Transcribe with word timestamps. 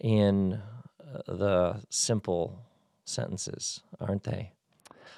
in 0.01 0.61
uh, 0.99 1.21
the 1.27 1.81
simple 1.89 2.59
sentences, 3.05 3.81
aren't 3.99 4.23
they? 4.23 4.51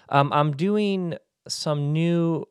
Um, 0.10 0.32
I'm 0.32 0.56
doing 0.56 1.16
some 1.48 1.92
new, 1.94 2.46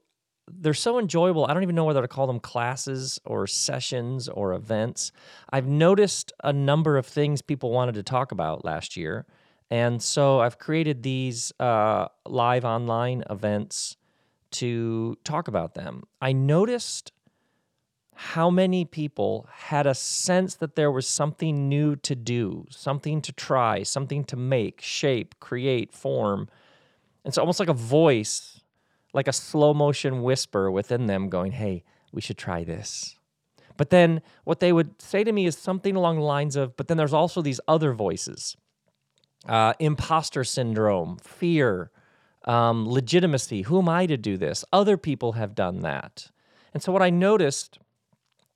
they're 0.48 0.75
so 0.75 0.98
enjoyable. 0.98 1.47
I 1.47 1.55
don't 1.55 1.62
even 1.62 1.75
know 1.75 1.84
whether 1.84 2.03
to 2.03 2.08
call 2.08 2.27
them 2.27 2.41
classes 2.41 3.20
or 3.25 3.47
sessions 3.47 4.28
or 4.28 4.55
events. 4.55 5.12
I've 5.50 5.66
noticed 5.66 6.32
a 6.42 6.53
number 6.53 6.97
of 6.97 7.06
things 7.06 7.42
people 7.42 7.70
wanted 7.70 7.94
to 7.94 8.03
talk 8.03 8.32
about 8.32 8.64
last 8.64 8.97
year. 8.97 9.27
And 9.70 10.03
so 10.03 10.41
I've 10.41 10.58
created 10.58 11.03
these 11.03 11.53
uh, 11.58 12.08
live 12.25 12.64
online 12.64 13.25
events 13.30 13.97
to 14.58 15.16
talk 15.24 15.48
about 15.48 15.74
them. 15.74 16.04
I 16.20 16.32
noticed 16.32 17.12
how 18.14 18.48
many 18.48 18.84
people 18.84 19.46
had 19.52 19.86
a 19.86 19.94
sense 19.94 20.54
that 20.56 20.74
there 20.74 20.90
was 20.90 21.06
something 21.06 21.68
new 21.68 21.96
to 21.96 22.14
do, 22.14 22.66
something 22.70 23.20
to 23.20 23.32
try, 23.32 23.82
something 23.82 24.24
to 24.24 24.36
make, 24.36 24.80
shape, 24.80 25.34
create, 25.38 25.92
form. 25.92 26.48
It's 27.26 27.36
almost 27.36 27.60
like 27.60 27.68
a 27.68 27.74
voice, 27.74 28.60
like 29.12 29.28
a 29.28 29.34
slow 29.34 29.74
motion 29.74 30.22
whisper 30.22 30.70
within 30.70 31.06
them 31.06 31.28
going, 31.28 31.52
hey, 31.52 31.84
we 32.10 32.22
should 32.22 32.38
try 32.38 32.64
this. 32.64 33.18
But 33.76 33.91
then 33.91 34.22
what 34.44 34.60
they 34.60 34.72
would 34.72 35.02
say 35.02 35.22
to 35.22 35.32
me 35.32 35.44
is 35.44 35.58
something 35.58 35.94
along 35.94 36.16
the 36.16 36.22
lines 36.22 36.56
of, 36.56 36.74
but 36.78 36.88
then 36.88 36.96
there's 36.96 37.12
also 37.12 37.42
these 37.42 37.60
other 37.68 37.92
voices 37.92 38.56
uh, 39.46 39.74
imposter 39.78 40.42
syndrome, 40.42 41.18
fear, 41.22 41.91
um, 42.47 42.89
legitimacy. 42.89 43.62
Who 43.62 43.78
am 43.78 43.89
I 43.89 44.06
to 44.06 44.16
do 44.16 44.36
this? 44.36 44.64
Other 44.72 44.97
people 44.97 45.33
have 45.33 45.55
done 45.55 45.80
that. 45.80 46.30
And 46.72 46.83
so 46.83 46.92
what 46.92 47.03
I 47.03 47.11
noticed 47.11 47.78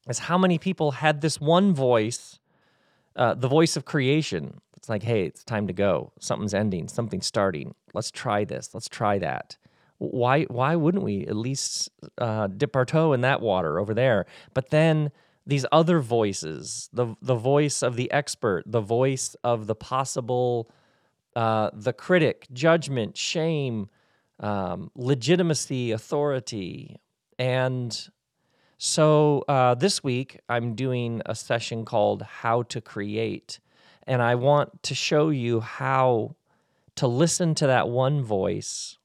is 0.08 0.20
how 0.20 0.38
many 0.38 0.58
people 0.58 0.92
had 0.92 1.20
this 1.20 1.41
one 1.41 1.72
voice, 1.74 2.38
uh, 3.16 3.34
the 3.34 3.48
voice 3.48 3.77
of 3.77 3.84
creation. 3.84 4.60
It's 4.77 4.88
like, 4.88 5.02
hey, 5.02 5.24
it's 5.24 5.44
time 5.44 5.66
to 5.66 5.72
go. 5.72 6.12
Something's 6.20 6.55
ending. 6.55 6.88
Something's 6.88 7.27
starting. 7.27 7.74
Let's 7.92 8.10
try 8.10 8.44
this. 8.44 8.70
Let's 8.72 8.88
try 8.88 9.19
that. 9.19 9.56
Why? 9.98 10.44
Why 10.44 10.76
wouldn't 10.76 11.04
we 11.04 11.26
at 11.26 11.37
least 11.37 11.91
uh, 12.16 12.47
dip 12.47 12.75
our 12.75 12.87
toe 12.87 13.12
in 13.12 13.20
that 13.20 13.43
water 13.43 13.78
over 13.78 13.93
there? 13.93 14.25
But 14.54 14.70
then 14.70 15.12
these 15.47 15.66
other 15.70 16.00
voices, 16.00 16.88
the 16.93 17.14
the 17.20 17.34
voice 17.34 17.82
of 17.82 17.97
the 17.97 18.10
expert, 18.10 18.64
the 18.64 18.81
voice 18.81 19.37
of 19.44 19.66
the 19.66 19.75
possible 19.75 20.70
uh, 21.36 21.70
the 21.72 21.92
critic, 21.92 22.46
judgment, 22.52 23.16
shame, 23.16 23.88
um, 24.41 24.91
legitimacy, 24.94 25.92
authority. 25.92 26.96
And 27.38 28.08
so 28.78 29.44
uh, 29.48 29.74
this 29.74 30.02
week, 30.02 30.40
I'm 30.48 30.74
doing 30.74 31.22
a 31.26 31.34
session 31.34 31.84
called 31.84 32.22
How 32.22 32.62
to 32.64 32.80
Create. 32.80 33.60
And 34.06 34.22
I 34.22 34.34
want 34.34 34.82
to 34.84 34.94
show 34.94 35.28
you 35.28 35.60
how 35.60 36.36
to 36.96 37.06
listen 37.06 37.54
to 37.56 37.66
that 37.66 37.88
one 37.88 38.22
voice 38.22 38.98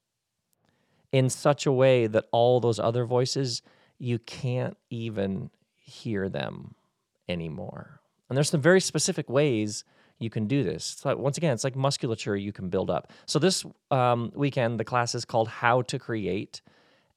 in 1.11 1.29
such 1.29 1.65
a 1.65 1.71
way 1.71 2.07
that 2.07 2.25
all 2.31 2.59
those 2.59 2.79
other 2.79 3.05
voices, 3.05 3.61
you 3.97 4.19
can't 4.19 4.75
even 4.89 5.49
hear 5.75 6.27
them 6.27 6.75
anymore. 7.29 8.01
And 8.27 8.35
there's 8.35 8.49
some 8.49 8.61
very 8.61 8.81
specific 8.81 9.29
ways 9.29 9.83
you 10.19 10.29
can 10.29 10.47
do 10.47 10.63
this. 10.63 11.03
Like, 11.03 11.17
once 11.17 11.37
again, 11.37 11.53
it's 11.53 11.63
like 11.63 11.75
musculature 11.75 12.35
you 12.35 12.53
can 12.53 12.69
build 12.69 12.89
up. 12.89 13.11
So 13.25 13.39
this 13.39 13.65
um, 13.91 14.31
weekend, 14.35 14.79
the 14.79 14.85
class 14.85 15.15
is 15.15 15.25
called 15.25 15.47
How 15.47 15.81
to 15.83 15.99
Create. 15.99 16.61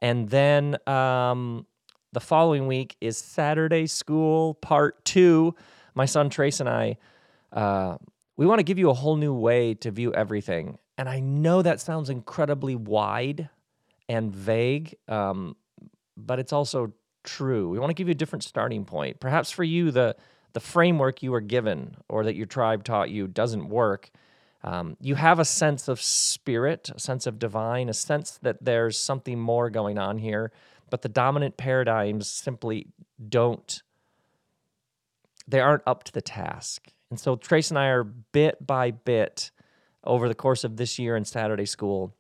And 0.01 0.29
then 0.29 0.77
um, 0.87 1.67
the 2.13 2.21
following 2.21 2.67
week 2.67 2.97
is 3.01 3.17
Saturday 3.17 3.87
School 3.87 4.55
Part 4.55 5.05
Two. 5.05 5.55
My 5.95 6.07
son 6.07 6.31
Trace 6.31 6.61
and 6.61 6.69
I, 6.69 6.97
uh, 7.53 7.99
we 8.37 8.47
want 8.47 8.61
to 8.61 8.63
give 8.63 8.79
you 8.79 8.91
a 8.91 8.95
whole 8.95 9.17
new 9.17 9.35
way 9.35 9.75
to 9.75 9.91
view 9.91 10.15
everything. 10.15 10.79
And 10.97 11.09
I 11.09 11.21
know 11.21 11.63
that 11.63 11.81
sounds 11.81 12.11
incredibly 12.11 12.77
wide 12.77 13.49
and 14.09 14.33
vague, 14.35 14.97
um, 15.09 15.57
but 16.17 16.39
it's 16.39 16.53
also 16.53 16.93
true. 17.25 17.69
We 17.69 17.79
want 17.79 17.91
to 17.91 17.95
give 17.95 18.09
you 18.09 18.13
a 18.13 18.17
different 18.17 18.45
starting 18.45 18.85
point. 18.85 19.21
Perhaps 19.21 19.51
for 19.51 19.65
you, 19.65 19.91
the 19.91 20.17
the 20.53 20.61
framework 20.61 21.23
you 21.23 21.31
were 21.31 21.41
given 21.41 21.97
or 22.09 22.25
that 22.25 22.37
your 22.37 22.47
tribe 22.47 22.85
taught 22.85 23.11
you 23.11 23.27
doesn't 23.27 23.69
work, 23.69 24.11
um, 24.65 24.97
you 25.01 25.15
have 25.15 25.39
a 25.39 25.45
sense 25.45 25.89
of 25.89 26.01
spirit, 26.01 26.91
a 26.95 26.99
sense 26.99 27.27
of 27.27 27.39
divine, 27.39 27.89
a 27.89 27.95
sense 27.95 28.39
that 28.43 28.65
there's 28.65 28.99
something 28.99 29.39
more 29.39 29.71
going 29.71 29.99
on 29.99 30.19
here, 30.19 30.53
but 30.91 31.03
the 31.03 31.09
dominant 31.09 31.57
paradigms 31.57 32.29
simply 32.29 32.89
don't, 33.29 33.83
they 35.47 35.61
aren't 35.61 35.83
up 35.87 36.05
to 36.05 36.13
the 36.13 36.23
task. 36.23 36.93
And 37.11 37.21
so 37.21 37.37
Trace 37.37 37.71
and 37.71 37.79
I 37.79 37.87
are 37.87 38.05
bit 38.05 38.67
by 38.67 38.91
bit 38.91 39.51
over 40.05 40.29
the 40.29 40.35
course 40.35 40.65
of 40.65 40.77
this 40.77 40.99
year 40.99 41.17
in 41.17 41.25
Saturday 41.25 41.67
school, 41.67 42.15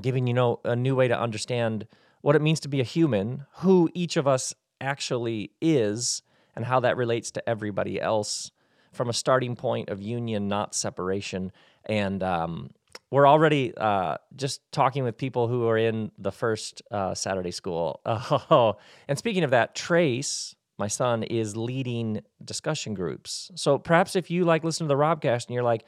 giving 0.00 0.26
you 0.26 0.34
know 0.34 0.60
a 0.64 0.76
new 0.76 0.94
way 0.94 1.08
to 1.08 1.18
understand 1.18 1.86
what 2.20 2.36
it 2.36 2.42
means 2.42 2.60
to 2.60 2.68
be 2.68 2.80
a 2.80 2.84
human, 2.84 3.46
who 3.56 3.90
each 3.94 4.16
of 4.16 4.28
us 4.28 4.54
actually 4.80 5.52
is, 5.60 6.22
and 6.54 6.64
how 6.64 6.80
that 6.80 6.96
relates 6.96 7.30
to 7.32 7.48
everybody 7.48 8.00
else 8.00 8.50
from 8.92 9.08
a 9.08 9.12
starting 9.12 9.56
point 9.56 9.88
of 9.88 10.02
union, 10.02 10.48
not 10.48 10.74
separation. 10.74 11.50
And 11.86 12.22
um, 12.22 12.70
we're 13.10 13.26
already 13.26 13.74
uh, 13.76 14.16
just 14.36 14.60
talking 14.70 15.04
with 15.04 15.16
people 15.16 15.48
who 15.48 15.66
are 15.68 15.78
in 15.78 16.12
the 16.18 16.32
first 16.32 16.82
uh, 16.90 17.14
Saturday 17.14 17.50
school. 17.50 18.00
Oh, 18.50 18.76
and 19.08 19.18
speaking 19.18 19.44
of 19.44 19.50
that, 19.50 19.74
Trace, 19.74 20.54
my 20.78 20.88
son, 20.88 21.22
is 21.22 21.56
leading 21.56 22.22
discussion 22.44 22.94
groups. 22.94 23.50
So 23.54 23.78
perhaps 23.78 24.16
if 24.16 24.30
you 24.30 24.44
like 24.44 24.64
listen 24.64 24.86
to 24.86 24.88
the 24.88 25.00
Robcast 25.00 25.46
and 25.46 25.54
you're 25.54 25.62
like, 25.62 25.84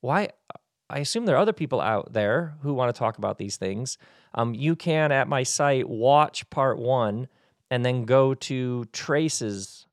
why? 0.00 0.28
I 0.90 0.98
assume 0.98 1.24
there 1.24 1.36
are 1.36 1.40
other 1.40 1.52
people 1.52 1.80
out 1.80 2.12
there 2.12 2.54
who 2.62 2.74
want 2.74 2.94
to 2.94 2.98
talk 2.98 3.18
about 3.18 3.38
these 3.38 3.56
things. 3.56 3.96
Um, 4.34 4.54
you 4.54 4.76
can 4.76 5.12
at 5.12 5.28
my 5.28 5.42
site 5.42 5.88
watch 5.88 6.48
part 6.50 6.78
one 6.78 7.28
and 7.70 7.84
then 7.84 8.04
go 8.04 8.34
to 8.34 8.84
Trace's 8.92 9.86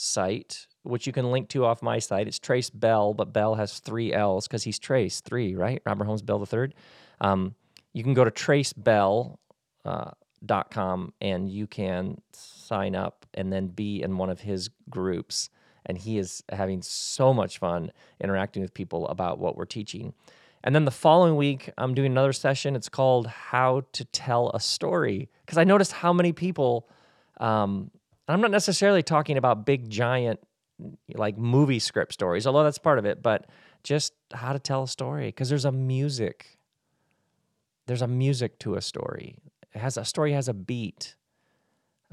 site, 0.00 0.66
which 0.82 1.06
you 1.06 1.12
can 1.12 1.30
link 1.30 1.48
to 1.50 1.64
off 1.64 1.82
my 1.82 1.98
site. 1.98 2.26
It's 2.26 2.38
Trace 2.38 2.70
Bell, 2.70 3.12
but 3.12 3.32
Bell 3.32 3.56
has 3.56 3.78
three 3.80 4.12
L's 4.12 4.48
because 4.48 4.62
he's 4.62 4.78
Trace, 4.78 5.20
three, 5.20 5.54
right? 5.54 5.82
Robert 5.84 6.04
Holmes 6.04 6.22
Bell 6.22 6.46
III. 6.50 6.72
Um, 7.20 7.54
you 7.92 8.02
can 8.02 8.14
go 8.14 8.24
to 8.24 8.30
tracebelll.com 8.30 9.38
uh, 9.84 11.10
and 11.20 11.50
you 11.50 11.66
can 11.66 12.22
sign 12.32 12.94
up 12.94 13.26
and 13.34 13.52
then 13.52 13.66
be 13.68 14.02
in 14.02 14.16
one 14.16 14.30
of 14.30 14.40
his 14.40 14.70
groups. 14.88 15.50
And 15.84 15.98
he 15.98 16.18
is 16.18 16.42
having 16.50 16.82
so 16.82 17.34
much 17.34 17.58
fun 17.58 17.92
interacting 18.20 18.62
with 18.62 18.72
people 18.72 19.06
about 19.08 19.38
what 19.38 19.56
we're 19.56 19.64
teaching. 19.66 20.14
And 20.64 20.74
then 20.74 20.84
the 20.84 20.90
following 20.90 21.36
week, 21.36 21.70
I'm 21.76 21.94
doing 21.94 22.12
another 22.12 22.32
session. 22.32 22.76
It's 22.76 22.88
called 22.88 23.26
How 23.26 23.82
to 23.92 24.04
Tell 24.06 24.50
a 24.50 24.60
Story. 24.60 25.28
Because 25.44 25.58
I 25.58 25.64
noticed 25.64 25.92
how 25.92 26.12
many 26.12 26.32
people 26.32 26.88
um, 27.38 27.90
I'm 28.32 28.40
not 28.40 28.50
necessarily 28.50 29.02
talking 29.02 29.36
about 29.36 29.64
big, 29.66 29.88
giant, 29.88 30.40
like 31.14 31.38
movie 31.38 31.78
script 31.78 32.12
stories, 32.12 32.46
although 32.46 32.64
that's 32.64 32.78
part 32.78 32.98
of 32.98 33.04
it, 33.04 33.22
but 33.22 33.46
just 33.82 34.12
how 34.32 34.52
to 34.52 34.58
tell 34.58 34.84
a 34.84 34.88
story 34.88 35.28
because 35.28 35.48
there's 35.48 35.64
a 35.64 35.72
music. 35.72 36.58
There's 37.86 38.02
a 38.02 38.06
music 38.06 38.58
to 38.60 38.74
a 38.74 38.80
story. 38.80 39.36
It 39.74 39.78
has 39.78 39.96
a 39.96 40.04
story 40.04 40.32
has 40.32 40.48
a 40.48 40.54
beat. 40.54 41.16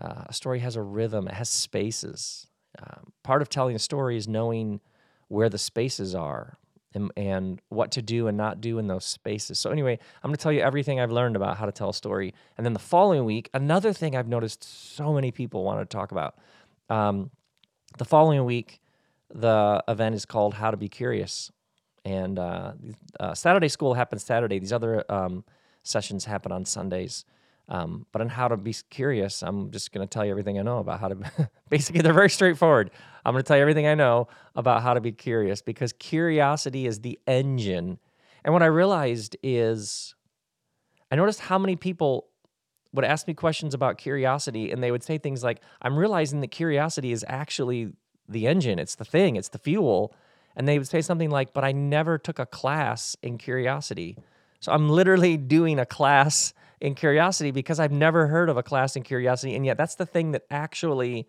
Uh, 0.01 0.25
a 0.27 0.33
story 0.33 0.59
has 0.59 0.75
a 0.75 0.81
rhythm, 0.81 1.27
it 1.27 1.33
has 1.33 1.49
spaces. 1.49 2.47
Um, 2.79 3.11
part 3.23 3.41
of 3.41 3.49
telling 3.49 3.75
a 3.75 3.79
story 3.79 4.15
is 4.15 4.27
knowing 4.27 4.79
where 5.27 5.49
the 5.49 5.57
spaces 5.57 6.13
are 6.13 6.57
and, 6.97 7.11
and 7.15 7.61
what 7.69 7.91
to 7.91 8.01
do 8.01 8.27
and 8.27 8.38
not 8.38 8.59
do 8.59 8.77
in 8.77 8.88
those 8.88 9.05
spaces. 9.05 9.57
So, 9.59 9.71
anyway, 9.71 9.97
I'm 10.21 10.27
going 10.29 10.35
to 10.35 10.44
tell 10.44 10.51
you 10.51 10.59
everything 10.59 10.99
I've 10.99 11.11
learned 11.11 11.38
about 11.38 11.55
how 11.55 11.65
to 11.65 11.71
tell 11.71 11.89
a 11.89 11.94
story. 11.94 12.33
And 12.57 12.65
then 12.65 12.73
the 12.73 12.79
following 12.79 13.23
week, 13.23 13.49
another 13.53 13.94
thing 13.94 14.15
I've 14.15 14.27
noticed 14.27 14.63
so 14.95 15.13
many 15.13 15.31
people 15.31 15.63
want 15.63 15.79
to 15.79 15.85
talk 15.85 16.11
about. 16.11 16.35
Um, 16.89 17.31
the 17.97 18.05
following 18.05 18.44
week, 18.44 18.81
the 19.33 19.83
event 19.88 20.15
is 20.15 20.25
called 20.25 20.55
How 20.55 20.71
to 20.71 20.77
Be 20.77 20.89
Curious. 20.89 21.51
And 22.03 22.39
uh, 22.39 22.73
uh, 23.19 23.33
Saturday 23.33 23.69
school 23.69 23.94
happens 23.94 24.23
Saturday. 24.23 24.59
These 24.59 24.73
other 24.73 25.03
um, 25.09 25.44
sessions 25.83 26.25
happen 26.25 26.51
on 26.51 26.65
Sundays. 26.65 27.25
Um, 27.69 28.05
but 28.11 28.21
on 28.21 28.29
how 28.29 28.47
to 28.47 28.55
be 28.55 28.73
curious, 28.89 29.43
I'm 29.43 29.71
just 29.71 29.91
going 29.91 30.07
to 30.07 30.09
tell 30.09 30.23
you 30.23 30.31
everything 30.31 30.57
I 30.57 30.61
know 30.61 30.77
about 30.77 30.99
how 30.99 31.09
to. 31.09 31.49
basically, 31.69 32.01
they're 32.01 32.13
very 32.13 32.29
straightforward. 32.29 32.91
I'm 33.25 33.33
going 33.33 33.43
to 33.43 33.47
tell 33.47 33.57
you 33.57 33.61
everything 33.61 33.87
I 33.87 33.95
know 33.95 34.29
about 34.55 34.83
how 34.83 34.93
to 34.93 35.01
be 35.01 35.11
curious 35.11 35.61
because 35.61 35.91
curiosity 35.93 36.87
is 36.87 37.01
the 37.01 37.19
engine. 37.27 37.99
And 38.45 38.53
what 38.53 38.63
I 38.63 38.67
realized 38.67 39.35
is, 39.43 40.15
I 41.11 41.17
noticed 41.17 41.41
how 41.41 41.57
many 41.57 41.75
people 41.75 42.27
would 42.93 43.03
ask 43.03 43.27
me 43.27 43.33
questions 43.33 43.73
about 43.73 43.97
curiosity, 43.97 44.71
and 44.71 44.81
they 44.81 44.91
would 44.91 45.03
say 45.03 45.17
things 45.17 45.43
like, 45.43 45.61
"I'm 45.81 45.97
realizing 45.97 46.39
that 46.41 46.51
curiosity 46.51 47.11
is 47.11 47.25
actually 47.27 47.91
the 48.29 48.47
engine. 48.47 48.79
It's 48.79 48.95
the 48.95 49.05
thing. 49.05 49.35
It's 49.35 49.49
the 49.49 49.59
fuel." 49.59 50.15
And 50.55 50.67
they 50.67 50.77
would 50.77 50.87
say 50.87 51.01
something 51.01 51.29
like, 51.29 51.53
"But 51.53 51.65
I 51.65 51.73
never 51.73 52.17
took 52.17 52.39
a 52.39 52.45
class 52.45 53.17
in 53.21 53.37
curiosity." 53.37 54.17
So 54.61 54.71
I'm 54.71 54.87
literally 54.87 55.35
doing 55.57 55.79
a 55.79 55.85
class 55.85 56.53
in 56.79 56.95
curiosity 56.95 57.51
because 57.51 57.79
I've 57.79 57.91
never 57.91 58.27
heard 58.27 58.50
of 58.50 58.57
a 58.57 58.63
class 58.63 58.95
in 58.95 59.03
curiosity. 59.03 59.56
And 59.56 59.65
yet, 59.65 59.77
that's 59.77 59.95
the 59.95 60.06
thing 60.06 60.31
that 60.31 60.44
actually, 60.50 61.27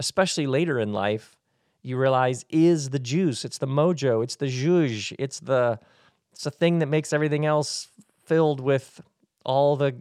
especially 0.00 0.46
later 0.46 0.78
in 0.78 0.92
life, 0.92 1.36
you 1.82 1.96
realize 1.96 2.44
is 2.48 2.90
the 2.90 2.98
juice. 2.98 3.44
It's 3.44 3.58
the 3.58 3.66
mojo. 3.66 4.22
It's 4.22 4.36
the 4.36 4.46
zhuzh. 4.46 5.14
It's 5.18 5.40
the 5.40 5.78
it's 6.32 6.44
the 6.44 6.50
thing 6.50 6.78
that 6.78 6.86
makes 6.86 7.12
everything 7.12 7.44
else 7.44 7.88
filled 8.24 8.60
with 8.60 9.00
all 9.44 9.76
the 9.76 9.94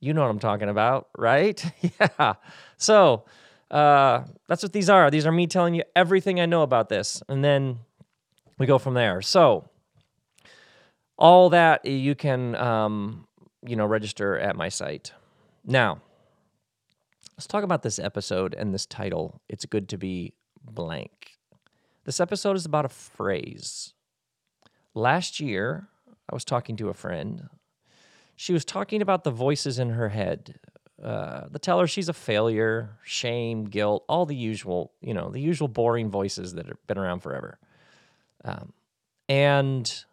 you 0.00 0.12
know 0.12 0.20
what 0.20 0.30
I'm 0.30 0.38
talking 0.38 0.68
about, 0.68 1.08
right? 1.16 1.64
yeah. 2.00 2.34
So 2.76 3.24
uh, 3.70 4.24
that's 4.48 4.62
what 4.62 4.72
these 4.72 4.90
are. 4.90 5.10
These 5.10 5.26
are 5.26 5.32
me 5.32 5.46
telling 5.46 5.74
you 5.74 5.82
everything 5.96 6.40
I 6.40 6.46
know 6.46 6.62
about 6.62 6.88
this, 6.90 7.22
and 7.28 7.42
then 7.42 7.78
we 8.58 8.66
go 8.66 8.78
from 8.78 8.94
there. 8.94 9.22
So 9.22 9.68
all 11.16 11.50
that 11.50 11.86
you 11.86 12.14
can 12.14 12.54
um, 12.56 13.26
you 13.66 13.76
know, 13.76 13.86
register 13.86 14.38
at 14.38 14.56
my 14.56 14.68
site. 14.68 15.12
Now, 15.64 16.00
let's 17.36 17.46
talk 17.46 17.64
about 17.64 17.82
this 17.82 17.98
episode 17.98 18.54
and 18.54 18.74
this 18.74 18.86
title. 18.86 19.40
It's 19.48 19.64
good 19.64 19.88
to 19.90 19.98
be 19.98 20.34
blank. 20.62 21.38
This 22.04 22.20
episode 22.20 22.56
is 22.56 22.66
about 22.66 22.84
a 22.84 22.90
phrase. 22.90 23.94
Last 24.94 25.40
year, 25.40 25.88
I 26.30 26.34
was 26.34 26.44
talking 26.44 26.76
to 26.76 26.88
a 26.88 26.94
friend. 26.94 27.48
She 28.36 28.52
was 28.52 28.64
talking 28.64 29.00
about 29.00 29.24
the 29.24 29.30
voices 29.30 29.78
in 29.78 29.90
her 29.90 30.10
head. 30.10 30.58
Uh, 31.02 31.48
the 31.50 31.58
tell 31.58 31.80
her 31.80 31.86
she's 31.86 32.08
a 32.08 32.12
failure, 32.12 32.98
shame, 33.02 33.64
guilt, 33.64 34.04
all 34.08 34.26
the 34.26 34.36
usual, 34.36 34.92
you 35.00 35.14
know, 35.14 35.30
the 35.30 35.40
usual 35.40 35.68
boring 35.68 36.10
voices 36.10 36.54
that 36.54 36.66
have 36.66 36.86
been 36.86 36.98
around 36.98 37.20
forever. 37.20 37.58
Um, 38.44 38.72
and 39.28 40.04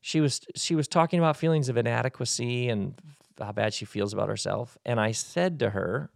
she 0.00 0.20
was 0.20 0.40
she 0.56 0.74
was 0.74 0.88
talking 0.88 1.18
about 1.18 1.36
feelings 1.36 1.68
of 1.68 1.76
inadequacy 1.76 2.68
and 2.68 2.94
how 3.38 3.52
bad 3.52 3.74
she 3.74 3.84
feels 3.84 4.12
about 4.12 4.28
herself. 4.28 4.78
And 4.84 5.00
I 5.00 5.12
said 5.12 5.58
to 5.60 5.70
her, 5.70 6.10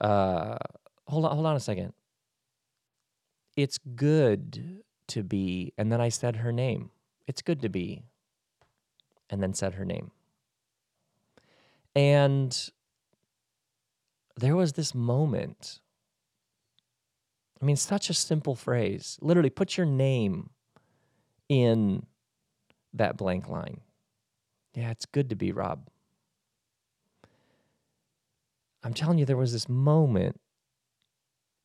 uh, 0.00 0.56
hold 1.06 1.24
on, 1.24 1.32
hold 1.32 1.46
on 1.46 1.56
a 1.56 1.60
second. 1.60 1.92
It's 3.56 3.78
good 3.78 4.82
to 5.08 5.22
be, 5.22 5.72
and 5.76 5.90
then 5.90 6.00
I 6.00 6.08
said 6.08 6.36
her 6.36 6.52
name. 6.52 6.90
It's 7.26 7.42
good 7.42 7.60
to 7.62 7.68
be, 7.68 8.04
and 9.28 9.42
then 9.42 9.54
said 9.54 9.74
her 9.74 9.84
name. 9.84 10.10
And 11.94 12.70
there 14.36 14.56
was 14.56 14.74
this 14.74 14.94
moment. 14.94 15.80
I 17.60 17.64
mean, 17.64 17.76
such 17.76 18.08
a 18.08 18.14
simple 18.14 18.54
phrase. 18.54 19.18
Literally, 19.20 19.50
put 19.50 19.76
your 19.76 19.86
name 19.86 20.50
in 21.50 22.06
that 22.94 23.16
blank 23.16 23.48
line. 23.48 23.80
Yeah, 24.72 24.90
it's 24.90 25.04
good 25.04 25.28
to 25.30 25.36
be 25.36 25.50
Rob. 25.50 25.88
I'm 28.84 28.94
telling 28.94 29.18
you, 29.18 29.26
there 29.26 29.36
was 29.36 29.52
this 29.52 29.68
moment 29.68 30.40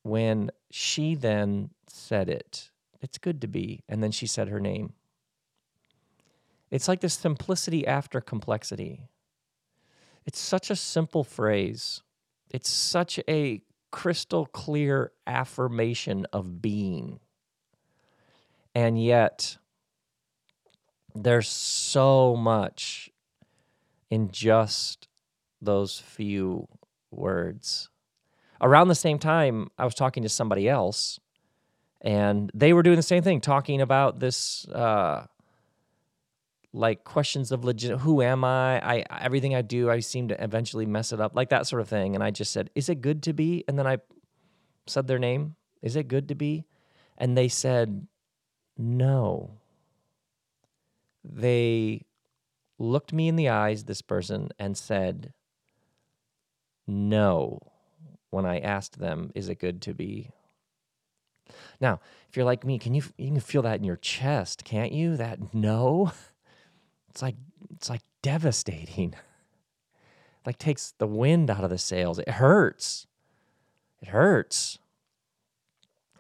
when 0.02 0.50
she 0.72 1.16
then 1.16 1.70
said 1.88 2.30
it. 2.30 2.72
It's 3.00 3.20
good 3.20 3.40
to 3.42 3.48
be. 3.48 3.84
And 3.88 4.04
then 4.04 4.12
she 4.12 4.26
said 4.26 4.50
her 4.50 4.60
name. 4.60 4.94
It's 6.72 6.88
like 6.88 7.02
this 7.02 7.14
simplicity 7.14 7.86
after 7.86 8.20
complexity. 8.20 9.08
It's 10.26 10.40
such 10.40 10.72
a 10.72 10.76
simple 10.76 11.24
phrase. 11.24 12.02
It's 12.50 12.70
such 12.70 13.20
a 13.30 13.62
crystal 13.92 14.48
clear 14.48 15.12
affirmation 15.28 16.26
of 16.34 16.62
being. 16.62 17.20
And 18.74 19.02
yet, 19.02 19.58
there's 21.16 21.48
so 21.48 22.36
much 22.36 23.10
in 24.10 24.30
just 24.32 25.08
those 25.62 26.00
few 26.00 26.68
words. 27.10 27.90
Around 28.62 28.90
the 28.90 28.96
same 28.96 29.18
time, 29.18 29.70
I 29.78 29.86
was 29.86 29.96
talking 29.96 30.24
to 30.24 30.30
somebody 30.30 30.68
else, 30.70 31.20
and 32.02 32.52
they 32.54 32.74
were 32.74 32.84
doing 32.84 32.98
the 32.98 33.02
same 33.02 33.24
thing, 33.24 33.42
talking 33.42 33.82
about 33.82 34.20
this, 34.20 34.68
uh, 34.68 35.26
like 36.74 37.04
questions 37.04 37.52
of 37.52 37.64
legit. 37.64 38.00
Who 38.00 38.22
am 38.22 38.44
I? 38.44 38.80
I 38.80 39.06
everything 39.22 39.56
I 39.56 39.62
do, 39.62 39.90
I 39.90 40.02
seem 40.02 40.28
to 40.28 40.44
eventually 40.44 40.86
mess 40.86 41.14
it 41.14 41.22
up, 41.22 41.36
like 41.36 41.50
that 41.50 41.68
sort 41.68 41.82
of 41.82 41.88
thing. 41.88 42.16
And 42.16 42.24
I 42.24 42.32
just 42.32 42.52
said, 42.52 42.70
"Is 42.76 42.90
it 42.90 43.02
good 43.02 43.24
to 43.24 43.34
be?" 43.34 43.64
And 43.68 43.80
then 43.80 43.88
I 43.88 43.98
said 44.86 45.08
their 45.08 45.20
name. 45.20 45.56
Is 45.82 45.96
it 45.96 46.08
good 46.08 46.28
to 46.30 46.36
be? 46.36 46.66
And 47.18 47.38
they 47.38 47.48
said, 47.48 48.08
"No." 48.78 49.62
They 51.34 52.06
looked 52.78 53.14
me 53.14 53.28
in 53.28 53.36
the 53.36 53.50
eyes, 53.50 53.86
this 53.86 54.02
person, 54.02 54.50
and 54.60 54.78
said, 54.78 55.34
no, 56.88 57.60
when 58.30 58.46
I 58.46 58.60
asked 58.60 59.00
them, 59.00 59.32
is 59.34 59.50
it 59.50 59.60
good 59.60 59.82
to 59.84 59.94
be? 59.94 60.32
Now, 61.80 62.00
if 62.30 62.36
you're 62.36 62.46
like 62.46 62.66
me, 62.66 62.80
can 62.80 62.94
you 62.94 63.04
you 63.18 63.28
can 63.28 63.40
feel 63.40 63.62
that 63.64 63.78
in 63.80 63.84
your 63.84 63.98
chest, 63.98 64.64
can't 64.64 64.92
you? 64.92 65.18
That 65.18 65.54
no? 65.54 66.12
It's 67.10 67.22
like 67.22 67.36
it's 67.74 67.90
like 67.90 68.02
devastating. 68.22 69.16
like 70.46 70.58
takes 70.58 70.94
the 70.98 71.08
wind 71.08 71.50
out 71.50 71.64
of 71.64 71.70
the 71.70 71.78
sails. 71.78 72.20
It 72.20 72.28
hurts. 72.28 73.08
It 74.02 74.10
hurts. 74.10 74.80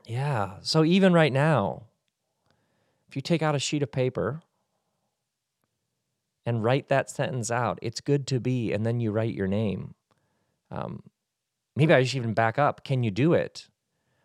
Yeah. 0.05 0.53
So 0.62 0.85
even 0.85 1.12
right 1.12 1.33
now, 1.33 1.83
if 3.09 3.17
you 3.17 3.21
take 3.21 3.41
out 3.41 3.55
a 3.55 3.59
sheet 3.59 3.83
of 3.83 3.91
paper 3.91 4.41
and 6.45 6.63
write 6.63 6.89
that 6.89 7.09
sentence 7.09 7.49
out. 7.49 7.79
It's 7.81 8.01
good 8.01 8.27
to 8.27 8.39
be, 8.39 8.71
and 8.71 8.85
then 8.85 8.99
you 8.99 9.11
write 9.11 9.33
your 9.33 9.47
name. 9.47 9.95
Um, 10.69 11.03
maybe 11.75 11.93
I 11.93 12.03
should 12.03 12.17
even 12.17 12.33
back 12.33 12.59
up. 12.59 12.83
Can 12.83 13.03
you 13.03 13.11
do 13.11 13.33
it? 13.33 13.67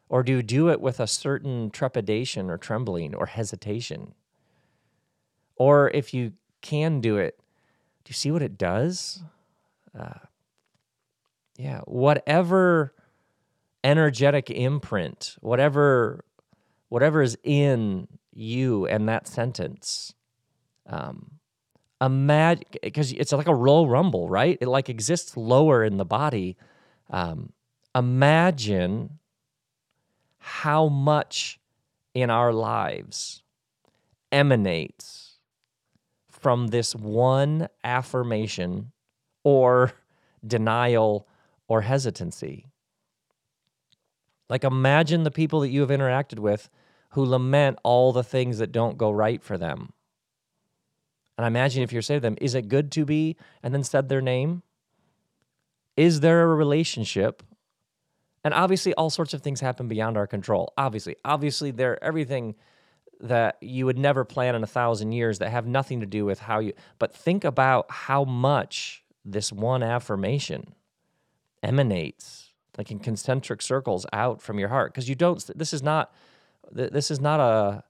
Or 0.08 0.22
do 0.22 0.32
you 0.32 0.42
do 0.42 0.68
it 0.70 0.80
with 0.80 1.00
a 1.00 1.06
certain 1.06 1.70
trepidation 1.70 2.50
or 2.50 2.58
trembling 2.58 3.14
or 3.14 3.26
hesitation? 3.26 4.14
Or 5.56 5.90
if 5.90 6.12
you 6.12 6.32
can 6.62 7.00
do 7.00 7.16
it, 7.16 7.38
do 8.04 8.10
you 8.10 8.14
see 8.14 8.30
what 8.30 8.42
it 8.42 8.58
does? 8.58 9.22
Uh, 9.98 10.18
yeah, 11.56 11.80
whatever 11.80 12.94
energetic 13.84 14.50
imprint, 14.50 15.36
whatever 15.40 16.24
whatever 16.88 17.22
is 17.22 17.38
in 17.44 18.08
you 18.32 18.86
and 18.86 19.08
that 19.08 19.28
sentence, 19.28 20.14
um, 20.86 21.39
imagine 22.00 22.64
because 22.82 23.12
it's 23.12 23.32
like 23.32 23.46
a 23.46 23.52
low 23.52 23.86
rumble, 23.86 24.28
right? 24.28 24.58
It 24.60 24.68
like 24.68 24.88
exists 24.88 25.36
lower 25.36 25.84
in 25.84 25.96
the 25.96 26.04
body. 26.04 26.56
Um, 27.10 27.52
imagine 27.94 29.18
how 30.38 30.88
much 30.88 31.60
in 32.14 32.30
our 32.30 32.52
lives 32.52 33.42
emanates 34.32 35.38
from 36.28 36.68
this 36.68 36.94
one 36.94 37.68
affirmation 37.84 38.92
or 39.44 39.92
denial 40.46 41.26
or 41.68 41.82
hesitancy. 41.82 42.66
Like, 44.48 44.64
imagine 44.64 45.22
the 45.22 45.30
people 45.30 45.60
that 45.60 45.68
you 45.68 45.80
have 45.82 45.90
interacted 45.90 46.40
with 46.40 46.70
who 47.10 47.24
lament 47.24 47.78
all 47.84 48.12
the 48.12 48.24
things 48.24 48.58
that 48.58 48.72
don't 48.72 48.98
go 48.98 49.10
right 49.10 49.42
for 49.42 49.56
them. 49.56 49.92
And 51.40 51.46
I 51.46 51.48
imagine 51.48 51.82
if 51.82 51.90
you're 51.90 52.02
saying 52.02 52.20
to 52.20 52.22
them, 52.22 52.36
is 52.38 52.54
it 52.54 52.68
good 52.68 52.92
to 52.92 53.06
be, 53.06 53.34
and 53.62 53.72
then 53.72 53.82
said 53.82 54.10
their 54.10 54.20
name, 54.20 54.62
Is 55.96 56.20
there 56.20 56.42
a 56.42 56.54
relationship? 56.54 57.42
And 58.44 58.52
obviously, 58.52 58.92
all 58.92 59.08
sorts 59.08 59.32
of 59.32 59.40
things 59.40 59.62
happen 59.62 59.88
beyond 59.88 60.18
our 60.18 60.26
control. 60.26 60.74
Obviously, 60.76 61.16
obviously, 61.24 61.70
there 61.70 62.02
everything 62.04 62.56
that 63.20 63.56
you 63.62 63.86
would 63.86 63.96
never 63.96 64.22
plan 64.22 64.54
in 64.54 64.62
a 64.62 64.66
thousand 64.66 65.12
years 65.12 65.38
that 65.38 65.48
have 65.48 65.66
nothing 65.66 66.00
to 66.00 66.06
do 66.06 66.26
with 66.26 66.40
how 66.40 66.58
you. 66.58 66.74
But 66.98 67.16
think 67.16 67.42
about 67.42 67.90
how 67.90 68.24
much 68.24 69.02
this 69.24 69.50
one 69.50 69.82
affirmation 69.82 70.74
emanates, 71.62 72.52
like 72.76 72.90
in 72.90 72.98
concentric 72.98 73.62
circles, 73.62 74.04
out 74.12 74.42
from 74.42 74.58
your 74.58 74.68
heart. 74.68 74.92
Because 74.92 75.08
you 75.08 75.14
don't. 75.14 75.42
This 75.56 75.72
is 75.72 75.82
not. 75.82 76.12
This 76.70 77.10
is 77.10 77.18
not 77.18 77.40
a 77.40 77.82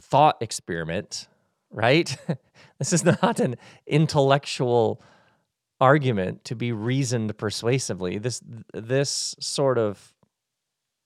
thought 0.00 0.38
experiment, 0.40 1.28
right? 1.74 2.16
this 2.78 2.92
is 2.92 3.04
not 3.04 3.40
an 3.40 3.56
intellectual 3.86 5.02
argument 5.80 6.44
to 6.44 6.54
be 6.54 6.72
reasoned 6.72 7.36
persuasively. 7.36 8.16
This 8.16 8.40
this 8.72 9.34
sort 9.40 9.76
of 9.76 10.14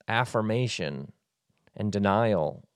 affirmation 0.07 1.13
and 1.77 1.91
denial 1.91 2.69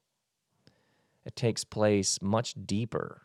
it 1.25 1.37
takes 1.37 1.65
place 1.65 2.21
much 2.21 2.55
deeper 2.67 3.23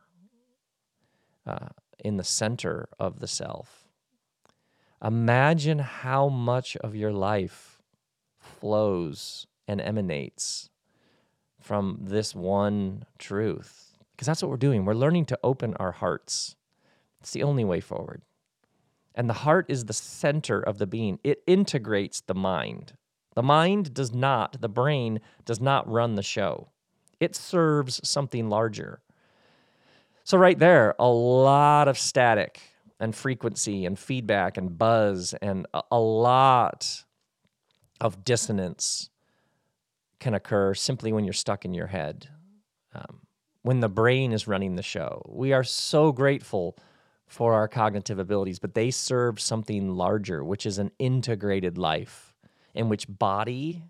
uh, 1.45 1.69
in 2.03 2.17
the 2.17 2.23
center 2.23 2.89
of 2.99 3.19
the 3.19 3.27
self. 3.27 3.87
Imagine 5.03 5.79
how 5.79 6.27
much 6.27 6.77
of 6.77 6.95
your 6.95 7.11
life 7.11 7.81
flows 8.39 9.47
and 9.67 9.81
emanates 9.81 10.69
from 11.59 11.99
this 12.01 12.33
one 12.35 13.05
truth. 13.17 13.86
Because 14.17 14.25
that's 14.25 14.41
what 14.41 14.49
we're 14.49 14.57
doing. 14.57 14.83
We're 14.83 14.95
learning 14.95 15.27
to 15.27 15.39
open 15.43 15.75
our 15.75 15.91
hearts. 15.91 16.55
It's 17.21 17.29
the 17.31 17.43
only 17.43 17.63
way 17.63 17.79
forward. 17.79 18.23
And 19.13 19.29
the 19.29 19.33
heart 19.33 19.67
is 19.69 19.85
the 19.85 19.93
center 19.93 20.59
of 20.59 20.79
the 20.79 20.87
being, 20.87 21.19
it 21.23 21.43
integrates 21.45 22.21
the 22.21 22.35
mind. 22.35 22.93
The 23.35 23.43
mind 23.43 23.93
does 23.93 24.13
not, 24.13 24.61
the 24.61 24.69
brain 24.69 25.19
does 25.45 25.61
not 25.61 25.87
run 25.87 26.15
the 26.15 26.23
show, 26.23 26.69
it 27.19 27.35
serves 27.35 28.01
something 28.07 28.49
larger. 28.49 29.01
So, 30.23 30.37
right 30.37 30.57
there, 30.57 30.95
a 30.99 31.07
lot 31.07 31.87
of 31.87 31.97
static 31.97 32.59
and 32.99 33.15
frequency 33.15 33.85
and 33.85 33.97
feedback 33.97 34.57
and 34.57 34.77
buzz 34.77 35.33
and 35.41 35.67
a, 35.91 35.99
lot 35.99 37.03
of 38.01 38.25
dissonance 38.25 39.09
can 40.19 40.33
occur 40.33 40.73
simply 40.73 41.13
when 41.13 41.23
you're 41.23 41.33
stuck 41.33 41.63
in 41.63 41.73
your 41.73 41.87
head, 41.87 42.27
um, 42.93 43.21
when 43.67 43.81
the 43.81 43.89
brain 43.89 44.31
is 44.31 44.47
running 44.47 44.77
the 44.77 44.81
show. 44.81 45.21
We 45.27 45.51
are 45.51 45.65
so 45.65 46.13
grateful 46.13 46.77
for 47.27 47.53
our 47.53 47.67
cognitive 47.67 48.17
abilities, 48.17 48.59
but 48.59 48.75
they 48.75 48.89
serve 48.91 49.41
something 49.41 49.89
larger, 49.89 50.41
which 50.41 50.65
is 50.65 50.77
an 50.77 50.89
integrated 50.99 51.77
life 51.77 52.33
in 52.73 52.87
which 52.87 53.07
body, 53.09 53.83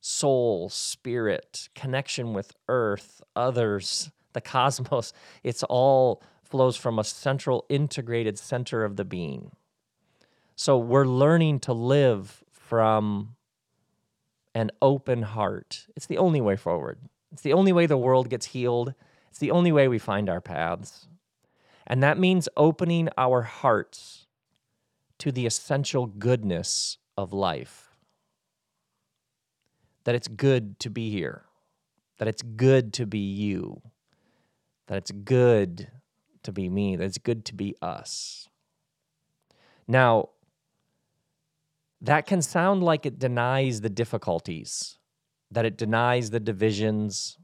soul, 0.00 0.68
spirit, 0.68 1.68
connection 1.74 2.32
with 2.32 2.52
earth, 2.68 3.20
others, 3.34 4.12
the 4.34 4.40
cosmos, 4.54 5.12
it's 5.42 5.64
all 5.64 6.22
flows 6.44 6.76
from 6.76 7.00
a 7.00 7.04
central 7.04 7.66
integrated 7.68 8.38
center 8.38 8.84
of 8.84 8.94
the 8.94 9.04
being. 9.04 9.50
So 10.54 10.78
we're 10.78 11.06
learning 11.06 11.58
to 11.60 11.72
live 11.72 12.44
from 12.52 13.34
an 14.54 14.70
open 14.80 15.22
heart. 15.22 15.88
It's 15.96 16.06
the 16.06 16.18
only 16.18 16.40
way 16.40 16.54
forward. 16.54 17.00
It's 17.32 17.42
the 17.42 17.54
only 17.54 17.72
way 17.72 17.86
the 17.86 17.96
world 17.96 18.28
gets 18.28 18.46
healed. 18.46 18.94
It's 19.30 19.38
the 19.38 19.50
only 19.50 19.72
way 19.72 19.88
we 19.88 19.98
find 19.98 20.28
our 20.28 20.40
paths. 20.40 21.08
And 21.86 22.02
that 22.02 22.18
means 22.18 22.48
opening 22.56 23.08
our 23.16 23.42
hearts 23.42 24.26
to 25.18 25.32
the 25.32 25.46
essential 25.46 26.06
goodness 26.06 26.98
of 27.16 27.32
life. 27.32 27.90
That 30.04 30.14
it's 30.14 30.28
good 30.28 30.78
to 30.80 30.90
be 30.90 31.10
here, 31.10 31.44
that 32.18 32.28
it's 32.28 32.42
good 32.42 32.92
to 32.94 33.06
be 33.06 33.18
you, 33.18 33.82
that 34.88 34.98
it's 34.98 35.12
good 35.12 35.90
to 36.42 36.52
be 36.52 36.68
me, 36.68 36.96
that 36.96 37.04
it's 37.04 37.18
good 37.18 37.44
to 37.46 37.54
be 37.54 37.74
us. 37.80 38.48
Now, 39.86 40.30
that 42.00 42.26
can 42.26 42.42
sound 42.42 42.82
like 42.82 43.06
it 43.06 43.18
denies 43.18 43.80
the 43.80 43.88
difficulties, 43.88 44.98
that 45.52 45.64
it 45.64 45.76
denies 45.76 46.30
the 46.30 46.40
divisions, 46.40 47.38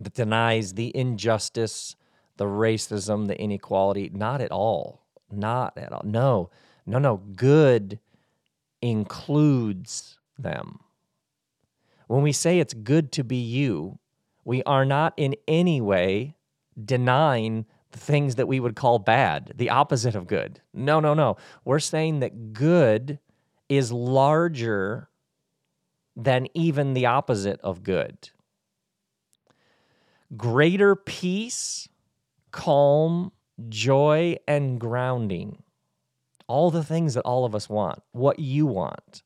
that 0.00 0.14
denies 0.14 0.74
the 0.74 0.96
injustice, 0.96 1.96
the 2.36 2.44
racism, 2.44 3.26
the 3.26 3.38
inequality. 3.38 4.10
Not 4.12 4.40
at 4.40 4.52
all. 4.52 5.04
Not 5.30 5.76
at 5.76 5.92
all. 5.92 6.02
No, 6.04 6.50
no, 6.86 6.98
no. 6.98 7.16
Good 7.16 7.98
includes 8.80 10.18
them. 10.38 10.80
When 12.06 12.22
we 12.22 12.32
say 12.32 12.58
it's 12.58 12.74
good 12.74 13.12
to 13.12 13.24
be 13.24 13.36
you, 13.36 13.98
we 14.44 14.62
are 14.62 14.84
not 14.84 15.12
in 15.16 15.34
any 15.46 15.80
way 15.80 16.36
denying 16.82 17.66
the 17.90 17.98
things 17.98 18.36
that 18.36 18.48
we 18.48 18.60
would 18.60 18.76
call 18.76 18.98
bad, 18.98 19.52
the 19.56 19.70
opposite 19.70 20.14
of 20.14 20.26
good. 20.26 20.60
No, 20.72 21.00
no, 21.00 21.14
no. 21.14 21.36
We're 21.64 21.80
saying 21.80 22.20
that 22.20 22.52
good 22.52 23.18
is 23.68 23.92
larger 23.92 25.07
than 26.18 26.48
even 26.52 26.94
the 26.94 27.06
opposite 27.06 27.60
of 27.60 27.84
good. 27.84 28.30
Greater 30.36 30.96
peace, 30.96 31.88
calm, 32.50 33.30
joy, 33.68 34.36
and 34.46 34.80
grounding. 34.80 35.62
All 36.48 36.70
the 36.70 36.82
things 36.82 37.14
that 37.14 37.22
all 37.22 37.44
of 37.44 37.54
us 37.54 37.68
want, 37.68 38.02
what 38.10 38.40
you 38.40 38.66
want. 38.66 39.22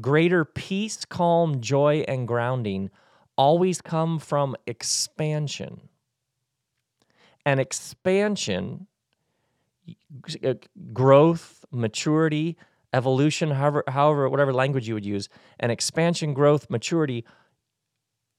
Greater 0.00 0.44
peace, 0.44 1.04
calm, 1.04 1.60
joy, 1.60 2.04
and 2.08 2.26
grounding 2.26 2.90
always 3.38 3.80
come 3.80 4.18
from 4.18 4.56
expansion. 4.66 5.88
And 7.46 7.60
expansion, 7.60 8.88
growth, 10.92 11.64
maturity, 11.70 12.56
evolution, 12.94 13.50
however, 13.50 13.84
however, 13.88 14.28
whatever 14.28 14.52
language 14.52 14.88
you 14.88 14.94
would 14.94 15.04
use, 15.04 15.28
and 15.58 15.70
expansion, 15.72 16.32
growth, 16.32 16.70
maturity 16.70 17.24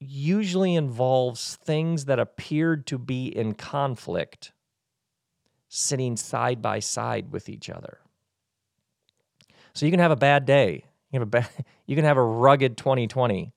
usually 0.00 0.74
involves 0.74 1.56
things 1.56 2.06
that 2.06 2.18
appeared 2.18 2.86
to 2.86 2.98
be 2.98 3.26
in 3.26 3.54
conflict 3.54 4.52
sitting 5.68 6.16
side 6.16 6.62
by 6.62 6.78
side 6.78 7.32
with 7.32 7.48
each 7.48 7.68
other. 7.68 7.98
So 9.74 9.84
you 9.84 9.92
can 9.92 10.00
have 10.00 10.10
a 10.10 10.16
bad 10.16 10.46
day. 10.46 10.84
You, 11.10 11.20
have 11.20 11.28
a 11.28 11.30
bad, 11.30 11.48
you 11.86 11.96
can 11.96 12.04
have 12.04 12.16
a 12.16 12.22
rugged 12.22 12.76
2020. 12.76 13.52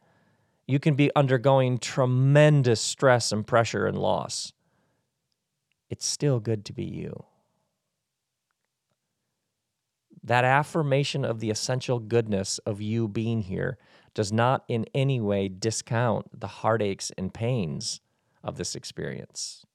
You 0.67 0.79
can 0.79 0.95
be 0.95 1.11
undergoing 1.15 1.77
tremendous 1.77 2.81
stress 2.81 3.31
and 3.31 3.47
pressure 3.47 3.87
and 3.87 3.97
loss. 3.97 4.53
It's 5.89 6.05
still 6.05 6.39
good 6.39 6.65
to 6.65 6.73
be 6.73 6.83
you 6.83 7.25
that 10.23 10.43
affirmation 10.43 11.23
of 11.23 11.39
the 11.39 11.49
essential 11.49 11.99
goodness 11.99 12.59
of 12.59 12.81
you 12.81 13.07
being 13.07 13.41
here 13.43 13.77
does 14.13 14.31
not 14.31 14.63
in 14.67 14.85
any 14.93 15.19
way 15.19 15.47
discount 15.47 16.39
the 16.39 16.47
heartaches 16.47 17.11
and 17.17 17.33
pains 17.33 18.01
of 18.43 18.57
this 18.57 18.75
experience. 18.75 19.65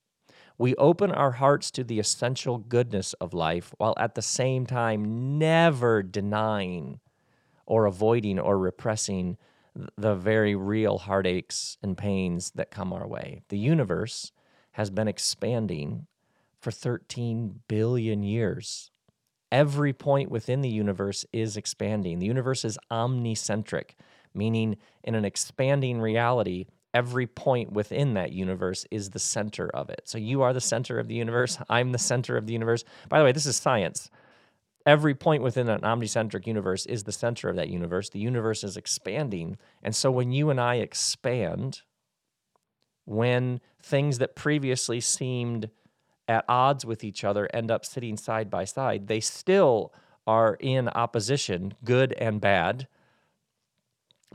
We 0.56 0.76
open 0.76 1.10
our 1.10 1.32
hearts 1.32 1.70
to 1.72 1.84
the 1.84 1.98
essential 1.98 2.58
goodness 2.58 3.12
of 3.14 3.34
life 3.34 3.74
while 3.78 3.94
at 3.98 4.14
the 4.14 4.22
same 4.22 4.66
time 4.66 5.38
never 5.38 6.02
denying 6.02 7.00
or 7.66 7.86
avoiding 7.86 8.38
or 8.38 8.58
repressing 8.58 9.36
the 9.96 10.14
very 10.14 10.54
real 10.54 10.98
heartaches 10.98 11.76
and 11.82 11.98
pains 11.98 12.52
that 12.54 12.70
come 12.70 12.92
our 12.92 13.06
way. 13.06 13.42
The 13.48 13.58
universe 13.58 14.30
has 14.72 14.90
been 14.90 15.08
expanding 15.08 16.06
for 16.60 16.70
13 16.70 17.60
billion 17.66 18.22
years 18.22 18.90
every 19.52 19.92
point 19.92 20.30
within 20.30 20.60
the 20.60 20.68
universe 20.68 21.24
is 21.32 21.56
expanding. 21.56 22.18
The 22.18 22.26
universe 22.26 22.64
is 22.64 22.78
omnicentric, 22.90 23.90
meaning 24.34 24.76
in 25.02 25.14
an 25.14 25.24
expanding 25.24 26.00
reality, 26.00 26.66
every 26.92 27.26
point 27.26 27.72
within 27.72 28.14
that 28.14 28.32
universe 28.32 28.86
is 28.90 29.10
the 29.10 29.18
center 29.18 29.68
of 29.68 29.90
it. 29.90 30.02
So 30.04 30.18
you 30.18 30.42
are 30.42 30.52
the 30.52 30.60
center 30.60 30.98
of 30.98 31.08
the 31.08 31.14
universe. 31.14 31.58
I'm 31.68 31.92
the 31.92 31.98
center 31.98 32.36
of 32.36 32.46
the 32.46 32.52
universe. 32.52 32.84
By 33.08 33.18
the 33.18 33.24
way, 33.24 33.32
this 33.32 33.46
is 33.46 33.56
science. 33.56 34.10
Every 34.86 35.14
point 35.14 35.42
within 35.42 35.68
an 35.68 35.80
omnicentric 35.80 36.46
universe 36.46 36.84
is 36.86 37.04
the 37.04 37.12
center 37.12 37.48
of 37.48 37.56
that 37.56 37.68
universe. 37.68 38.10
The 38.10 38.18
universe 38.18 38.62
is 38.62 38.76
expanding. 38.76 39.56
And 39.82 39.96
so 39.96 40.10
when 40.10 40.30
you 40.30 40.50
and 40.50 40.60
I 40.60 40.76
expand, 40.76 41.82
when 43.06 43.60
things 43.82 44.18
that 44.18 44.36
previously 44.36 45.00
seemed 45.00 45.70
at 46.28 46.44
odds 46.48 46.84
with 46.84 47.04
each 47.04 47.24
other 47.24 47.48
end 47.52 47.70
up 47.70 47.84
sitting 47.84 48.16
side 48.16 48.50
by 48.50 48.64
side. 48.64 49.06
They 49.06 49.20
still 49.20 49.92
are 50.26 50.56
in 50.60 50.88
opposition, 50.88 51.74
good 51.84 52.12
and 52.14 52.40
bad, 52.40 52.88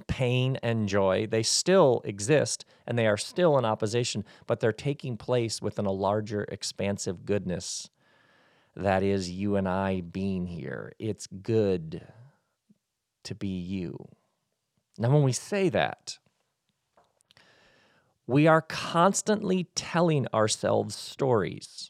pain 0.07 0.57
and 0.61 0.87
joy. 0.87 1.27
They 1.27 1.43
still 1.43 2.01
exist 2.05 2.65
and 2.85 2.97
they 2.97 3.07
are 3.07 3.17
still 3.17 3.57
in 3.57 3.65
opposition, 3.65 4.23
but 4.47 4.59
they're 4.59 4.71
taking 4.71 5.17
place 5.17 5.61
within 5.61 5.85
a 5.85 5.91
larger, 5.91 6.43
expansive 6.43 7.25
goodness 7.25 7.89
that 8.75 9.03
is 9.03 9.29
you 9.29 9.55
and 9.55 9.67
I 9.67 10.01
being 10.01 10.45
here. 10.45 10.93
It's 10.99 11.27
good 11.27 12.01
to 13.23 13.35
be 13.35 13.47
you. 13.47 14.07
Now, 14.97 15.09
when 15.11 15.23
we 15.23 15.33
say 15.33 15.69
that, 15.69 16.17
we 18.29 18.45
are 18.45 18.61
constantly 18.61 19.63
telling 19.73 20.27
ourselves 20.33 20.95
stories. 20.95 21.89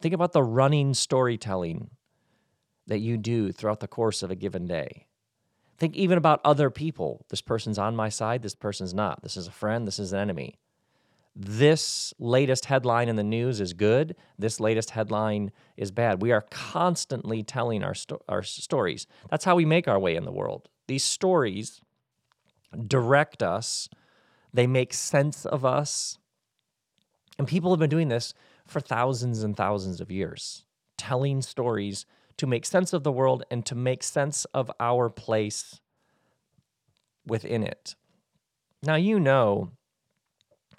Think 0.00 0.14
about 0.14 0.32
the 0.32 0.42
running 0.42 0.94
storytelling 0.94 1.90
that 2.86 3.00
you 3.00 3.16
do 3.16 3.50
throughout 3.50 3.80
the 3.80 3.88
course 3.88 4.22
of 4.22 4.30
a 4.30 4.36
given 4.36 4.66
day. 4.68 5.08
Think 5.78 5.96
even 5.96 6.16
about 6.16 6.40
other 6.44 6.70
people. 6.70 7.26
This 7.28 7.42
person's 7.42 7.78
on 7.78 7.96
my 7.96 8.08
side, 8.08 8.42
this 8.42 8.54
person's 8.54 8.94
not. 8.94 9.22
This 9.22 9.36
is 9.36 9.48
a 9.48 9.52
friend, 9.52 9.84
this 9.84 9.98
is 9.98 10.12
an 10.12 10.20
enemy. 10.20 10.60
This 11.34 12.14
latest 12.20 12.66
headline 12.66 13.08
in 13.08 13.16
the 13.16 13.24
news 13.24 13.60
is 13.60 13.72
good, 13.72 14.14
this 14.38 14.60
latest 14.60 14.90
headline 14.90 15.50
is 15.76 15.90
bad. 15.90 16.22
We 16.22 16.30
are 16.30 16.46
constantly 16.50 17.42
telling 17.42 17.82
our, 17.82 17.94
sto- 17.94 18.22
our 18.28 18.44
stories. 18.44 19.08
That's 19.28 19.44
how 19.44 19.56
we 19.56 19.64
make 19.64 19.88
our 19.88 19.98
way 19.98 20.14
in 20.14 20.24
the 20.24 20.32
world. 20.32 20.68
These 20.86 21.04
stories 21.04 21.80
direct 22.86 23.42
us, 23.42 23.88
they 24.52 24.66
make 24.66 24.92
sense 24.92 25.44
of 25.44 25.64
us. 25.64 26.18
And 27.38 27.48
people 27.48 27.70
have 27.70 27.80
been 27.80 27.90
doing 27.90 28.08
this 28.08 28.34
for 28.66 28.80
thousands 28.80 29.42
and 29.42 29.56
thousands 29.56 30.00
of 30.00 30.10
years, 30.10 30.64
telling 30.98 31.42
stories 31.42 32.06
to 32.36 32.46
make 32.46 32.64
sense 32.64 32.92
of 32.92 33.02
the 33.02 33.12
world 33.12 33.44
and 33.50 33.64
to 33.66 33.74
make 33.74 34.02
sense 34.02 34.44
of 34.46 34.70
our 34.80 35.08
place 35.08 35.80
within 37.26 37.62
it. 37.62 37.94
Now, 38.82 38.94
you 38.94 39.20
know, 39.20 39.72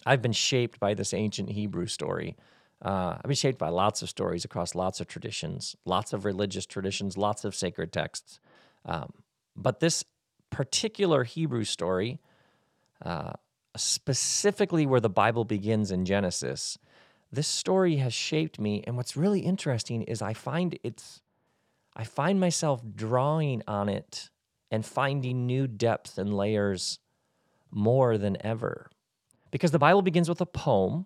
I've 0.06 0.22
been 0.22 0.32
shaped 0.32 0.80
by 0.80 0.94
this 0.94 1.14
ancient 1.14 1.52
Hebrew 1.52 1.86
story. 1.86 2.36
Uh, 2.84 3.16
I've 3.18 3.28
been 3.28 3.36
shaped 3.36 3.60
by 3.60 3.70
lots 3.70 4.02
of 4.02 4.10
stories 4.10 4.44
across 4.44 4.74
lots 4.74 5.00
of 5.00 5.08
traditions, 5.08 5.76
lots 5.86 6.14
of 6.14 6.26
religious 6.26 6.66
traditions, 6.66 7.18
lots 7.18 7.46
of 7.46 7.54
sacred 7.54 7.92
texts. 7.92 8.40
Um, 8.86 9.14
but 9.56 9.80
this 9.80 10.04
particular 10.50 11.24
Hebrew 11.24 11.64
story, 11.64 12.20
uh, 13.06 13.34
specifically 13.76 14.86
where 14.86 15.00
the 15.00 15.10
Bible 15.10 15.46
begins 15.46 15.92
in 15.92 16.06
Genesis, 16.06 16.78
this 17.32 17.48
story 17.48 17.98
has 17.98 18.14
shaped 18.14 18.60
me. 18.60 18.84
And 18.86 18.98
what's 18.98 19.16
really 19.16 19.42
interesting 19.42 20.04
is 20.04 20.22
I 20.22 20.34
find 20.34 20.78
it's 20.84 21.22
I 21.96 22.04
find 22.06 22.40
myself 22.40 22.82
drawing 22.96 23.64
on 23.68 23.90
it 23.90 24.30
and 24.70 24.86
finding 24.86 25.46
new 25.46 25.68
depth 25.68 26.18
and 26.18 26.34
layers 26.36 27.00
more 27.70 28.18
than 28.18 28.38
ever. 28.46 28.90
Because 29.52 29.72
the 29.72 29.80
Bible 29.80 30.02
begins 30.02 30.30
with 30.30 30.40
a 30.40 30.46
poem, 30.46 31.06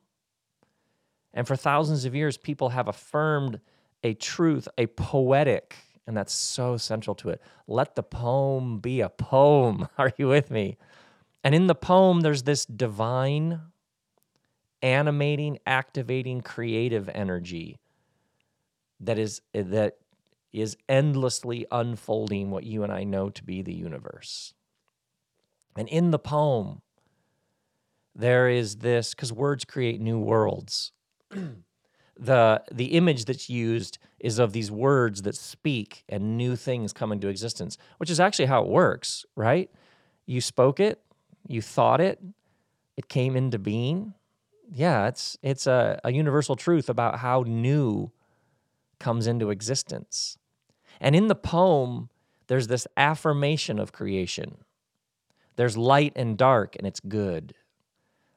and 1.34 1.48
for 1.48 1.56
thousands 1.56 2.06
of 2.06 2.14
years, 2.14 2.38
people 2.38 2.70
have 2.70 2.88
affirmed 2.88 3.60
a 4.04 4.14
truth, 4.14 4.68
a 4.78 4.86
poetic, 4.86 5.76
and 6.06 6.16
that's 6.16 6.34
so 6.34 6.78
central 6.78 7.16
to 7.16 7.30
it. 7.30 7.42
Let 7.68 7.96
the 7.96 8.04
poem 8.04 8.78
be 8.80 9.02
a 9.02 9.10
poem. 9.10 9.88
Are 9.98 10.14
you 10.18 10.28
with 10.28 10.52
me? 10.52 10.78
And 11.46 11.54
in 11.54 11.68
the 11.68 11.76
poem, 11.76 12.22
there's 12.22 12.42
this 12.42 12.66
divine, 12.66 13.62
animating, 14.82 15.60
activating, 15.68 16.42
creative 16.42 17.08
energy 17.14 17.80
that 19.00 19.20
is 19.20 19.42
that 19.54 19.98
is 20.52 20.76
endlessly 20.90 21.68
unfolding 21.72 22.50
what 22.50 22.64
you 22.64 22.82
and 22.82 22.92
I 22.92 23.04
know 23.04 23.30
to 23.30 23.44
be 23.44 23.62
the 23.62 23.76
universe. 23.76 24.56
And 25.78 25.88
in 25.88 26.10
the 26.10 26.18
poem, 26.18 26.82
there 28.16 28.50
is 28.50 28.78
this 28.78 29.14
because 29.14 29.32
words 29.32 29.66
create 29.66 30.02
new 30.02 30.18
worlds. 30.18 30.94
the 32.18 32.64
the 32.72 32.86
image 32.86 33.26
that's 33.26 33.52
used 33.52 34.00
is 34.20 34.40
of 34.40 34.52
these 34.52 34.72
words 34.72 35.22
that 35.22 35.36
speak 35.36 36.06
and 36.10 36.38
new 36.38 36.56
things 36.56 36.92
come 36.92 37.12
into 37.12 37.28
existence, 37.28 37.78
which 38.00 38.10
is 38.10 38.20
actually 38.20 38.46
how 38.46 38.64
it 38.64 38.68
works, 38.68 39.28
right? 39.36 39.70
You 40.26 40.42
spoke 40.42 40.80
it, 40.80 41.05
you 41.48 41.62
thought 41.62 42.02
it, 42.02 42.20
it 42.98 43.10
came 43.10 43.36
into 43.36 43.60
being. 43.60 44.14
Yeah, 44.72 45.08
it's 45.08 45.38
it's 45.44 45.68
a, 45.68 46.00
a 46.04 46.12
universal 46.12 46.56
truth 46.56 46.90
about 46.90 47.20
how 47.20 47.44
new 47.46 48.12
comes 49.00 49.28
into 49.28 49.50
existence. 49.50 50.38
And 51.00 51.16
in 51.16 51.28
the 51.28 51.36
poem, 51.36 52.10
there's 52.48 52.68
this 52.68 52.88
affirmation 52.98 53.80
of 53.80 53.92
creation. 53.92 54.58
There's 55.56 55.78
light 55.78 56.14
and 56.16 56.38
dark, 56.38 56.76
and 56.78 56.88
it's 56.88 57.00
good. 57.00 57.54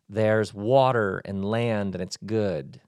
There's 0.09 0.55
water 0.55 1.21
and 1.25 1.45
land, 1.45 1.95
and 1.95 2.03
it's 2.03 2.17
good. 2.17 2.81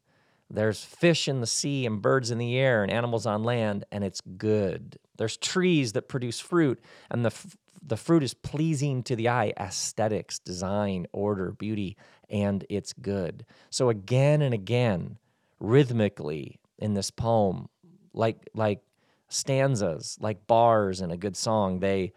There's 0.49 0.83
fish 0.85 1.29
in 1.29 1.41
the 1.41 1.47
sea 1.47 1.87
and 1.87 2.03
birds 2.03 2.31
in 2.31 2.39
the 2.39 2.57
air 2.57 2.83
and 2.83 2.93
animals 2.93 3.27
on 3.27 3.45
land, 3.45 3.85
and 3.93 4.03
it's 4.03 4.21
good. 4.21 4.99
There's 5.21 5.37
trees 5.37 5.93
that 5.93 6.09
produce 6.09 6.41
fruit, 6.41 6.81
and 7.11 7.27
the, 7.27 7.29
f- 7.29 7.55
the 7.87 7.99
fruit 7.99 8.23
is 8.23 8.33
pleasing 8.33 9.03
to 9.03 9.15
the 9.15 9.29
eye 9.29 9.53
aesthetics, 9.61 10.39
design, 10.39 11.07
order, 11.13 11.53
beauty, 11.53 11.99
and 12.31 12.65
it's 12.71 12.95
good. 12.95 13.45
So, 13.69 13.91
again 13.91 14.41
and 14.41 14.55
again, 14.55 15.19
rhythmically 15.59 16.59
in 16.79 16.95
this 16.95 17.11
poem, 17.11 17.69
like, 18.15 18.49
like 18.55 18.81
stanzas, 19.29 20.17
like 20.23 20.47
bars 20.47 21.03
in 21.03 21.11
a 21.11 21.19
good 21.19 21.37
song, 21.37 21.81
they 21.81 22.15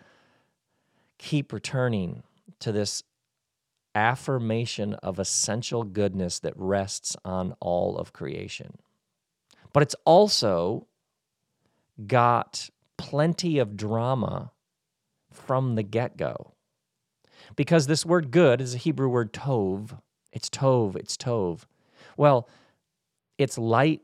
keep 1.17 1.51
returning 1.51 2.23
to 2.59 2.71
this 2.71 3.03
affirmation 3.93 4.93
of 4.93 5.19
essential 5.19 5.83
goodness 5.83 6.39
that 6.39 6.53
rests 6.55 7.17
on 7.25 7.53
all 7.59 7.97
of 7.97 8.13
creation. 8.13 8.77
But 9.73 9.83
it's 9.83 9.95
also 10.05 10.87
got 12.07 12.69
plenty 13.03 13.59
of 13.59 13.75
drama 13.75 14.53
from 15.29 15.75
the 15.75 15.83
get 15.83 16.15
go. 16.15 16.53
Because 17.57 17.85
this 17.85 18.05
word 18.05 18.31
good 18.31 18.61
is 18.61 18.73
a 18.73 18.77
Hebrew 18.77 19.09
word 19.09 19.33
tov. 19.33 19.99
It's 20.31 20.49
tov, 20.49 20.95
it's 20.95 21.17
tov. 21.17 21.65
Well, 22.15 22.47
it's 23.37 23.57
light, 23.57 24.01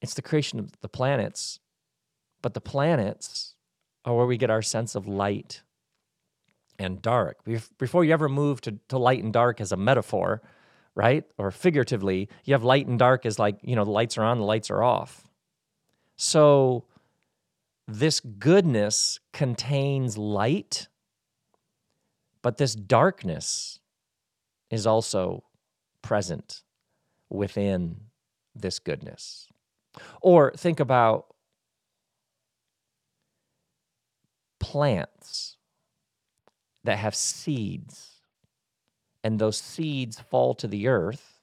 it's 0.00 0.14
the 0.14 0.22
creation 0.22 0.60
of 0.60 0.70
the 0.82 0.88
planets, 0.88 1.58
but 2.42 2.54
the 2.54 2.60
planets 2.60 3.56
are 4.04 4.14
where 4.14 4.26
we 4.26 4.36
get 4.36 4.50
our 4.50 4.62
sense 4.62 4.94
of 4.94 5.08
light 5.08 5.62
and 6.78 7.02
dark. 7.02 7.38
Before 7.76 8.04
you 8.04 8.12
ever 8.12 8.28
move 8.28 8.60
to, 8.60 8.78
to 8.88 8.98
light 8.98 9.24
and 9.24 9.32
dark 9.32 9.60
as 9.60 9.72
a 9.72 9.76
metaphor, 9.76 10.42
right? 10.94 11.24
Or 11.38 11.50
figuratively, 11.50 12.28
you 12.44 12.54
have 12.54 12.62
light 12.62 12.86
and 12.86 13.00
dark 13.00 13.26
as 13.26 13.40
like, 13.40 13.56
you 13.62 13.74
know, 13.74 13.84
the 13.84 13.90
lights 13.90 14.16
are 14.16 14.22
on, 14.22 14.38
the 14.38 14.44
lights 14.44 14.70
are 14.70 14.84
off. 14.84 15.26
So 16.14 16.84
this 17.88 18.20
goodness 18.20 19.20
contains 19.32 20.18
light, 20.18 20.88
but 22.42 22.56
this 22.56 22.74
darkness 22.74 23.78
is 24.70 24.86
also 24.86 25.44
present 26.02 26.62
within 27.30 27.96
this 28.54 28.78
goodness. 28.78 29.48
Or 30.20 30.52
think 30.56 30.80
about 30.80 31.34
plants 34.58 35.56
that 36.84 36.98
have 36.98 37.14
seeds, 37.14 38.20
and 39.24 39.38
those 39.38 39.58
seeds 39.58 40.20
fall 40.20 40.54
to 40.54 40.68
the 40.68 40.88
earth, 40.88 41.35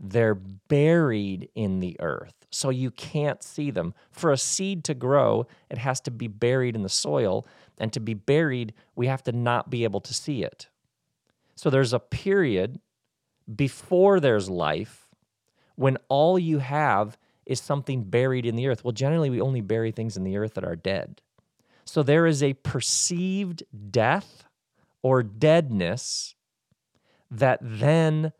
they're 0.00 0.34
buried 0.34 1.50
in 1.54 1.80
the 1.80 1.96
earth. 2.00 2.34
So 2.50 2.70
you 2.70 2.90
can't 2.90 3.42
see 3.42 3.70
them. 3.70 3.94
For 4.10 4.32
a 4.32 4.38
seed 4.38 4.82
to 4.84 4.94
grow, 4.94 5.46
it 5.70 5.78
has 5.78 6.00
to 6.00 6.10
be 6.10 6.26
buried 6.26 6.74
in 6.74 6.82
the 6.82 6.88
soil. 6.88 7.46
And 7.78 7.92
to 7.92 8.00
be 8.00 8.14
buried, 8.14 8.72
we 8.96 9.06
have 9.06 9.22
to 9.24 9.32
not 9.32 9.70
be 9.70 9.84
able 9.84 10.00
to 10.00 10.14
see 10.14 10.42
it. 10.42 10.68
So 11.54 11.70
there's 11.70 11.92
a 11.92 12.00
period 12.00 12.80
before 13.54 14.18
there's 14.18 14.48
life 14.48 15.08
when 15.76 15.98
all 16.08 16.38
you 16.38 16.58
have 16.58 17.18
is 17.46 17.60
something 17.60 18.04
buried 18.04 18.46
in 18.46 18.56
the 18.56 18.68
earth. 18.68 18.84
Well, 18.84 18.92
generally, 18.92 19.30
we 19.30 19.40
only 19.40 19.60
bury 19.60 19.92
things 19.92 20.16
in 20.16 20.24
the 20.24 20.36
earth 20.36 20.54
that 20.54 20.64
are 20.64 20.76
dead. 20.76 21.20
So 21.84 22.02
there 22.02 22.26
is 22.26 22.42
a 22.42 22.54
perceived 22.54 23.62
death 23.90 24.44
or 25.02 25.22
deadness 25.22 26.34
that 27.30 27.58
then, 27.62 28.32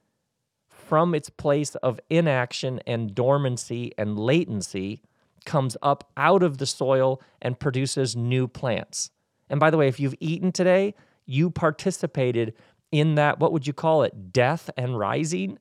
from 0.91 1.15
its 1.15 1.31
place 1.31 1.77
of 1.77 2.01
inaction 2.11 2.81
and 2.85 3.15
dormancy 3.15 3.93
and 3.97 4.19
latency, 4.19 5.01
comes 5.45 5.77
up 5.83 6.11
out 6.17 6.43
of 6.43 6.59
the 6.59 6.67
soil 6.67 7.23
and 7.41 7.61
produces 7.61 8.17
new 8.17 8.49
plants. 8.49 9.13
And 9.49 9.61
by 9.61 9.71
the 9.71 9.77
way, 9.77 9.87
if 9.87 10.01
you've 10.01 10.17
eaten 10.19 10.51
today, 10.51 10.95
you 11.27 11.49
participated 11.49 12.55
in 12.91 13.15
that, 13.15 13.39
what 13.39 13.53
would 13.53 13.69
you 13.69 13.73
call 13.73 14.03
it, 14.03 14.33
death 14.33 14.69
and 14.77 14.99
rising 14.99 15.61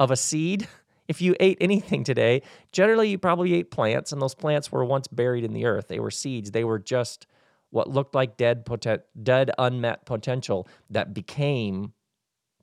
of 0.00 0.10
a 0.10 0.16
seed? 0.16 0.66
If 1.06 1.20
you 1.20 1.36
ate 1.38 1.58
anything 1.60 2.02
today, 2.02 2.40
generally 2.72 3.10
you 3.10 3.18
probably 3.18 3.52
ate 3.52 3.70
plants, 3.70 4.10
and 4.10 4.22
those 4.22 4.34
plants 4.34 4.72
were 4.72 4.86
once 4.86 5.06
buried 5.06 5.44
in 5.44 5.52
the 5.52 5.66
earth. 5.66 5.88
They 5.88 6.00
were 6.00 6.10
seeds. 6.10 6.52
They 6.52 6.64
were 6.64 6.78
just 6.78 7.26
what 7.68 7.90
looked 7.90 8.14
like 8.14 8.38
dead, 8.38 8.64
poten- 8.64 9.02
dead 9.22 9.50
unmet 9.58 10.06
potential 10.06 10.66
that 10.88 11.12
became 11.12 11.92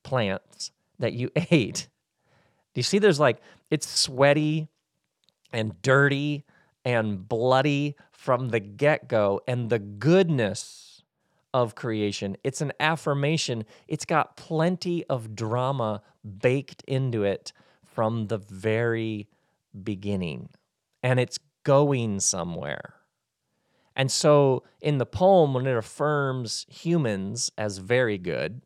plants 0.02 0.72
that 0.98 1.14
you 1.14 1.30
ate. 1.52 1.88
Do 2.74 2.80
you 2.80 2.84
see 2.84 3.00
there's 3.00 3.20
like, 3.20 3.42
it's 3.70 3.88
sweaty, 3.88 4.68
and 5.54 5.82
dirty 5.82 6.46
and 6.84 7.28
bloody 7.28 7.96
from 8.12 8.50
the 8.50 8.60
get 8.60 9.08
go, 9.08 9.42
and 9.48 9.70
the 9.70 9.80
goodness 9.80 11.04
of 11.54 11.76
creation. 11.76 12.38
It's 12.44 12.62
an 12.62 12.72
affirmation, 12.80 13.66
it's 13.88 14.06
got 14.06 14.38
plenty 14.38 15.04
of 15.06 15.36
drama 15.36 16.02
baked 16.40 16.84
into 16.88 17.24
it 17.24 17.52
from 17.84 18.28
the 18.28 18.38
very 18.38 19.28
beginning, 19.84 20.50
and 21.04 21.20
it's 21.20 21.40
going 21.64 22.20
somewhere. 22.20 22.96
And 23.96 24.10
so 24.10 24.64
in 24.80 24.98
the 24.98 25.06
poem, 25.06 25.54
when 25.54 25.68
it 25.68 25.76
affirms 25.76 26.66
humans 26.70 27.52
as 27.58 27.80
very 27.80 28.18
good, 28.18 28.62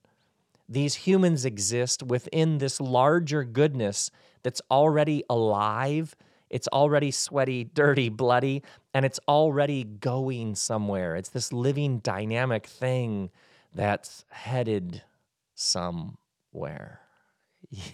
these 0.67 0.95
humans 0.95 1.45
exist 1.45 2.04
within 2.04 2.58
this 2.58 2.82
larger 2.82 3.43
goodness 3.43 4.10
that's 4.43 4.62
already 4.71 5.23
alive. 5.30 6.15
It's 6.49 6.67
already 6.69 7.12
sweaty, 7.12 7.63
dirty, 7.73 8.10
bloody, 8.10 8.63
and 8.93 9.06
it's 9.06 9.19
already 9.28 9.84
going 9.84 10.56
somewhere. 10.56 11.15
It's 11.15 11.30
this 11.30 11.54
living, 11.54 11.99
dynamic 11.99 12.65
thing 12.67 13.30
that's 13.73 14.25
headed 14.30 15.04
somewhere. 15.54 17.01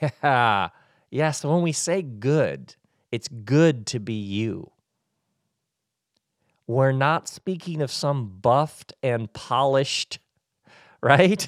Yeah. 0.02 0.70
Yeah. 1.10 1.32
So 1.32 1.54
when 1.54 1.62
we 1.62 1.72
say 1.72 2.02
good, 2.02 2.76
it's 3.12 3.28
good 3.28 3.86
to 3.88 4.00
be 4.00 4.14
you. 4.14 4.72
We're 6.68 6.92
not 6.92 7.28
speaking 7.28 7.82
of 7.82 7.92
some 7.92 8.28
buffed 8.42 8.94
and 9.04 9.32
polished, 9.34 10.20
right? 11.02 11.48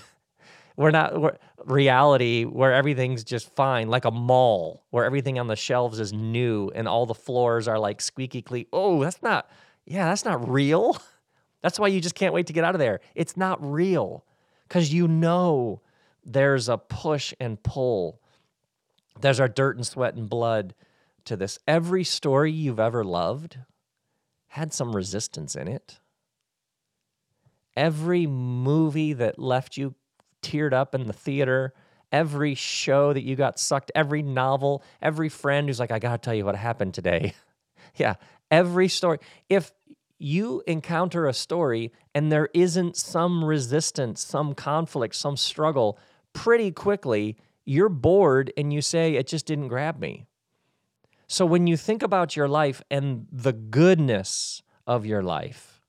We're 0.75 0.91
not 0.91 1.19
we're, 1.19 1.37
reality 1.65 2.43
where 2.45 2.73
everything's 2.73 3.23
just 3.23 3.53
fine, 3.55 3.89
like 3.89 4.05
a 4.05 4.11
mall 4.11 4.83
where 4.89 5.05
everything 5.05 5.39
on 5.39 5.47
the 5.47 5.55
shelves 5.55 5.99
is 5.99 6.13
new 6.13 6.71
and 6.73 6.87
all 6.87 7.05
the 7.05 7.13
floors 7.13 7.67
are 7.67 7.79
like 7.79 8.01
squeaky 8.01 8.41
clean. 8.41 8.65
Oh, 8.73 9.03
that's 9.03 9.21
not, 9.21 9.49
yeah, 9.85 10.05
that's 10.05 10.25
not 10.25 10.47
real. 10.49 10.97
That's 11.61 11.79
why 11.79 11.87
you 11.87 12.01
just 12.01 12.15
can't 12.15 12.33
wait 12.33 12.47
to 12.47 12.53
get 12.53 12.65
out 12.65 12.75
of 12.75 12.79
there. 12.79 12.99
It's 13.15 13.37
not 13.37 13.57
real 13.63 14.25
because 14.67 14.91
you 14.91 15.07
know 15.07 15.81
there's 16.25 16.67
a 16.67 16.77
push 16.77 17.33
and 17.39 17.63
pull. 17.63 18.19
There's 19.21 19.39
our 19.39 19.47
dirt 19.47 19.77
and 19.77 19.87
sweat 19.87 20.15
and 20.15 20.29
blood 20.29 20.75
to 21.23 21.37
this. 21.37 21.59
Every 21.65 22.03
story 22.03 22.51
you've 22.51 22.81
ever 22.81 23.05
loved 23.05 23.59
had 24.47 24.73
some 24.73 24.93
resistance 24.93 25.55
in 25.55 25.69
it. 25.69 25.99
Every 27.77 28.27
movie 28.27 29.13
that 29.13 29.39
left 29.39 29.77
you 29.77 29.95
teared 30.43 30.73
up 30.73 30.93
in 30.93 31.07
the 31.07 31.13
theater, 31.13 31.73
every 32.11 32.53
show 32.53 33.13
that 33.13 33.23
you 33.23 33.35
got 33.35 33.57
sucked, 33.57 33.91
every 33.95 34.21
novel, 34.21 34.83
every 35.01 35.29
friend 35.29 35.67
who's 35.67 35.79
like, 35.79 35.91
I 35.91 35.99
gotta 35.99 36.19
tell 36.19 36.35
you 36.35 36.45
what 36.45 36.55
happened 36.55 36.93
today. 36.93 37.33
yeah, 37.95 38.15
every 38.51 38.87
story. 38.87 39.19
If 39.49 39.71
you 40.19 40.61
encounter 40.67 41.27
a 41.27 41.33
story 41.33 41.91
and 42.13 42.31
there 42.31 42.49
isn't 42.53 42.95
some 42.95 43.43
resistance, 43.43 44.23
some 44.23 44.53
conflict, 44.53 45.15
some 45.15 45.35
struggle, 45.35 45.97
pretty 46.33 46.71
quickly 46.71 47.37
you're 47.65 47.89
bored 47.89 48.51
and 48.57 48.73
you 48.73 48.81
say, 48.81 49.15
It 49.15 49.27
just 49.27 49.45
didn't 49.45 49.69
grab 49.69 49.99
me. 49.99 50.25
So 51.27 51.45
when 51.45 51.67
you 51.67 51.77
think 51.77 52.03
about 52.03 52.35
your 52.35 52.47
life 52.47 52.81
and 52.91 53.27
the 53.31 53.53
goodness 53.53 54.61
of 54.85 55.05
your 55.05 55.23
life, 55.23 55.81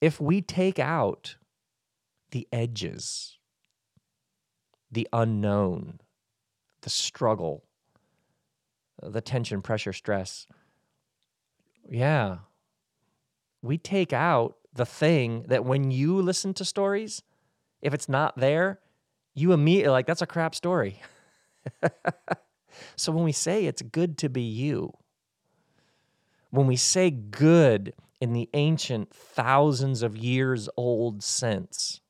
if 0.00 0.20
we 0.20 0.40
take 0.40 0.78
out 0.78 1.36
the 2.36 2.46
edges, 2.52 3.38
the 4.92 5.08
unknown, 5.10 5.98
the 6.82 6.90
struggle, 6.90 7.64
the 9.02 9.22
tension, 9.22 9.62
pressure, 9.62 9.94
stress, 9.94 10.46
yeah, 11.88 12.36
we 13.62 13.78
take 13.78 14.12
out 14.12 14.56
the 14.74 14.84
thing 14.84 15.46
that 15.48 15.64
when 15.64 15.90
you 15.90 16.20
listen 16.20 16.52
to 16.52 16.62
stories, 16.62 17.22
if 17.80 17.94
it's 17.94 18.06
not 18.06 18.36
there, 18.36 18.80
you 19.34 19.54
immediately 19.54 19.92
like, 19.92 20.06
that's 20.06 20.20
a 20.20 20.26
crap 20.26 20.54
story. 20.54 21.00
So 22.94 23.10
when 23.10 23.24
we 23.24 23.32
say 23.32 23.64
it's 23.64 23.80
good 23.80 24.18
to 24.18 24.28
be 24.28 24.42
you, 24.42 24.92
when 26.50 26.66
we 26.66 26.76
say 26.76 27.10
good 27.10 27.94
in 28.20 28.34
the 28.34 28.50
ancient 28.52 29.14
thousands 29.14 30.02
of 30.02 30.14
years 30.14 30.68
old 30.76 31.22
sense, 31.22 32.02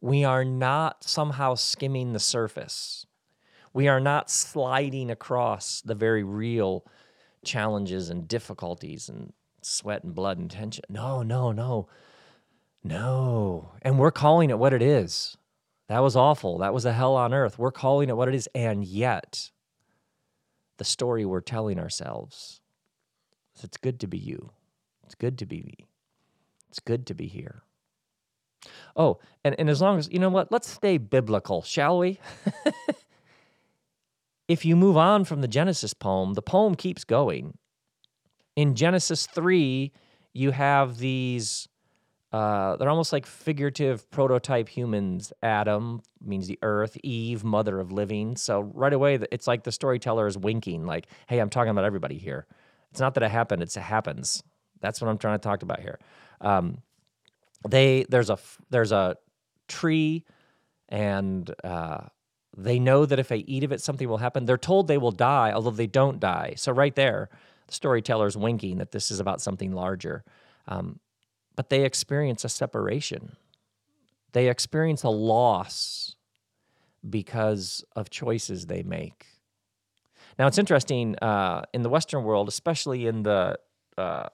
we 0.00 0.24
are 0.24 0.44
not 0.44 1.04
somehow 1.04 1.54
skimming 1.54 2.12
the 2.12 2.20
surface. 2.20 3.06
We 3.72 3.88
are 3.88 4.00
not 4.00 4.30
sliding 4.30 5.10
across 5.10 5.82
the 5.82 5.94
very 5.94 6.22
real 6.22 6.84
challenges 7.44 8.10
and 8.10 8.26
difficulties 8.26 9.08
and 9.08 9.32
sweat 9.62 10.04
and 10.04 10.14
blood 10.14 10.38
and 10.38 10.50
tension. 10.50 10.84
No, 10.88 11.22
no, 11.22 11.52
no. 11.52 11.88
No. 12.82 13.72
And 13.82 13.98
we're 13.98 14.10
calling 14.10 14.50
it 14.50 14.58
what 14.58 14.72
it 14.72 14.82
is. 14.82 15.36
That 15.88 16.00
was 16.00 16.16
awful. 16.16 16.58
That 16.58 16.74
was 16.74 16.84
a 16.84 16.92
hell 16.92 17.16
on 17.16 17.34
earth. 17.34 17.58
We're 17.58 17.72
calling 17.72 18.08
it 18.08 18.16
what 18.16 18.28
it 18.28 18.34
is. 18.34 18.48
And 18.54 18.84
yet, 18.84 19.50
the 20.78 20.84
story 20.84 21.24
we're 21.24 21.40
telling 21.40 21.78
ourselves 21.78 22.60
is 23.56 23.64
it's 23.64 23.76
good 23.76 24.00
to 24.00 24.06
be 24.06 24.18
you. 24.18 24.50
It's 25.04 25.14
good 25.14 25.38
to 25.38 25.46
be 25.46 25.62
me. 25.62 25.86
It's 26.68 26.80
good 26.80 27.06
to 27.06 27.14
be 27.14 27.26
here. 27.26 27.62
Oh, 28.96 29.18
and, 29.44 29.54
and 29.58 29.68
as 29.68 29.80
long 29.80 29.98
as, 29.98 30.08
you 30.10 30.18
know 30.18 30.28
what, 30.28 30.50
let's 30.50 30.68
stay 30.68 30.98
biblical, 30.98 31.62
shall 31.62 31.98
we? 31.98 32.18
if 34.48 34.64
you 34.64 34.76
move 34.76 34.96
on 34.96 35.24
from 35.24 35.40
the 35.40 35.48
Genesis 35.48 35.94
poem, 35.94 36.34
the 36.34 36.42
poem 36.42 36.74
keeps 36.74 37.04
going. 37.04 37.58
In 38.54 38.74
Genesis 38.74 39.26
3, 39.26 39.92
you 40.32 40.50
have 40.50 40.98
these 40.98 41.68
uh, 42.32 42.76
they're 42.76 42.90
almost 42.90 43.12
like 43.14 43.24
figurative 43.24 44.10
prototype 44.10 44.68
humans. 44.68 45.32
Adam 45.42 46.02
means 46.20 46.46
the 46.46 46.58
earth, 46.60 46.96
Eve, 47.02 47.44
mother 47.44 47.78
of 47.80 47.92
living. 47.92 48.36
So 48.36 48.60
right 48.74 48.92
away, 48.92 49.18
it's 49.30 49.46
like 49.46 49.62
the 49.62 49.72
storyteller 49.72 50.26
is 50.26 50.36
winking, 50.36 50.84
like, 50.84 51.06
hey, 51.28 51.38
I'm 51.38 51.48
talking 51.48 51.70
about 51.70 51.84
everybody 51.84 52.18
here. 52.18 52.46
It's 52.90 53.00
not 53.00 53.14
that 53.14 53.22
it 53.22 53.30
happened, 53.30 53.62
it's 53.62 53.76
it 53.76 53.82
happens. 53.82 54.42
That's 54.80 55.00
what 55.00 55.08
I'm 55.08 55.18
trying 55.18 55.38
to 55.38 55.42
talk 55.42 55.62
about 55.62 55.80
here. 55.80 55.98
Um, 56.40 56.82
they 57.68 58.04
there's 58.08 58.30
a 58.30 58.38
there's 58.70 58.92
a 58.92 59.16
tree, 59.68 60.24
and 60.88 61.52
uh, 61.64 62.06
they 62.56 62.78
know 62.78 63.06
that 63.06 63.18
if 63.18 63.28
they 63.28 63.38
eat 63.38 63.64
of 63.64 63.72
it, 63.72 63.80
something 63.80 64.08
will 64.08 64.18
happen. 64.18 64.44
They're 64.44 64.56
told 64.56 64.88
they 64.88 64.98
will 64.98 65.12
die, 65.12 65.52
although 65.52 65.70
they 65.70 65.86
don't 65.86 66.20
die. 66.20 66.54
So 66.56 66.72
right 66.72 66.94
there, 66.94 67.28
the 67.66 67.74
storyteller's 67.74 68.36
winking 68.36 68.78
that 68.78 68.92
this 68.92 69.10
is 69.10 69.20
about 69.20 69.40
something 69.40 69.72
larger. 69.72 70.24
Um, 70.68 71.00
but 71.54 71.70
they 71.70 71.84
experience 71.84 72.44
a 72.44 72.48
separation. 72.48 73.36
They 74.32 74.48
experience 74.48 75.02
a 75.02 75.08
loss 75.08 76.16
because 77.08 77.84
of 77.94 78.10
choices 78.10 78.66
they 78.66 78.82
make. 78.82 79.26
Now, 80.38 80.46
it's 80.46 80.58
interesting 80.58 81.16
uh, 81.22 81.62
in 81.72 81.82
the 81.82 81.88
Western 81.88 82.24
world, 82.24 82.48
especially 82.48 83.06
in 83.06 83.22
the 83.22 83.58
uh, 83.96 84.28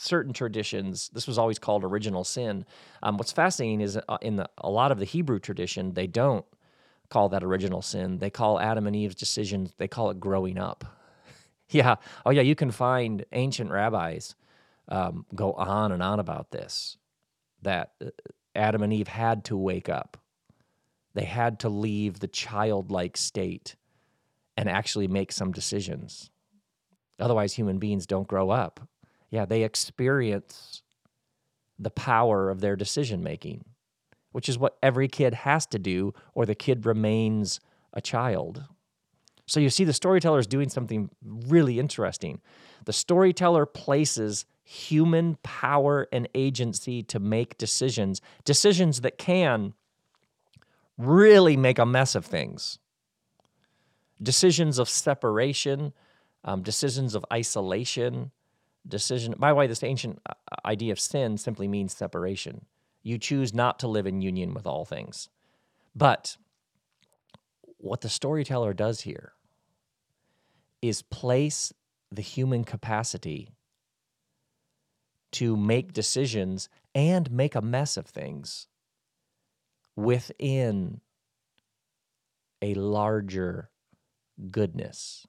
certain 0.00 0.32
traditions, 0.32 1.10
this 1.12 1.26
was 1.26 1.38
always 1.38 1.58
called 1.58 1.84
original 1.84 2.24
sin. 2.24 2.64
Um, 3.02 3.18
what's 3.18 3.32
fascinating 3.32 3.82
is 3.82 3.98
uh, 4.08 4.18
in 4.22 4.36
the, 4.36 4.48
a 4.58 4.70
lot 4.70 4.92
of 4.92 4.98
the 4.98 5.04
Hebrew 5.04 5.38
tradition, 5.38 5.92
they 5.92 6.06
don't 6.06 6.44
call 7.10 7.28
that 7.28 7.44
original 7.44 7.82
sin. 7.82 8.18
They 8.18 8.30
call 8.30 8.58
Adam 8.58 8.86
and 8.86 8.96
Eve's 8.96 9.14
decisions, 9.14 9.74
they 9.76 9.88
call 9.88 10.10
it 10.10 10.18
growing 10.18 10.58
up. 10.58 10.84
yeah. 11.68 11.96
Oh, 12.24 12.30
yeah. 12.30 12.42
You 12.42 12.54
can 12.54 12.70
find 12.70 13.24
ancient 13.32 13.70
rabbis 13.70 14.34
um, 14.88 15.26
go 15.34 15.52
on 15.52 15.92
and 15.92 16.02
on 16.02 16.18
about 16.18 16.50
this 16.50 16.96
that 17.62 17.92
uh, 18.02 18.08
Adam 18.54 18.82
and 18.82 18.92
Eve 18.92 19.08
had 19.08 19.44
to 19.44 19.56
wake 19.56 19.88
up. 19.88 20.16
They 21.14 21.24
had 21.24 21.60
to 21.60 21.68
leave 21.68 22.20
the 22.20 22.28
childlike 22.28 23.16
state 23.16 23.76
and 24.56 24.68
actually 24.68 25.08
make 25.08 25.30
some 25.30 25.52
decisions. 25.52 26.30
Otherwise, 27.18 27.52
human 27.52 27.78
beings 27.78 28.06
don't 28.06 28.26
grow 28.26 28.50
up. 28.50 28.80
Yeah, 29.30 29.44
they 29.44 29.62
experience 29.62 30.82
the 31.78 31.90
power 31.90 32.50
of 32.50 32.60
their 32.60 32.76
decision 32.76 33.22
making, 33.22 33.64
which 34.32 34.48
is 34.48 34.58
what 34.58 34.76
every 34.82 35.08
kid 35.08 35.34
has 35.34 35.66
to 35.66 35.78
do, 35.78 36.12
or 36.34 36.44
the 36.44 36.54
kid 36.54 36.84
remains 36.84 37.60
a 37.92 38.00
child. 38.00 38.64
So 39.46 39.58
you 39.58 39.70
see, 39.70 39.84
the 39.84 39.92
storyteller 39.92 40.38
is 40.38 40.46
doing 40.46 40.68
something 40.68 41.10
really 41.22 41.80
interesting. 41.80 42.40
The 42.84 42.92
storyteller 42.92 43.66
places 43.66 44.46
human 44.62 45.36
power 45.42 46.06
and 46.12 46.28
agency 46.34 47.02
to 47.02 47.18
make 47.18 47.58
decisions, 47.58 48.20
decisions 48.44 49.00
that 49.00 49.18
can 49.18 49.74
really 50.96 51.56
make 51.56 51.78
a 51.80 51.86
mess 51.86 52.14
of 52.14 52.24
things. 52.24 52.78
Decisions 54.22 54.78
of 54.78 54.88
separation, 54.88 55.92
um, 56.44 56.62
decisions 56.62 57.16
of 57.16 57.24
isolation, 57.32 58.30
decision. 58.86 59.34
By 59.38 59.50
the 59.50 59.54
way, 59.54 59.66
this 59.66 59.82
ancient 59.82 60.20
uh, 60.28 60.34
idea 60.64 60.92
of 60.92 61.00
sin 61.00 61.38
simply 61.38 61.68
means 61.68 61.94
separation. 61.94 62.66
You 63.02 63.18
choose 63.18 63.54
not 63.54 63.78
to 63.80 63.88
live 63.88 64.06
in 64.06 64.20
union 64.20 64.54
with 64.54 64.66
all 64.66 64.84
things. 64.84 65.28
But 65.94 66.36
what 67.78 68.00
the 68.02 68.08
storyteller 68.08 68.74
does 68.74 69.02
here 69.02 69.32
is 70.82 71.02
place 71.02 71.72
the 72.10 72.22
human 72.22 72.64
capacity 72.64 73.52
to 75.32 75.56
make 75.56 75.92
decisions 75.92 76.68
and 76.94 77.30
make 77.30 77.54
a 77.54 77.60
mess 77.60 77.96
of 77.96 78.06
things 78.06 78.66
within 79.96 81.00
a 82.62 82.74
larger 82.74 83.70
goodness. 84.50 85.26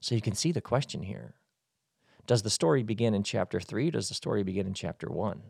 So 0.00 0.14
you 0.14 0.20
can 0.20 0.34
see 0.34 0.52
the 0.52 0.60
question 0.60 1.02
here. 1.02 1.34
Does 2.28 2.42
the 2.42 2.50
story 2.50 2.82
begin 2.82 3.14
in 3.14 3.22
chapter 3.22 3.58
3 3.58 3.90
does 3.90 4.08
the 4.08 4.14
story 4.14 4.42
begin 4.42 4.66
in 4.66 4.74
chapter 4.74 5.10
1? 5.10 5.42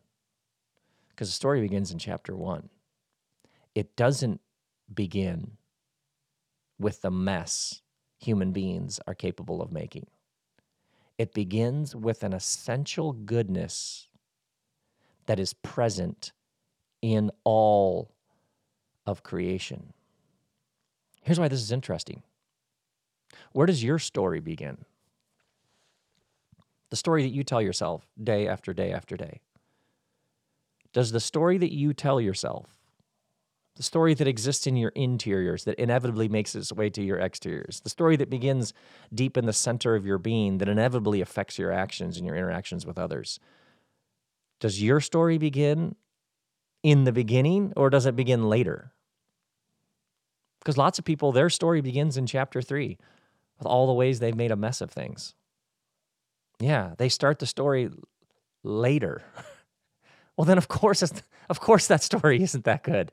Because 1.11 1.29
the 1.29 1.35
story 1.35 1.61
begins 1.61 1.91
in 1.91 1.99
chapter 1.99 2.37
1. 2.37 2.69
It 3.75 3.97
doesn't 3.97 4.41
begin 4.95 5.57
with 6.79 7.03
the 7.03 7.11
mess 7.11 7.83
human 8.21 8.53
beings 8.53 9.01
are 9.09 9.15
capable 9.15 9.61
of 9.61 9.73
making. 9.73 10.07
It 11.19 11.35
begins 11.35 11.97
with 11.97 12.23
an 12.23 12.33
essential 12.33 13.13
goodness 13.13 14.07
that 15.27 15.41
is 15.41 15.55
present 15.55 16.33
in 17.03 17.33
all 17.43 18.15
of 19.05 19.25
creation. 19.25 19.93
Here's 21.23 21.41
why 21.41 21.49
this 21.49 21.61
is 21.61 21.73
interesting. 21.73 22.23
Where 23.51 23.67
does 23.67 23.83
your 23.83 23.99
story 23.99 24.39
begin? 24.39 24.85
The 26.91 26.97
story 26.97 27.23
that 27.23 27.35
you 27.35 27.45
tell 27.45 27.61
yourself 27.61 28.07
day 28.23 28.49
after 28.49 28.73
day 28.73 28.93
after 28.93 29.17
day. 29.17 29.41
Does 30.93 31.13
the 31.13 31.21
story 31.21 31.59
that 31.59 31.73
you 31.73 31.93
tell 31.93 32.21
yourself, 32.21 32.79
the 33.77 33.83
story 33.83 34.15
that 34.15 34.27
exists 34.27 34.67
in 34.67 34.77
your 34.77 34.91
interiors 34.91 35.65
that 35.65 35.79
inevitably 35.79 36.29
makes 36.29 36.55
its 36.55 36.73
way 36.73 36.91
to 36.91 37.03
your 37.03 37.21
exteriors, 37.21 37.81
the 37.81 37.91
story 37.91 38.17
that 38.17 38.31
begins 38.31 38.73
deep 39.15 39.37
in 39.37 39.47
the 39.47 39.53
center 39.53 39.95
of 39.95 40.07
your 40.07 40.19
being 40.19 40.59
that 40.59 40.69
inevitably 40.69 41.21
affects 41.21 41.59
your 41.59 41.71
actions 41.71 42.17
and 42.17 42.27
your 42.27 42.35
interactions 42.35 42.85
with 42.85 42.99
others, 42.99 43.39
does 44.61 44.83
your 44.83 45.01
story 45.01 45.39
begin 45.39 45.95
in 46.83 47.05
the 47.05 47.13
beginning 47.13 47.73
or 47.77 47.91
does 47.91 48.07
it 48.07 48.17
begin 48.17 48.49
later? 48.49 48.93
Because 50.59 50.77
lots 50.77 50.99
of 50.99 51.05
people, 51.05 51.31
their 51.33 51.51
story 51.51 51.81
begins 51.81 52.17
in 52.17 52.27
chapter 52.27 52.61
three 52.61 52.99
with 53.59 53.67
all 53.67 53.87
the 53.87 53.93
ways 53.93 54.19
they've 54.19 54.35
made 54.35 54.51
a 54.51 54.57
mess 54.57 54.81
of 54.81 54.91
things. 54.91 55.35
Yeah, 56.61 56.95
they 56.99 57.09
start 57.09 57.39
the 57.39 57.47
story 57.47 57.91
later. 58.65 59.23
well, 60.37 60.45
then 60.45 60.59
of 60.59 60.69
course, 60.69 61.03
of 61.49 61.61
course, 61.61 61.87
that 61.87 62.03
story 62.03 62.43
isn't 62.43 62.65
that 62.65 62.83
good. 62.83 63.13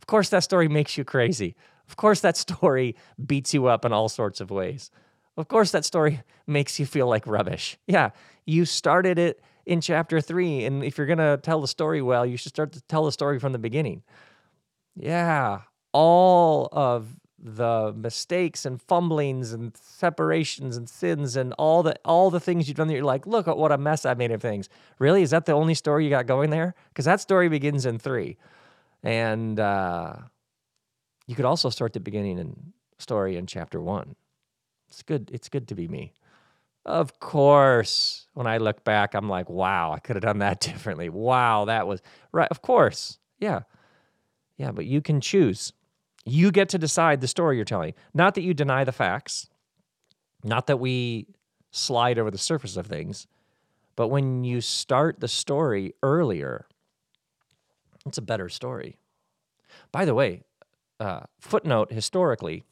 Of 0.00 0.06
course, 0.06 0.30
that 0.30 0.42
story 0.42 0.68
makes 0.68 0.96
you 0.96 1.04
crazy. 1.04 1.54
Of 1.88 1.96
course, 1.96 2.20
that 2.20 2.36
story 2.36 2.96
beats 3.26 3.54
you 3.54 3.66
up 3.66 3.84
in 3.84 3.92
all 3.92 4.08
sorts 4.08 4.40
of 4.40 4.50
ways. 4.50 4.90
Of 5.36 5.48
course, 5.48 5.70
that 5.72 5.84
story 5.84 6.22
makes 6.46 6.78
you 6.80 6.86
feel 6.86 7.06
like 7.06 7.26
rubbish. 7.26 7.76
Yeah, 7.86 8.10
you 8.46 8.64
started 8.64 9.18
it 9.18 9.42
in 9.66 9.80
chapter 9.80 10.20
three. 10.20 10.64
And 10.64 10.82
if 10.82 10.96
you're 10.96 11.06
going 11.06 11.18
to 11.18 11.38
tell 11.42 11.60
the 11.60 11.68
story 11.68 12.00
well, 12.00 12.24
you 12.24 12.38
should 12.38 12.52
start 12.52 12.72
to 12.72 12.80
tell 12.82 13.04
the 13.04 13.12
story 13.12 13.38
from 13.38 13.52
the 13.52 13.58
beginning. 13.58 14.02
Yeah, 14.94 15.60
all 15.92 16.70
of 16.72 17.14
the 17.38 17.92
mistakes 17.96 18.64
and 18.64 18.80
fumblings 18.80 19.52
and 19.52 19.76
separations 19.76 20.76
and 20.76 20.88
sins 20.88 21.36
and 21.36 21.52
all 21.54 21.82
the 21.82 21.94
all 22.04 22.30
the 22.30 22.40
things 22.40 22.66
you've 22.66 22.76
done 22.76 22.88
that 22.88 22.94
you're 22.94 23.04
like, 23.04 23.26
look 23.26 23.46
at 23.46 23.56
what 23.56 23.72
a 23.72 23.78
mess 23.78 24.06
I've 24.06 24.18
made 24.18 24.32
of 24.32 24.40
things. 24.40 24.68
Really, 24.98 25.22
is 25.22 25.30
that 25.30 25.46
the 25.46 25.52
only 25.52 25.74
story 25.74 26.04
you 26.04 26.10
got 26.10 26.26
going 26.26 26.50
there? 26.50 26.74
Because 26.88 27.04
that 27.04 27.20
story 27.20 27.48
begins 27.48 27.84
in 27.84 27.98
three, 27.98 28.38
and 29.02 29.60
uh, 29.60 30.14
you 31.26 31.34
could 31.34 31.44
also 31.44 31.68
start 31.70 31.92
the 31.92 32.00
beginning 32.00 32.38
and 32.38 32.72
story 32.98 33.36
in 33.36 33.46
chapter 33.46 33.80
one. 33.80 34.16
It's 34.88 35.02
good. 35.02 35.30
It's 35.32 35.48
good 35.48 35.68
to 35.68 35.74
be 35.74 35.88
me. 35.88 36.14
Of 36.86 37.18
course, 37.18 38.28
when 38.34 38.46
I 38.46 38.58
look 38.58 38.84
back, 38.84 39.14
I'm 39.14 39.28
like, 39.28 39.50
wow, 39.50 39.92
I 39.92 39.98
could 39.98 40.16
have 40.16 40.22
done 40.22 40.38
that 40.38 40.60
differently. 40.60 41.08
Wow, 41.08 41.66
that 41.66 41.86
was 41.86 42.00
right. 42.32 42.48
Of 42.50 42.62
course. 42.62 43.18
Yeah. 43.38 43.62
Yeah, 44.56 44.70
but 44.70 44.86
you 44.86 45.02
can 45.02 45.20
choose. 45.20 45.72
You 46.28 46.50
get 46.50 46.68
to 46.70 46.78
decide 46.78 47.20
the 47.20 47.28
story 47.28 47.56
you're 47.56 47.64
telling. 47.64 47.94
Not 48.12 48.34
that 48.34 48.42
you 48.42 48.52
deny 48.52 48.82
the 48.82 48.92
facts, 48.92 49.48
not 50.42 50.66
that 50.66 50.78
we 50.78 51.28
slide 51.70 52.18
over 52.18 52.32
the 52.32 52.38
surface 52.38 52.76
of 52.76 52.86
things, 52.86 53.28
but 53.94 54.08
when 54.08 54.42
you 54.42 54.60
start 54.60 55.20
the 55.20 55.28
story 55.28 55.94
earlier, 56.02 56.66
it's 58.04 58.18
a 58.18 58.22
better 58.22 58.48
story. 58.48 58.96
By 59.92 60.04
the 60.04 60.14
way, 60.14 60.42
uh, 60.98 61.20
footnote 61.38 61.92
historically, 61.92 62.64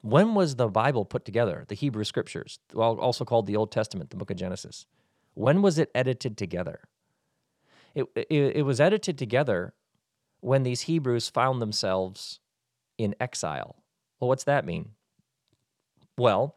when 0.00 0.34
was 0.34 0.56
the 0.56 0.68
Bible 0.68 1.04
put 1.04 1.26
together, 1.26 1.64
the 1.68 1.74
Hebrew 1.74 2.04
scriptures, 2.04 2.58
also 2.74 3.24
called 3.24 3.46
the 3.46 3.56
Old 3.56 3.70
Testament, 3.70 4.10
the 4.10 4.16
book 4.16 4.30
of 4.30 4.36
Genesis? 4.36 4.86
When 5.34 5.60
was 5.60 5.78
it 5.78 5.90
edited 5.94 6.38
together? 6.38 6.80
It, 7.94 8.06
it, 8.14 8.56
it 8.56 8.62
was 8.62 8.80
edited 8.80 9.18
together 9.18 9.74
when 10.40 10.62
these 10.62 10.82
Hebrews 10.82 11.28
found 11.28 11.60
themselves 11.60 12.40
in 12.96 13.14
exile. 13.20 13.76
Well, 14.18 14.28
what's 14.28 14.44
that 14.44 14.64
mean? 14.64 14.90
Well, 16.16 16.56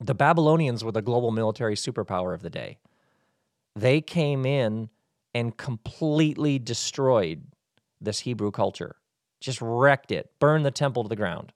the 0.00 0.14
Babylonians 0.14 0.84
were 0.84 0.92
the 0.92 1.02
global 1.02 1.30
military 1.30 1.74
superpower 1.74 2.34
of 2.34 2.42
the 2.42 2.50
day. 2.50 2.78
They 3.74 4.00
came 4.00 4.46
in 4.46 4.90
and 5.34 5.56
completely 5.56 6.58
destroyed 6.58 7.42
this 8.00 8.20
Hebrew 8.20 8.50
culture, 8.50 8.96
just 9.40 9.60
wrecked 9.60 10.12
it, 10.12 10.30
burned 10.38 10.64
the 10.64 10.70
temple 10.70 11.02
to 11.02 11.08
the 11.08 11.16
ground 11.16 11.52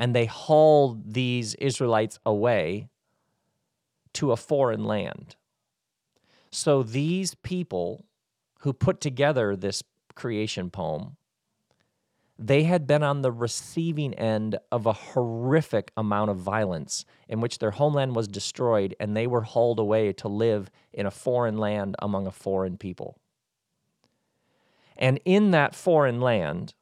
and 0.00 0.16
they 0.16 0.24
hauled 0.24 1.12
these 1.12 1.54
Israelites 1.56 2.18
away 2.24 2.88
to 4.14 4.32
a 4.32 4.36
foreign 4.36 4.82
land. 4.82 5.36
So 6.50 6.82
these 6.82 7.34
people 7.34 8.06
who 8.60 8.72
put 8.72 9.02
together 9.02 9.54
this 9.54 9.84
creation 10.20 10.68
poem, 10.68 11.16
they 12.38 12.64
had 12.64 12.86
been 12.86 13.02
on 13.02 13.22
the 13.22 13.32
receiving 13.32 14.12
end 14.14 14.58
of 14.70 14.84
a 14.84 14.92
horrific 14.92 15.92
amount 15.96 16.30
of 16.30 16.36
violence 16.36 17.06
in 17.26 17.40
which 17.40 17.58
their 17.58 17.70
homeland 17.70 18.14
was 18.14 18.28
destroyed 18.28 18.94
and 19.00 19.16
they 19.16 19.26
were 19.26 19.40
hauled 19.42 19.78
away 19.78 20.12
to 20.12 20.28
live 20.28 20.70
in 20.92 21.06
a 21.06 21.10
foreign 21.10 21.56
land 21.56 21.96
among 22.00 22.26
a 22.26 22.30
foreign 22.30 22.76
people. 22.76 23.18
And 24.98 25.20
in 25.24 25.52
that 25.52 25.74
foreign 25.74 26.20
land, 26.20 26.74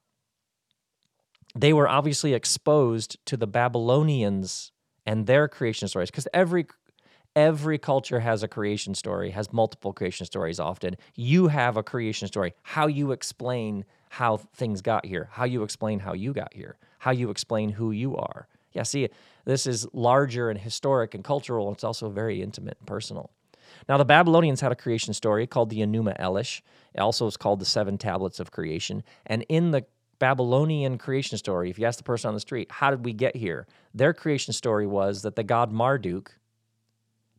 they 1.55 1.73
were 1.73 1.89
obviously 1.89 2.35
exposed 2.35 3.25
to 3.27 3.37
the 3.37 3.47
Babylonians 3.47 4.73
and 5.07 5.27
their 5.27 5.47
creation 5.47 5.87
stories 5.87 6.11
because 6.11 6.29
every 6.35 6.67
every 7.39 7.79
culture 7.79 8.19
has 8.19 8.43
a 8.43 8.49
creation 8.49 8.97
story, 8.97 9.31
has 9.31 9.53
multiple 9.53 9.93
creation 9.93 10.27
stories 10.27 10.59
often. 10.59 10.97
You 11.15 11.47
have 11.47 11.77
a 11.77 11.85
creation 11.85 12.27
story, 12.27 12.53
how 12.65 12.89
you 12.89 13.13
explain 13.13 13.85
how 14.11 14.39
things 14.39 14.83
got 14.83 15.07
here, 15.07 15.29
how 15.31 15.45
you 15.45 15.63
explain 15.63 16.01
how 16.01 16.15
you 16.15 16.33
got 16.33 16.53
here, 16.53 16.79
how 16.99 17.13
you 17.13 17.31
explain 17.31 17.71
who 17.71 17.93
you 17.93 18.17
are. 18.17 18.49
Yeah, 18.73 18.83
see, 18.83 19.09
this 19.45 19.69
is 19.69 19.87
larger 19.93 20.51
and 20.51 20.59
historic 20.59 21.15
and 21.15 21.23
cultural, 21.23 21.69
and 21.69 21.77
it's 21.77 21.85
also 21.85 22.11
very 22.11 22.43
intimate 22.43 22.77
and 22.81 22.89
personal. 22.89 23.31
Now, 23.89 23.99
the 23.99 24.05
Babylonians 24.05 24.61
had 24.61 24.73
a 24.73 24.77
creation 24.77 25.15
story 25.15 25.47
called 25.47 25.71
the 25.71 25.79
Enuma 25.79 26.19
Elish. 26.19 26.63
It 26.93 27.01
also 27.01 27.29
is 27.29 27.37
called 27.37 27.61
the 27.61 27.67
Seven 27.67 27.99
Tablets 27.99 28.41
of 28.41 28.51
Creation. 28.51 29.05
And 29.27 29.45
in 29.49 29.71
the 29.71 29.85
Babylonian 30.19 30.99
creation 30.99 31.39
story, 31.39 31.71
if 31.71 31.79
you 31.79 31.87
ask 31.87 31.99
the 31.99 32.05
person 32.05 32.29
on 32.29 32.35
the 32.35 32.41
street, 32.41 32.73
how 32.73 32.91
did 32.91 33.05
we 33.05 33.13
get 33.13 33.37
here? 33.37 33.69
Their 33.95 34.13
creation 34.13 34.53
story 34.53 34.89
was 34.89 35.23
that 35.23 35.37
the 35.37 35.45
god 35.45 35.71
Marduk 35.71 36.33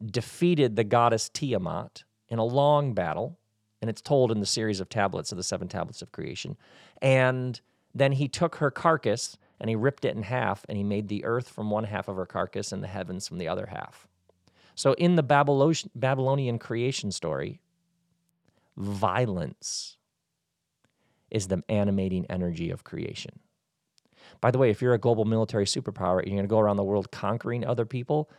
defeated 0.05 0.75
the 0.75 0.83
goddess 0.83 1.29
Tiamat 1.29 2.03
in 2.27 2.39
a 2.39 2.45
long 2.45 2.93
battle, 2.93 3.37
and 3.81 3.89
it's 3.89 4.01
told 4.01 4.31
in 4.31 4.39
the 4.39 4.45
series 4.45 4.79
of 4.79 4.89
tablets 4.89 5.31
of 5.31 5.37
the 5.37 5.43
seven 5.43 5.67
tablets 5.67 6.01
of 6.01 6.11
creation. 6.11 6.57
And 7.01 7.59
then 7.93 8.11
he 8.13 8.27
took 8.27 8.55
her 8.57 8.71
carcass 8.71 9.37
and 9.59 9.69
he 9.69 9.75
ripped 9.75 10.05
it 10.05 10.15
in 10.15 10.23
half, 10.23 10.65
and 10.69 10.77
he 10.77 10.83
made 10.83 11.09
the 11.09 11.25
earth 11.25 11.49
from 11.49 11.69
one 11.69 11.83
half 11.83 12.07
of 12.07 12.15
her 12.15 12.25
carcass 12.25 12.71
and 12.71 12.81
the 12.81 12.87
heavens 12.87 13.27
from 13.27 13.39
the 13.39 13.47
other 13.49 13.65
half. 13.65 14.07
So 14.75 14.93
in 14.93 15.17
the 15.17 15.23
Babylonian 15.23 16.59
creation 16.59 17.11
story, 17.11 17.59
violence 18.77 19.97
is 21.29 21.47
the 21.47 21.61
animating 21.67 22.25
energy 22.29 22.71
of 22.71 22.85
creation. 22.85 23.39
By 24.39 24.51
the 24.51 24.57
way, 24.57 24.69
if 24.69 24.81
you're 24.81 24.93
a 24.93 24.97
global 24.97 25.25
military 25.25 25.65
superpower 25.65 26.19
and 26.19 26.27
you're 26.27 26.37
going 26.37 26.47
to 26.47 26.47
go 26.47 26.59
around 26.59 26.77
the 26.77 26.83
world 26.83 27.11
conquering 27.11 27.65
other 27.65 27.85
people, 27.85 28.29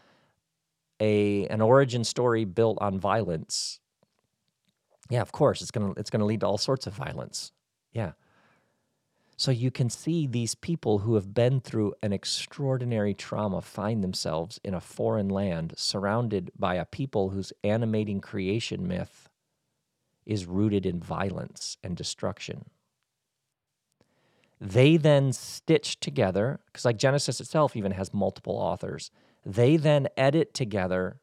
a 1.00 1.46
an 1.48 1.60
origin 1.60 2.04
story 2.04 2.44
built 2.44 2.78
on 2.80 3.00
violence, 3.00 3.80
yeah, 5.08 5.22
of 5.22 5.32
course, 5.32 5.62
it's 5.62 5.70
to 5.94 5.94
it's 5.98 6.10
to 6.20 6.26
lead 6.26 6.40
to 6.40 6.46
all 6.46 6.58
sorts 6.58 6.86
of 6.86 6.94
violence. 6.94 7.52
Yeah. 7.92 8.12
So 9.36 9.50
you 9.50 9.70
can 9.70 9.88
see 9.88 10.26
these 10.26 10.54
people 10.54 10.98
who 10.98 11.14
have 11.14 11.32
been 11.32 11.60
through 11.60 11.94
an 12.02 12.12
extraordinary 12.12 13.14
trauma 13.14 13.62
find 13.62 14.04
themselves 14.04 14.60
in 14.62 14.74
a 14.74 14.82
foreign 14.82 15.30
land 15.30 15.72
surrounded 15.78 16.50
by 16.58 16.74
a 16.74 16.84
people 16.84 17.30
whose 17.30 17.50
animating 17.64 18.20
creation 18.20 18.86
myth 18.86 19.30
is 20.26 20.44
rooted 20.44 20.84
in 20.84 21.00
violence 21.00 21.78
and 21.82 21.96
destruction. 21.96 22.66
They 24.60 24.98
then 24.98 25.32
stitch 25.32 25.98
together, 26.00 26.60
because 26.66 26.84
like 26.84 26.98
Genesis 26.98 27.40
itself 27.40 27.74
even 27.74 27.92
has 27.92 28.12
multiple 28.12 28.56
authors. 28.56 29.10
They 29.44 29.76
then 29.76 30.08
edit 30.16 30.54
together 30.54 31.20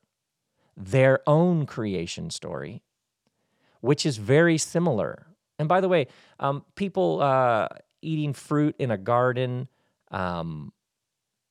their 0.76 1.20
own 1.28 1.66
creation 1.66 2.30
story, 2.30 2.84
which 3.82 4.06
is 4.06 4.18
very 4.18 4.58
similar. 4.58 5.28
And 5.60 5.68
by 5.68 5.82
the 5.82 5.90
way, 5.90 6.08
um, 6.40 6.64
people 6.76 7.22
uh, 7.22 7.68
eating 8.02 8.34
fruit 8.34 8.76
in 8.78 8.92
a 8.92 8.98
garden, 8.98 9.68
um, 10.12 10.72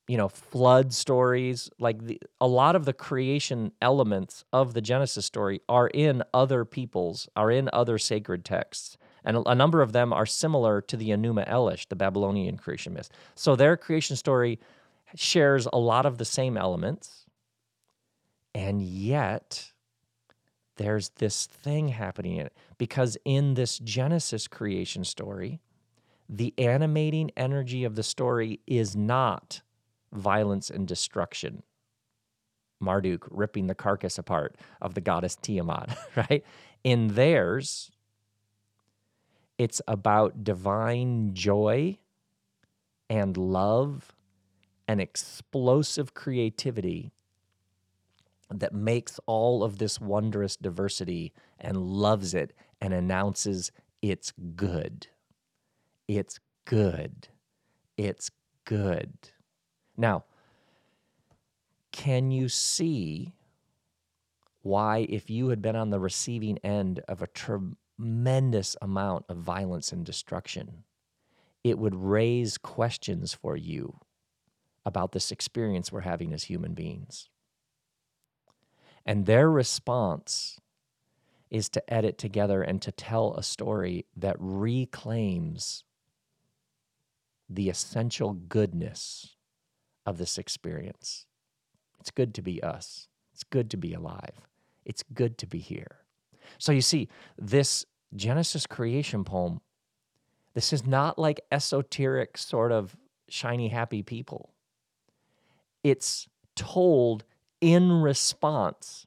you 0.06 0.16
know, 0.16 0.28
flood 0.28 0.94
stories, 0.94 1.68
like 1.80 2.04
the, 2.04 2.20
a 2.40 2.46
lot 2.46 2.76
of 2.76 2.84
the 2.84 2.92
creation 2.92 3.72
elements 3.82 4.44
of 4.52 4.74
the 4.74 4.80
Genesis 4.80 5.26
story 5.26 5.60
are 5.68 5.88
in 5.88 6.22
other 6.32 6.64
people's, 6.64 7.28
are 7.34 7.50
in 7.50 7.68
other 7.72 7.98
sacred 7.98 8.44
texts. 8.44 8.96
And 9.24 9.38
a, 9.38 9.50
a 9.50 9.54
number 9.56 9.82
of 9.82 9.92
them 9.92 10.12
are 10.12 10.26
similar 10.26 10.80
to 10.82 10.96
the 10.96 11.10
Enuma 11.10 11.48
Elish, 11.48 11.88
the 11.88 11.96
Babylonian 11.96 12.56
creation 12.56 12.94
myth. 12.94 13.10
So 13.34 13.56
their 13.56 13.76
creation 13.76 14.14
story 14.14 14.60
shares 15.14 15.68
a 15.72 15.78
lot 15.78 16.06
of 16.06 16.18
the 16.18 16.24
same 16.24 16.56
elements. 16.56 17.26
And 18.54 18.82
yet, 18.82 19.72
there's 20.76 21.10
this 21.10 21.46
thing 21.46 21.88
happening 21.88 22.36
in 22.36 22.46
it. 22.46 22.56
Because 22.78 23.16
in 23.24 23.54
this 23.54 23.78
Genesis 23.78 24.48
creation 24.48 25.04
story, 25.04 25.60
the 26.28 26.54
animating 26.58 27.30
energy 27.36 27.84
of 27.84 27.94
the 27.94 28.02
story 28.02 28.60
is 28.66 28.96
not 28.96 29.62
violence 30.12 30.70
and 30.70 30.86
destruction. 30.86 31.62
Marduk 32.80 33.26
ripping 33.30 33.66
the 33.66 33.74
carcass 33.74 34.18
apart 34.18 34.56
of 34.80 34.94
the 34.94 35.00
goddess 35.00 35.36
Tiamat, 35.36 35.96
right? 36.16 36.44
In 36.84 37.08
theirs, 37.08 37.90
it's 39.58 39.80
about 39.88 40.44
divine 40.44 41.32
joy 41.32 41.96
and 43.08 43.36
love 43.36 44.15
and 44.88 45.00
explosive 45.00 46.14
creativity 46.14 47.12
that 48.50 48.72
makes 48.72 49.18
all 49.26 49.64
of 49.64 49.78
this 49.78 50.00
wondrous 50.00 50.56
diversity 50.56 51.32
and 51.58 51.76
loves 51.76 52.34
it 52.34 52.52
and 52.80 52.94
announces 52.94 53.72
it's 54.02 54.32
good. 54.54 55.08
It's 56.06 56.38
good. 56.64 57.28
It's 57.96 58.30
good. 58.64 59.12
Now, 59.96 60.24
can 61.90 62.30
you 62.30 62.48
see 62.48 63.32
why, 64.62 65.06
if 65.08 65.30
you 65.30 65.48
had 65.48 65.62
been 65.62 65.76
on 65.76 65.90
the 65.90 66.00
receiving 66.00 66.58
end 66.58 67.00
of 67.08 67.22
a 67.22 67.28
tremendous 67.28 68.76
amount 68.82 69.24
of 69.28 69.38
violence 69.38 69.92
and 69.92 70.04
destruction, 70.04 70.84
it 71.64 71.78
would 71.78 71.94
raise 71.94 72.58
questions 72.58 73.32
for 73.32 73.56
you 73.56 73.98
about 74.86 75.12
this 75.12 75.30
experience 75.30 75.92
we're 75.92 76.00
having 76.00 76.32
as 76.32 76.44
human 76.44 76.72
beings? 76.72 77.28
And 79.04 79.26
their 79.26 79.50
response 79.50 80.58
is 81.50 81.68
to 81.70 81.92
edit 81.92 82.18
together 82.18 82.62
and 82.62 82.80
to 82.82 82.90
tell 82.90 83.34
a 83.34 83.42
story 83.42 84.06
that 84.16 84.36
reclaims 84.38 85.84
the 87.48 87.68
essential 87.68 88.32
goodness 88.32 89.36
of 90.04 90.18
this 90.18 90.38
experience. 90.38 91.26
It's 92.00 92.10
good 92.10 92.34
to 92.34 92.42
be 92.42 92.62
us. 92.62 93.08
It's 93.32 93.44
good 93.44 93.70
to 93.70 93.76
be 93.76 93.94
alive. 93.94 94.48
It's 94.84 95.02
good 95.02 95.38
to 95.38 95.46
be 95.46 95.58
here. 95.58 95.98
So 96.58 96.72
you 96.72 96.80
see, 96.80 97.08
this 97.38 97.84
Genesis 98.14 98.66
creation 98.66 99.24
poem, 99.24 99.60
this 100.54 100.72
is 100.72 100.86
not 100.86 101.18
like 101.18 101.40
esoteric, 101.52 102.38
sort 102.38 102.72
of 102.72 102.96
shiny, 103.28 103.68
happy 103.68 104.02
people. 104.02 104.52
It's 105.86 106.26
told 106.56 107.22
in 107.60 107.92
response 107.92 109.06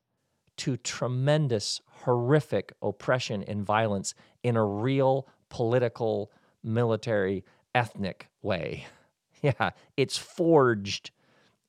to 0.55 0.77
tremendous, 0.77 1.81
horrific 1.89 2.71
oppression 2.81 3.43
and 3.43 3.65
violence 3.65 4.13
in 4.43 4.55
a 4.55 4.63
real 4.63 5.27
political, 5.49 6.31
military, 6.63 7.43
ethnic 7.75 8.29
way. 8.41 8.85
Yeah, 9.41 9.71
it's 9.95 10.17
forged 10.17 11.11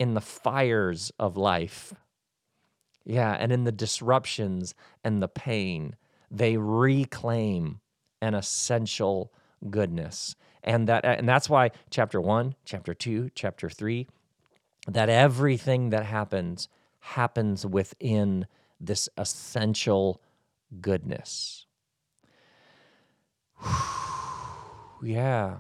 in 0.01 0.15
the 0.15 0.21
fires 0.21 1.13
of 1.21 1.37
life. 1.37 1.95
Yeah, 3.05 3.33
and 3.33 3.53
in 3.53 3.63
the 3.63 3.71
disruptions 3.71 4.75
and 5.05 5.23
the 5.23 5.29
pain, 5.29 5.95
they 6.33 6.57
reclaim 6.57 7.81
an 8.21 8.35
essential 8.35 9.33
goodness. 9.71 10.35
And 10.65 10.89
that 10.89 11.05
and 11.05 11.29
that's 11.29 11.49
why 11.49 11.71
chapter 11.91 12.21
1, 12.21 12.57
chapter 12.65 12.93
2, 12.93 13.31
chapter 13.37 13.71
3 13.71 14.09
that 14.95 15.09
everything 15.09 15.91
that 15.91 16.07
happens 16.07 16.69
happens 17.01 17.65
within 17.65 18.47
this 18.81 19.09
essential 19.17 20.21
goodness. 20.81 21.67
yeah. 25.03 25.57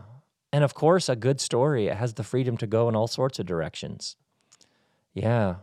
And 0.53 0.65
of 0.65 0.75
course, 0.75 1.09
a 1.09 1.17
good 1.17 1.41
story 1.41 1.87
it 1.87 1.97
has 1.97 2.15
the 2.15 2.25
freedom 2.25 2.57
to 2.59 2.67
go 2.67 2.89
in 2.89 2.97
all 2.97 3.07
sorts 3.07 3.39
of 3.39 3.47
directions. 3.47 4.17
Yeah. 5.15 5.57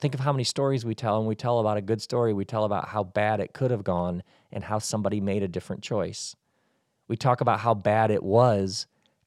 Think 0.00 0.14
of 0.14 0.20
how 0.20 0.32
many 0.32 0.44
stories 0.44 0.84
we 0.84 0.94
tell, 0.94 1.18
and 1.18 1.26
we 1.26 1.36
tell 1.36 1.60
about 1.60 1.76
a 1.76 1.82
good 1.82 2.02
story. 2.02 2.32
We 2.32 2.44
tell 2.44 2.64
about 2.64 2.88
how 2.88 3.04
bad 3.04 3.40
it 3.40 3.52
could 3.52 3.70
have 3.70 3.84
gone 3.84 4.22
and 4.52 4.64
how 4.64 4.78
somebody 4.78 5.20
made 5.20 5.42
a 5.42 5.48
different 5.48 5.82
choice. 5.82 6.34
We 7.06 7.16
talk 7.16 7.40
about 7.40 7.60
how 7.60 7.74
bad 7.74 8.10
it 8.10 8.22
was, 8.22 8.86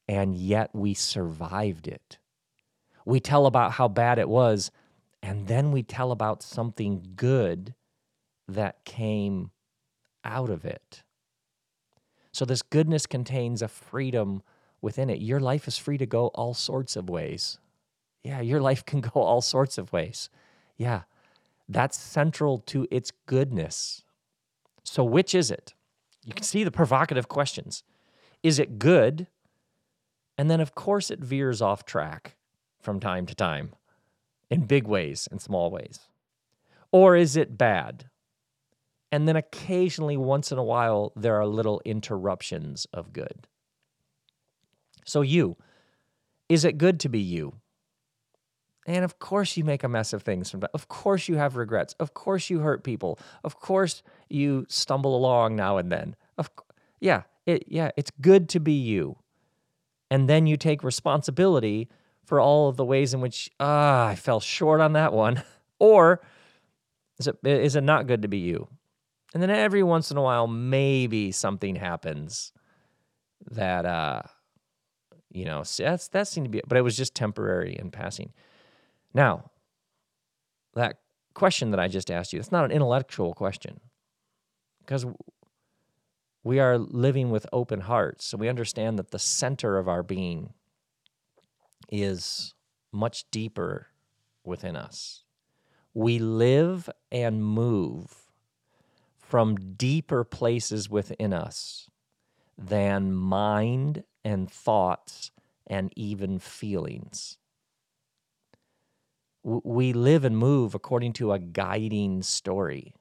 and 0.09 0.35
yet 0.35 0.71
we 0.73 0.93
survived 0.93 1.87
it. 1.87 2.17
We 3.07 3.21
tell 3.21 3.45
about 3.45 3.71
how 3.71 3.87
bad 3.87 4.19
it 4.19 4.27
was, 4.27 4.69
and 5.23 5.47
then 5.47 5.71
we 5.71 5.81
tell 5.81 6.11
about 6.11 6.43
something 6.43 7.13
good 7.15 7.73
that 8.49 8.83
came 8.83 9.51
out 10.25 10.49
of 10.49 10.65
it. 10.65 11.03
So, 12.33 12.43
this 12.43 12.61
goodness 12.61 13.05
contains 13.05 13.61
a 13.61 13.69
freedom 13.69 14.43
within 14.81 15.09
it. 15.09 15.21
Your 15.21 15.39
life 15.39 15.69
is 15.69 15.77
free 15.77 15.97
to 15.99 16.05
go 16.05 16.27
all 16.35 16.53
sorts 16.53 16.97
of 16.97 17.09
ways. 17.09 17.59
Yeah, 18.23 18.41
your 18.41 18.59
life 18.59 18.85
can 18.85 18.99
go 18.99 19.21
all 19.21 19.39
sorts 19.39 19.77
of 19.77 19.93
ways. 19.93 20.29
Yeah, 20.75 21.03
that's 21.69 21.97
central 21.97 22.57
to 22.57 22.89
its 22.91 23.13
goodness. 23.25 24.03
So, 24.83 25.05
which 25.05 25.33
is 25.33 25.49
it? 25.49 25.75
You 26.25 26.33
can 26.33 26.43
see 26.43 26.65
the 26.65 26.71
provocative 26.71 27.29
questions. 27.29 27.83
Is 28.43 28.59
it 28.59 28.79
good? 28.79 29.27
And 30.37 30.51
then, 30.51 30.59
of 30.59 30.75
course, 30.75 31.09
it 31.09 31.19
veers 31.19 31.61
off 31.61 31.85
track 31.85 32.36
from 32.87 33.01
time 33.01 33.25
to 33.25 33.35
time 33.35 33.73
in 34.49 34.61
big 34.61 34.87
ways 34.87 35.27
and 35.29 35.41
small 35.41 35.69
ways. 35.69 36.07
Or 36.89 37.17
is 37.17 37.35
it 37.35 37.57
bad? 37.57 38.05
And 39.11 39.27
then 39.27 39.35
occasionally, 39.35 40.15
once 40.15 40.53
in 40.53 40.57
a 40.57 40.63
while, 40.63 41.11
there 41.13 41.35
are 41.35 41.45
little 41.45 41.81
interruptions 41.83 42.87
of 42.93 43.11
good. 43.11 43.45
So, 45.03 45.19
you, 45.19 45.57
is 46.47 46.63
it 46.63 46.77
good 46.77 47.01
to 47.01 47.09
be 47.09 47.19
you? 47.19 47.55
And 48.85 49.03
of 49.03 49.19
course, 49.19 49.57
you 49.57 49.65
make 49.65 49.83
a 49.83 49.89
mess 49.89 50.13
of 50.13 50.23
things. 50.23 50.55
Of 50.73 50.87
course, 50.87 51.27
you 51.27 51.35
have 51.35 51.57
regrets. 51.57 51.93
Of 51.99 52.13
course, 52.13 52.49
you 52.49 52.59
hurt 52.59 52.85
people. 52.85 53.19
Of 53.43 53.59
course, 53.59 54.01
you 54.29 54.65
stumble 54.69 55.13
along 55.13 55.57
now 55.57 55.75
and 55.75 55.91
then. 55.91 56.15
Of 56.37 56.49
yeah, 57.01 57.23
it 57.45 57.65
yeah, 57.67 57.91
it's 57.97 58.11
good 58.21 58.47
to 58.47 58.61
be 58.61 58.71
you. 58.71 59.17
And 60.09 60.29
then 60.29 60.47
you 60.47 60.55
take 60.55 60.85
responsibility 60.85 61.89
for 62.27 62.41
all 62.41 62.67
of 62.67 62.75
the 62.75 62.83
ways 62.83 63.13
in 63.13 63.21
which 63.21 63.49
ah, 63.59 64.05
I 64.07 64.15
fell 64.15 64.41
short 64.41 64.81
on 64.81 64.93
that 64.93 65.13
one. 65.13 65.41
or 65.79 66.21
is 67.17 67.27
it 67.27 67.37
is 67.43 67.75
it 67.77 67.83
not 67.83 68.05
good 68.05 68.21
to 68.21 68.27
be 68.27 68.39
you? 68.39 68.67
And 69.33 69.41
then 69.41 69.49
every 69.49 69.81
once 69.81 70.11
in 70.11 70.17
a 70.17 70.21
while, 70.21 70.45
maybe 70.45 71.31
something 71.31 71.75
happens 71.75 72.51
that 73.51 73.85
uh, 73.85 74.23
you 75.31 75.45
know, 75.45 75.63
that's 75.77 76.09
that 76.09 76.27
seemed 76.27 76.45
to 76.45 76.49
be, 76.49 76.61
but 76.67 76.77
it 76.77 76.81
was 76.81 76.97
just 76.97 77.15
temporary 77.15 77.77
and 77.79 77.93
passing. 77.93 78.33
Now, 79.13 79.49
that 80.73 80.97
question 81.33 81.71
that 81.71 81.79
I 81.79 81.87
just 81.87 82.11
asked 82.11 82.33
you, 82.33 82.39
it's 82.39 82.51
not 82.51 82.65
an 82.65 82.71
intellectual 82.71 83.33
question 83.33 83.79
because 84.79 85.05
we 86.43 86.59
are 86.59 86.77
living 86.77 87.29
with 87.29 87.45
open 87.53 87.81
hearts. 87.81 88.25
So 88.25 88.37
we 88.37 88.49
understand 88.49 88.99
that 88.99 89.11
the 89.11 89.19
center 89.19 89.77
of 89.77 89.87
our 89.87 90.03
being 90.03 90.53
is 91.89 92.53
much 92.91 93.29
deeper 93.31 93.87
within 94.43 94.75
us. 94.75 95.23
We 95.93 96.19
live 96.19 96.89
and 97.11 97.43
move 97.43 98.27
from 99.17 99.75
deeper 99.75 100.23
places 100.23 100.89
within 100.89 101.33
us 101.33 101.89
than 102.57 103.13
mind 103.13 104.03
and 104.23 104.49
thoughts 104.49 105.31
and 105.65 105.91
even 105.95 106.39
feelings. 106.39 107.37
We 109.43 109.93
live 109.93 110.25
and 110.25 110.37
move 110.37 110.75
according 110.75 111.13
to 111.13 111.31
a 111.31 111.39
guiding 111.39 112.21
story. 112.21 112.93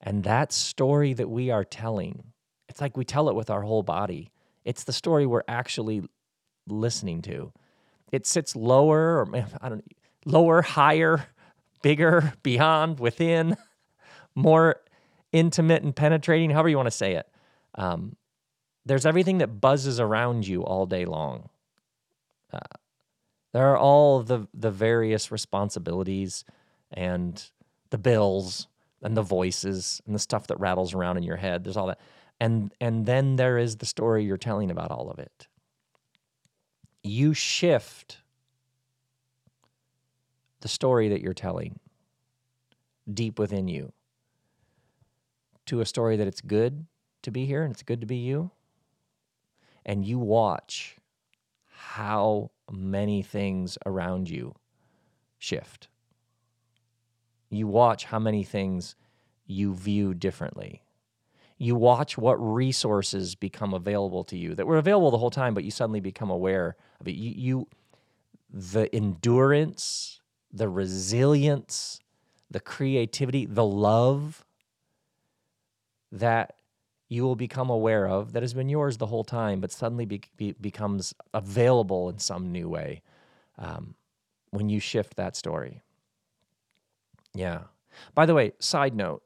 And 0.00 0.24
that 0.24 0.52
story 0.52 1.14
that 1.14 1.30
we 1.30 1.50
are 1.50 1.64
telling, 1.64 2.32
it's 2.68 2.80
like 2.80 2.96
we 2.96 3.04
tell 3.04 3.28
it 3.28 3.34
with 3.34 3.48
our 3.50 3.62
whole 3.62 3.82
body. 3.82 4.30
It's 4.64 4.84
the 4.84 4.92
story 4.92 5.26
we're 5.26 5.42
actually 5.48 6.02
listening 6.66 7.22
to. 7.22 7.52
It 8.12 8.26
sits 8.26 8.54
lower, 8.54 9.20
or 9.20 9.36
I 9.60 9.68
don't 9.68 9.78
know, 9.78 9.82
lower, 10.24 10.62
higher, 10.62 11.26
bigger, 11.82 12.34
beyond, 12.42 13.00
within, 13.00 13.56
more 14.34 14.76
intimate 15.32 15.82
and 15.82 15.96
penetrating, 15.96 16.50
however 16.50 16.68
you 16.68 16.76
want 16.76 16.86
to 16.86 16.90
say 16.90 17.14
it. 17.14 17.26
Um, 17.74 18.16
there's 18.84 19.06
everything 19.06 19.38
that 19.38 19.60
buzzes 19.60 19.98
around 19.98 20.46
you 20.46 20.62
all 20.62 20.86
day 20.86 21.04
long. 21.04 21.48
Uh, 22.52 22.58
there 23.52 23.66
are 23.68 23.78
all 23.78 24.22
the 24.22 24.46
the 24.54 24.70
various 24.70 25.30
responsibilities 25.30 26.44
and 26.90 27.50
the 27.90 27.98
bills 27.98 28.68
and 29.02 29.16
the 29.16 29.22
voices 29.22 30.00
and 30.06 30.14
the 30.14 30.18
stuff 30.18 30.46
that 30.46 30.58
rattles 30.60 30.94
around 30.94 31.16
in 31.16 31.22
your 31.22 31.36
head. 31.36 31.64
There's 31.64 31.76
all 31.76 31.86
that. 31.86 32.00
And 32.40 32.74
and 32.80 33.06
then 33.06 33.36
there 33.36 33.58
is 33.58 33.76
the 33.76 33.86
story 33.86 34.24
you're 34.24 34.36
telling 34.36 34.70
about 34.70 34.90
all 34.90 35.10
of 35.10 35.18
it. 35.18 35.48
You 37.02 37.34
shift 37.34 38.18
the 40.60 40.68
story 40.68 41.08
that 41.08 41.20
you're 41.20 41.34
telling 41.34 41.80
deep 43.12 43.38
within 43.38 43.68
you 43.68 43.92
to 45.66 45.80
a 45.80 45.86
story 45.86 46.16
that 46.16 46.26
it's 46.26 46.40
good 46.40 46.86
to 47.22 47.30
be 47.30 47.46
here 47.46 47.64
and 47.64 47.72
it's 47.72 47.82
good 47.82 48.00
to 48.00 48.06
be 48.06 48.16
you. 48.16 48.50
And 49.84 50.04
you 50.04 50.18
watch 50.18 50.96
how 51.66 52.52
many 52.70 53.22
things 53.22 53.76
around 53.84 54.30
you 54.30 54.54
shift. 55.38 55.88
You 57.50 57.66
watch 57.66 58.04
how 58.04 58.18
many 58.18 58.44
things 58.44 58.94
you 59.46 59.74
view 59.74 60.14
differently. 60.14 60.82
You 61.62 61.76
watch 61.76 62.18
what 62.18 62.34
resources 62.34 63.36
become 63.36 63.72
available 63.72 64.24
to 64.24 64.36
you 64.36 64.56
that 64.56 64.66
were 64.66 64.78
available 64.78 65.12
the 65.12 65.18
whole 65.18 65.30
time, 65.30 65.54
but 65.54 65.62
you 65.62 65.70
suddenly 65.70 66.00
become 66.00 66.28
aware 66.28 66.74
of 67.00 67.06
it. 67.06 67.14
You, 67.14 67.30
you 67.36 67.68
the 68.52 68.92
endurance, 68.92 70.20
the 70.52 70.68
resilience, 70.68 72.00
the 72.50 72.58
creativity, 72.58 73.46
the 73.46 73.64
love 73.64 74.44
that 76.10 76.56
you 77.08 77.22
will 77.22 77.36
become 77.36 77.70
aware 77.70 78.08
of 78.08 78.32
that 78.32 78.42
has 78.42 78.54
been 78.54 78.68
yours 78.68 78.96
the 78.96 79.06
whole 79.06 79.22
time, 79.22 79.60
but 79.60 79.70
suddenly 79.70 80.04
be, 80.04 80.20
be, 80.36 80.56
becomes 80.60 81.14
available 81.32 82.08
in 82.08 82.18
some 82.18 82.50
new 82.50 82.68
way 82.68 83.02
um, 83.56 83.94
when 84.50 84.68
you 84.68 84.80
shift 84.80 85.14
that 85.14 85.36
story. 85.36 85.80
Yeah. 87.34 87.60
By 88.16 88.26
the 88.26 88.34
way, 88.34 88.52
side 88.58 88.96
note, 88.96 89.22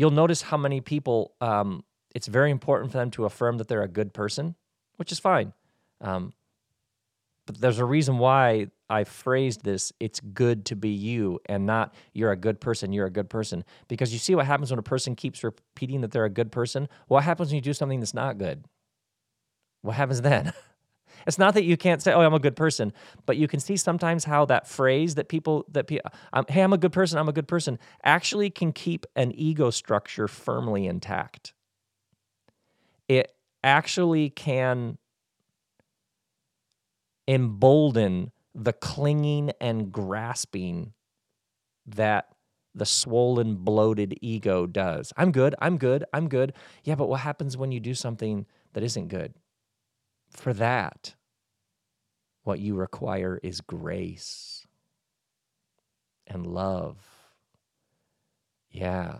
you'll 0.00 0.10
notice 0.10 0.40
how 0.40 0.56
many 0.56 0.80
people, 0.80 1.34
um, 1.42 1.84
it's 2.14 2.26
very 2.26 2.50
important 2.50 2.90
for 2.90 2.96
them 2.96 3.10
to 3.10 3.26
affirm 3.26 3.58
that 3.58 3.68
they're 3.68 3.82
a 3.82 3.88
good 3.88 4.14
person, 4.14 4.54
which 4.96 5.12
is 5.12 5.18
fine. 5.18 5.52
Um, 6.00 6.32
but 7.44 7.60
there's 7.60 7.78
a 7.78 7.84
reason 7.84 8.16
why 8.16 8.68
I 8.88 9.04
phrased 9.04 9.62
this 9.62 9.92
it's 10.00 10.18
good 10.18 10.64
to 10.66 10.74
be 10.74 10.88
you 10.88 11.38
and 11.44 11.66
not 11.66 11.92
you're 12.14 12.32
a 12.32 12.36
good 12.36 12.62
person, 12.62 12.94
you're 12.94 13.04
a 13.04 13.10
good 13.10 13.28
person. 13.28 13.62
Because 13.88 14.10
you 14.10 14.18
see 14.18 14.34
what 14.34 14.46
happens 14.46 14.70
when 14.70 14.78
a 14.78 14.82
person 14.82 15.14
keeps 15.14 15.44
repeating 15.44 16.00
that 16.00 16.12
they're 16.12 16.24
a 16.24 16.30
good 16.30 16.50
person? 16.50 16.88
What 17.08 17.24
happens 17.24 17.50
when 17.50 17.56
you 17.56 17.60
do 17.60 17.74
something 17.74 18.00
that's 18.00 18.14
not 18.14 18.38
good? 18.38 18.64
What 19.82 19.96
happens 19.96 20.22
then? 20.22 20.54
It's 21.26 21.38
not 21.38 21.54
that 21.54 21.64
you 21.64 21.76
can't 21.76 22.02
say, 22.02 22.12
"Oh, 22.12 22.20
I'm 22.20 22.34
a 22.34 22.38
good 22.38 22.56
person," 22.56 22.92
but 23.26 23.36
you 23.36 23.48
can 23.48 23.60
see 23.60 23.76
sometimes 23.76 24.24
how 24.24 24.44
that 24.46 24.66
phrase 24.66 25.14
that 25.16 25.28
people 25.28 25.64
that 25.70 25.86
people, 25.86 26.10
um, 26.32 26.44
"Hey, 26.48 26.62
I'm 26.62 26.72
a 26.72 26.78
good 26.78 26.92
person. 26.92 27.18
I'm 27.18 27.28
a 27.28 27.32
good 27.32 27.48
person," 27.48 27.78
actually 28.04 28.50
can 28.50 28.72
keep 28.72 29.06
an 29.16 29.32
ego 29.32 29.70
structure 29.70 30.28
firmly 30.28 30.86
intact. 30.86 31.52
It 33.08 33.34
actually 33.62 34.30
can 34.30 34.98
embolden 37.28 38.32
the 38.54 38.72
clinging 38.72 39.52
and 39.60 39.92
grasping 39.92 40.92
that 41.86 42.28
the 42.74 42.86
swollen, 42.86 43.56
bloated 43.56 44.16
ego 44.20 44.66
does. 44.66 45.12
I'm 45.16 45.32
good. 45.32 45.54
I'm 45.60 45.76
good. 45.76 46.04
I'm 46.12 46.28
good. 46.28 46.52
Yeah, 46.84 46.94
but 46.94 47.08
what 47.08 47.20
happens 47.20 47.56
when 47.56 47.72
you 47.72 47.80
do 47.80 47.94
something 47.94 48.46
that 48.74 48.82
isn't 48.84 49.08
good? 49.08 49.34
For 50.30 50.54
that, 50.54 51.14
what 52.44 52.60
you 52.60 52.74
require 52.74 53.38
is 53.42 53.60
grace 53.60 54.66
and 56.26 56.46
love. 56.46 56.96
Yeah. 58.70 59.18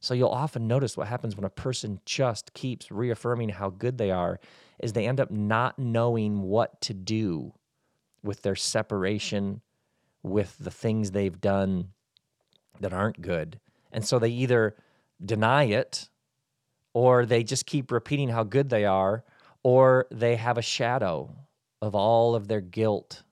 So 0.00 0.14
you'll 0.14 0.28
often 0.28 0.66
notice 0.66 0.96
what 0.96 1.08
happens 1.08 1.36
when 1.36 1.44
a 1.44 1.50
person 1.50 2.00
just 2.04 2.54
keeps 2.54 2.90
reaffirming 2.90 3.50
how 3.50 3.70
good 3.70 3.98
they 3.98 4.10
are 4.10 4.38
is 4.78 4.92
they 4.92 5.06
end 5.06 5.20
up 5.20 5.30
not 5.30 5.78
knowing 5.78 6.42
what 6.42 6.80
to 6.82 6.94
do 6.94 7.52
with 8.22 8.42
their 8.42 8.56
separation 8.56 9.60
with 10.22 10.56
the 10.58 10.70
things 10.70 11.10
they've 11.10 11.40
done 11.40 11.88
that 12.80 12.92
aren't 12.92 13.20
good. 13.20 13.58
And 13.92 14.04
so 14.04 14.18
they 14.18 14.30
either 14.30 14.76
deny 15.22 15.64
it 15.64 16.08
or 16.92 17.26
they 17.26 17.42
just 17.42 17.66
keep 17.66 17.90
repeating 17.90 18.28
how 18.28 18.44
good 18.44 18.70
they 18.70 18.84
are 18.84 19.24
or 19.62 20.06
they 20.10 20.36
have 20.36 20.58
a 20.58 20.62
shadow 20.62 21.34
of 21.82 21.94
all 21.94 22.34
of 22.34 22.48
their 22.48 22.60
guilt 22.60 23.22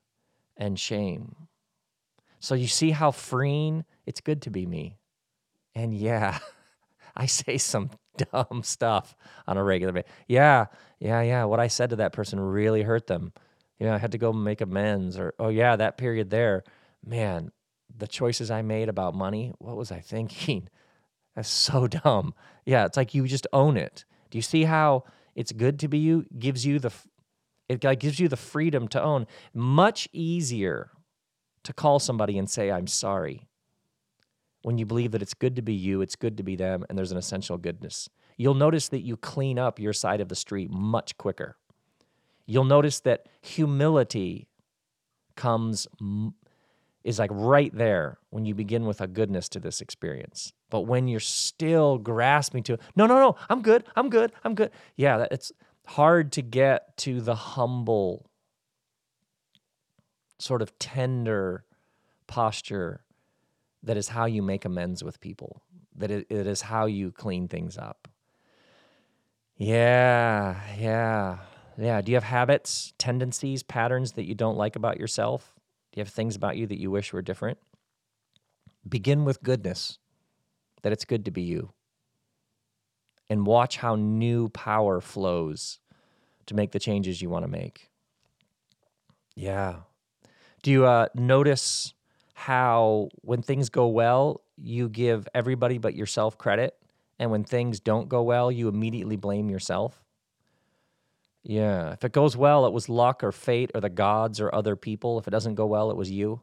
and 0.57 0.79
shame. 0.79 1.49
So 2.41 2.55
you 2.55 2.67
see 2.67 2.91
how 2.91 3.11
freeing 3.11 3.85
it's 4.07 4.21
good 4.21 4.43
to 4.43 4.51
be 4.51 4.67
me. 4.67 4.99
And 5.75 5.95
yeah, 5.95 6.39
I 7.17 7.27
say 7.27 7.59
some 7.59 7.91
dumb 8.33 8.63
stuff 8.63 9.17
on 9.47 9.57
a 9.57 9.65
regular 9.65 9.93
basis. 9.93 10.11
Yeah, 10.27 10.67
yeah, 10.99 11.21
yeah. 11.23 11.45
What 11.45 11.61
I 11.61 11.69
said 11.69 11.91
to 11.91 11.97
that 11.97 12.13
person 12.13 12.41
really 12.41 12.83
hurt 12.83 13.07
them. 13.07 13.33
You 13.79 13.87
know, 13.87 13.95
I 13.95 13.99
had 13.99 14.13
to 14.13 14.19
go 14.19 14.33
make 14.33 14.61
amends. 14.61 15.19
Or, 15.19 15.35
oh, 15.39 15.49
yeah, 15.49 15.77
that 15.77 15.99
period 15.99 16.31
there, 16.31 16.65
man, 17.05 17.53
the 17.97 18.09
choices 18.09 18.51
I 18.51 18.63
made 18.63 18.89
about 18.89 19.15
money, 19.15 19.53
what 19.59 19.77
was 19.77 19.93
I 19.93 20.01
thinking? 20.01 20.69
That's 21.35 21.49
so 21.49 21.87
dumb. 21.87 22.35
Yeah, 22.67 22.85
it's 22.87 22.97
like 22.97 23.15
you 23.15 23.27
just 23.27 23.47
own 23.53 23.77
it. 23.77 24.05
Do 24.31 24.39
you 24.39 24.43
see 24.43 24.65
how 24.65 25.05
it's 25.39 25.53
good 25.53 25.79
to 25.79 25.89
be 25.89 25.99
you? 25.99 26.27
Gives 26.37 26.67
you 26.67 26.79
the, 26.79 26.93
it 27.69 27.81
gives 28.01 28.19
you 28.19 28.29
the 28.29 28.37
freedom 28.37 28.89
to 28.89 29.01
own. 29.01 29.27
Much 29.55 30.09
easier 30.13 30.91
to 31.63 31.73
call 31.73 32.01
somebody 32.01 32.37
and 32.37 32.51
say, 32.51 32.71
I'm 32.71 32.89
sorry 32.89 33.49
when 34.63 34.79
you 34.79 34.85
believe 34.85 35.13
that 35.13 35.23
it's 35.23 35.35
good 35.35 35.55
to 35.57 35.63
be 35.63 35.75
you, 35.75 36.03
it's 36.03 36.17
good 36.17 36.37
to 36.37 36.43
be 36.43 36.57
them, 36.57 36.85
and 36.89 36.99
there's 36.99 37.13
an 37.13 37.19
essential 37.19 37.57
goodness. 37.57 38.09
You'll 38.37 38.55
notice 38.55 38.89
that 38.89 39.01
you 39.01 39.17
clean 39.17 39.59
up 39.59 39.79
your 39.79 39.93
side 39.93 40.21
of 40.21 40.29
the 40.29 40.35
street 40.35 40.71
much 40.71 41.17
quicker. 41.17 41.57
You'll 42.47 42.65
notice 42.65 43.01
that 43.01 43.27
humility 43.41 44.49
comes 45.37 45.87
is 47.05 47.19
like 47.19 47.31
right 47.33 47.73
there 47.73 48.19
when 48.31 48.45
you 48.45 48.55
begin 48.55 48.87
with 48.87 49.01
a 49.01 49.07
goodness 49.07 49.49
to 49.51 49.61
this 49.61 49.81
experience. 49.81 50.53
But 50.71 50.83
when 50.83 51.09
you're 51.09 51.21
still 51.21 51.99
grasping 51.99 52.63
to, 52.65 52.79
no, 52.95 53.07
no, 53.07 53.19
no, 53.19 53.37
I'm 53.49 53.63
good, 53.63 53.85
I'm 53.97 54.11
good, 54.11 54.33
I'm 54.45 54.55
good. 54.55 54.71
Yeah, 54.97 55.27
it's 55.31 55.51
hard 55.87 56.33
to 56.33 56.43
get 56.43 56.97
to 56.99 57.21
the 57.21 57.35
humble, 57.35 58.29
sort 60.39 60.61
of 60.63 60.79
tender 60.79 61.65
posture 62.27 63.03
that 63.83 63.97
is 63.97 64.09
how 64.09 64.27
you 64.27 64.43
make 64.43 64.65
amends 64.65 65.03
with 65.03 65.21
people, 65.21 65.63
that 65.97 66.11
it, 66.11 66.27
it 66.29 66.47
is 66.47 66.63
how 66.63 66.87
you 66.87 67.11
clean 67.11 67.49
things 67.49 67.79
up. 67.79 68.09
Yeah, 69.57 70.61
yeah, 70.79 71.39
yeah. 71.77 72.01
Do 72.01 72.13
you 72.13 72.17
have 72.17 72.25
habits, 72.25 72.93
tendencies, 72.99 73.63
patterns 73.63 74.13
that 74.13 74.25
you 74.25 74.35
don't 74.35 74.57
like 74.57 74.77
about 74.77 75.01
yourself? 75.01 75.55
Do 75.93 75.99
you 75.99 76.05
have 76.05 76.13
things 76.13 76.37
about 76.37 76.57
you 76.57 76.67
that 76.67 76.79
you 76.79 76.91
wish 76.91 77.13
were 77.13 77.23
different? 77.23 77.59
Begin 78.89 79.25
with 79.25 79.43
goodness, 79.43 79.99
that 80.83 80.93
it's 80.93 81.05
good 81.05 81.25
to 81.25 81.31
be 81.31 81.43
you. 81.43 81.73
And 83.31 83.47
watch 83.47 83.77
how 83.77 83.95
new 83.95 84.49
power 84.49 85.01
flows 85.01 85.81
to 86.47 86.55
make 86.55 86.73
the 86.73 86.79
changes 86.79 87.21
you 87.21 87.29
want 87.29 87.45
to 87.45 87.51
make. 87.51 87.91
Yeah. 89.37 89.81
Do 90.63 90.71
you 90.71 90.87
uh, 90.87 91.09
notice 91.15 91.93
how 92.39 93.09
when 93.23 93.43
things 93.43 93.69
go 93.69 93.89
well, 93.89 94.43
you 94.57 94.89
give 94.89 95.27
everybody 95.35 95.77
but 95.79 95.95
yourself 95.95 96.39
credit. 96.39 96.75
And 97.19 97.33
when 97.33 97.43
things 97.43 97.81
don't 97.81 98.09
go 98.09 98.23
well, 98.23 98.53
you 98.53 98.69
immediately 98.69 99.17
blame 99.17 99.51
yourself. 99.51 100.05
Yeah. 101.43 101.93
If 101.93 102.05
it 102.05 102.13
goes 102.13 102.37
well, 102.37 102.65
it 102.65 102.73
was 102.73 102.89
luck 102.89 103.25
or 103.25 103.33
fate 103.33 103.73
or 103.75 103.81
the 103.81 103.89
gods 103.89 104.41
or 104.41 104.55
other 104.55 104.77
people. 104.77 105.19
If 105.19 105.27
it 105.27 105.31
doesn't 105.31 105.57
go 105.57 105.67
well, 105.67 105.91
it 105.91 105.97
was 105.97 106.13
you. 106.13 106.43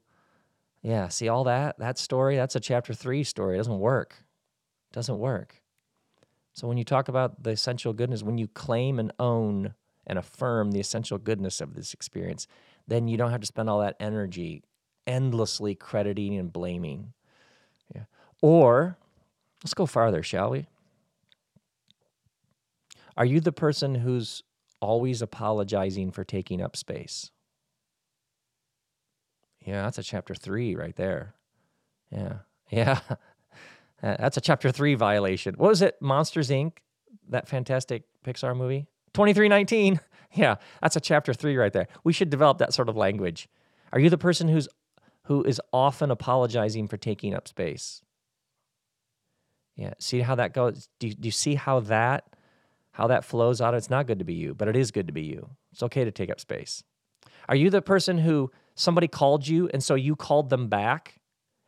Yeah. 0.82 1.08
See 1.08 1.30
all 1.30 1.46
that? 1.46 1.80
That 1.80 1.98
story, 1.98 2.36
that's 2.36 2.56
a 2.56 2.60
chapter 2.60 2.94
three 2.94 3.24
story. 3.24 3.56
It 3.56 3.60
doesn't 3.60 3.80
work. 3.80 4.25
Doesn't 4.96 5.20
work. 5.20 5.62
So 6.54 6.68
when 6.68 6.78
you 6.78 6.84
talk 6.84 7.08
about 7.08 7.44
the 7.44 7.52
essential 7.52 7.94
goodness, 7.94 8.24
when 8.24 8.40
you 8.40 8.48
claim 8.48 8.98
and 8.98 9.12
own 9.20 9.76
and 10.08 10.18
affirm 10.18 10.72
the 10.72 10.80
essential 10.80 11.20
goodness 11.20 11.62
of 11.62 11.76
this 11.76 11.94
experience, 11.94 12.48
then 12.88 13.08
you 13.08 13.18
don't 13.18 13.30
have 13.32 13.42
to 13.42 13.48
spend 13.48 13.70
all 13.70 13.82
that 13.82 13.98
energy 14.00 14.64
endlessly 15.06 15.76
crediting 15.76 16.38
and 16.40 16.52
blaming. 16.52 17.14
Yeah. 17.94 18.06
Or 18.42 18.98
let's 19.64 19.76
go 19.76 19.86
farther, 19.86 20.24
shall 20.24 20.50
we? 20.50 20.66
Are 23.16 23.26
you 23.26 23.40
the 23.40 23.52
person 23.52 23.94
who's 23.96 24.42
always 24.86 25.22
apologizing 25.22 26.12
for 26.12 26.24
taking 26.24 26.62
up 26.62 26.76
space. 26.76 27.32
Yeah, 29.62 29.82
that's 29.82 29.98
a 29.98 30.04
chapter 30.04 30.36
three 30.36 30.76
right 30.76 30.96
there. 30.96 31.36
Yeah. 32.12 32.40
Yeah. 32.72 33.00
Uh, 34.04 34.16
that's 34.20 34.38
a 34.38 34.42
chapter 34.42 34.72
three 34.72 34.96
violation. 34.96 35.56
What 35.56 35.70
was 35.70 35.82
it? 35.82 35.96
Monsters 36.02 36.50
Inc., 36.50 36.78
that 37.30 37.48
fantastic 37.48 38.04
Pixar 38.26 38.56
movie? 38.56 38.88
2319. 39.14 40.00
Yeah, 40.34 40.56
that's 40.82 40.98
a 40.98 41.00
chapter 41.00 41.34
three 41.34 41.56
right 41.56 41.72
there. 41.72 41.88
We 42.04 42.12
should 42.12 42.30
develop 42.30 42.58
that 42.58 42.74
sort 42.74 42.90
of 42.90 42.98
language. 42.98 43.48
Are 43.94 44.00
you 44.02 44.10
the 44.10 44.18
person 44.18 44.50
who's 44.50 44.68
who 45.26 45.44
is 45.44 45.62
often 45.72 46.12
apologizing 46.12 46.90
for 46.90 46.98
taking 46.98 47.34
up 47.34 47.48
space? 47.48 48.02
Yeah. 49.78 49.94
See 50.00 50.20
how 50.22 50.36
that 50.36 50.54
goes? 50.54 50.90
Do 51.00 51.08
you, 51.08 51.14
do 51.14 51.28
you 51.28 51.32
see 51.32 51.56
how 51.56 51.80
that 51.82 52.26
how 52.92 53.08
that 53.08 53.24
flows 53.24 53.62
out? 53.62 53.76
It's 53.76 53.90
not 53.90 54.08
good 54.08 54.20
to 54.20 54.26
be 54.26 54.34
you, 54.34 54.54
but 54.54 54.68
it 54.68 54.76
is 54.76 54.92
good 54.92 55.08
to 55.08 55.14
be 55.14 55.24
you. 55.24 55.52
It's 55.72 55.84
okay 55.84 56.04
to 56.04 56.12
take 56.12 56.30
up 56.30 56.42
space. 56.42 56.84
Are 57.48 57.56
you 57.56 57.70
the 57.70 57.82
person 57.82 58.18
who 58.18 58.52
somebody 58.74 59.08
called 59.08 59.48
you 59.48 59.70
and 59.74 59.82
so 59.82 59.96
you 59.96 60.16
called 60.16 60.50
them 60.50 60.68
back? 60.68 61.22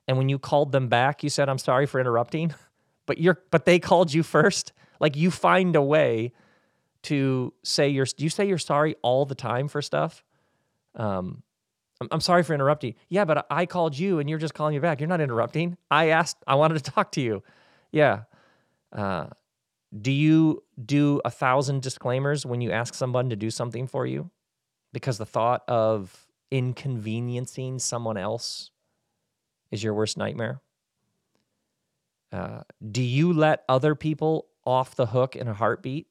And 0.08 0.18
when 0.18 0.30
you 0.30 0.40
called 0.40 0.72
them 0.72 0.88
back, 0.88 1.24
you 1.24 1.30
said, 1.30 1.50
I'm 1.50 1.58
sorry 1.58 1.86
for 1.86 2.00
interrupting, 2.00 2.54
but 3.06 3.18
you're 3.18 3.42
but 3.52 3.66
they 3.66 3.80
called 3.80 4.14
you 4.14 4.24
first. 4.24 4.74
Like 5.00 5.16
you 5.16 5.32
find 5.32 5.76
a 5.76 5.82
way 5.82 6.34
to 7.04 7.54
say 7.64 7.88
you're 7.90 8.06
do 8.06 8.24
you 8.24 8.30
say 8.30 8.48
you're 8.48 8.58
sorry 8.58 8.96
all 9.02 9.26
the 9.26 9.36
time 9.36 9.68
for 9.68 9.82
stuff? 9.82 10.24
Um, 10.96 11.44
I'm, 12.02 12.08
I'm 12.12 12.22
sorry 12.22 12.44
for 12.44 12.54
interrupting. 12.54 12.96
Yeah, 13.10 13.26
but 13.26 13.46
I 13.50 13.66
called 13.66 13.98
you 13.98 14.20
and 14.20 14.30
you're 14.30 14.40
just 14.40 14.54
calling 14.54 14.74
me 14.74 14.80
back. 14.80 15.00
You're 15.00 15.10
not 15.10 15.22
interrupting. 15.22 15.78
I 15.90 16.10
asked, 16.10 16.38
I 16.48 16.56
wanted 16.56 16.84
to 16.84 16.92
talk 16.92 17.12
to 17.14 17.22
you. 17.22 17.44
Yeah. 17.92 18.24
Uh, 18.92 19.28
do 20.02 20.12
you 20.12 20.64
do 20.84 21.22
a 21.24 21.32
thousand 21.32 21.82
disclaimers 21.82 22.46
when 22.46 22.62
you 22.62 22.72
ask 22.72 22.94
someone 22.94 23.30
to 23.30 23.36
do 23.36 23.50
something 23.50 23.88
for 23.88 24.06
you? 24.06 24.30
Because 24.94 25.18
the 25.18 25.26
thought 25.26 25.64
of 25.68 26.28
inconveniencing 26.52 27.80
someone 27.80 28.18
else 28.18 28.72
is 29.72 29.84
your 29.84 29.94
worst 29.94 30.18
nightmare? 30.18 30.62
Uh, 32.32 32.62
do 32.92 33.02
you 33.02 33.34
let 33.34 33.64
other 33.70 33.96
people 33.96 34.48
off 34.66 34.96
the 34.96 35.08
hook 35.08 35.36
in 35.36 35.48
a 35.48 35.54
heartbeat? 35.54 36.08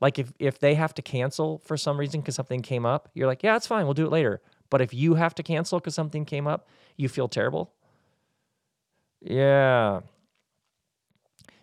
Like 0.00 0.18
if, 0.18 0.32
if 0.38 0.58
they 0.58 0.74
have 0.74 0.94
to 0.94 1.02
cancel 1.02 1.58
for 1.58 1.76
some 1.76 1.98
reason 1.98 2.20
because 2.20 2.34
something 2.34 2.62
came 2.62 2.86
up, 2.86 3.08
you're 3.14 3.26
like, 3.26 3.42
yeah, 3.42 3.56
it's 3.56 3.66
fine. 3.66 3.84
We'll 3.84 3.94
do 3.94 4.06
it 4.06 4.12
later. 4.12 4.40
But 4.70 4.80
if 4.80 4.92
you 4.92 5.14
have 5.14 5.34
to 5.36 5.42
cancel 5.42 5.80
because 5.80 5.94
something 5.94 6.24
came 6.24 6.46
up, 6.46 6.68
you 6.96 7.08
feel 7.08 7.28
terrible. 7.28 7.72
Yeah. 9.20 10.00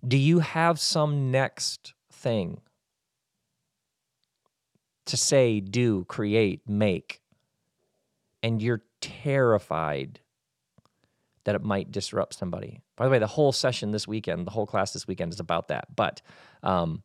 Do 0.05 0.17
you 0.17 0.39
have 0.39 0.79
some 0.79 1.31
next 1.31 1.93
thing 2.11 2.61
to 5.05 5.17
say, 5.17 5.59
do, 5.59 6.03
create, 6.05 6.61
make, 6.67 7.21
and 8.41 8.61
you're 8.61 8.83
terrified 9.01 10.19
that 11.45 11.55
it 11.55 11.63
might 11.63 11.91
disrupt 11.91 12.33
somebody? 12.35 12.81
By 12.95 13.05
the 13.05 13.11
way, 13.11 13.19
the 13.19 13.27
whole 13.27 13.51
session 13.51 13.91
this 13.91 14.07
weekend, 14.07 14.45
the 14.45 14.51
whole 14.51 14.67
class 14.67 14.93
this 14.93 15.07
weekend 15.07 15.33
is 15.33 15.39
about 15.39 15.69
that. 15.69 15.95
But 15.95 16.21
um, 16.61 17.03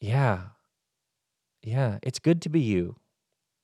yeah, 0.00 0.40
yeah, 1.62 1.98
it's 2.02 2.18
good 2.18 2.42
to 2.42 2.48
be 2.48 2.60
you. 2.60 2.96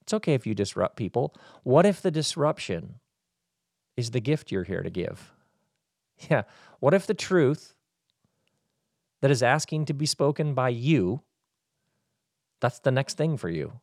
It's 0.03 0.15
okay 0.15 0.35
if 0.35 0.47
you 0.47 0.55
disrupt 0.55 0.97
people. 0.97 1.35
What 1.65 1.85
if 1.85 2.01
the 2.01 2.11
disruption 2.11 2.95
is 3.97 4.13
the 4.13 4.21
gift 4.21 4.51
you're 4.51 4.65
here 4.65 4.83
to 4.83 4.91
give? 4.91 5.33
Yeah. 6.29 6.43
What 6.81 6.95
if 6.95 7.07
the 7.07 7.15
truth 7.15 7.77
that 9.23 9.31
is 9.31 9.41
asking 9.41 9.85
to 9.85 9.95
be 9.95 10.05
spoken 10.05 10.53
by 10.53 10.71
you, 10.71 11.23
that's 12.61 12.81
the 12.81 12.91
next 12.91 13.17
thing 13.17 13.37
for 13.37 13.49
you? 13.49 13.75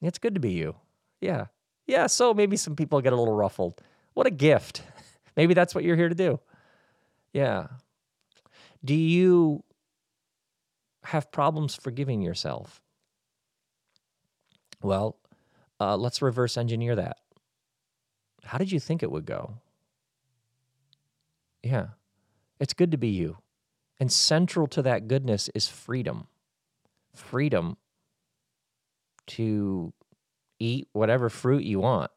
It's 0.00 0.20
good 0.20 0.34
to 0.34 0.40
be 0.40 0.52
you. 0.52 0.76
Yeah. 1.20 1.46
Yeah. 1.88 2.06
So 2.06 2.32
maybe 2.32 2.56
some 2.56 2.76
people 2.76 3.00
get 3.00 3.12
a 3.12 3.16
little 3.16 3.34
ruffled. 3.34 3.82
What 4.14 4.26
a 4.26 4.30
gift. 4.30 4.82
maybe 5.36 5.54
that's 5.54 5.74
what 5.74 5.84
you're 5.84 5.96
here 5.96 6.08
to 6.08 6.14
do. 6.14 6.40
Yeah. 7.32 7.68
Do 8.84 8.94
you 8.94 9.62
have 11.04 11.30
problems 11.30 11.74
forgiving 11.74 12.22
yourself? 12.22 12.80
Well, 14.82 15.16
uh, 15.78 15.96
let's 15.96 16.22
reverse 16.22 16.56
engineer 16.56 16.96
that. 16.96 17.18
How 18.44 18.58
did 18.58 18.72
you 18.72 18.80
think 18.80 19.02
it 19.02 19.10
would 19.10 19.26
go? 19.26 19.54
Yeah, 21.62 21.88
it's 22.58 22.72
good 22.72 22.90
to 22.90 22.96
be 22.96 23.08
you. 23.08 23.36
And 23.98 24.10
central 24.10 24.66
to 24.68 24.80
that 24.82 25.08
goodness 25.08 25.50
is 25.54 25.68
freedom 25.68 26.26
freedom 27.14 27.76
to 29.26 29.92
eat 30.58 30.88
whatever 30.92 31.28
fruit 31.28 31.64
you 31.64 31.80
want. 31.80 32.10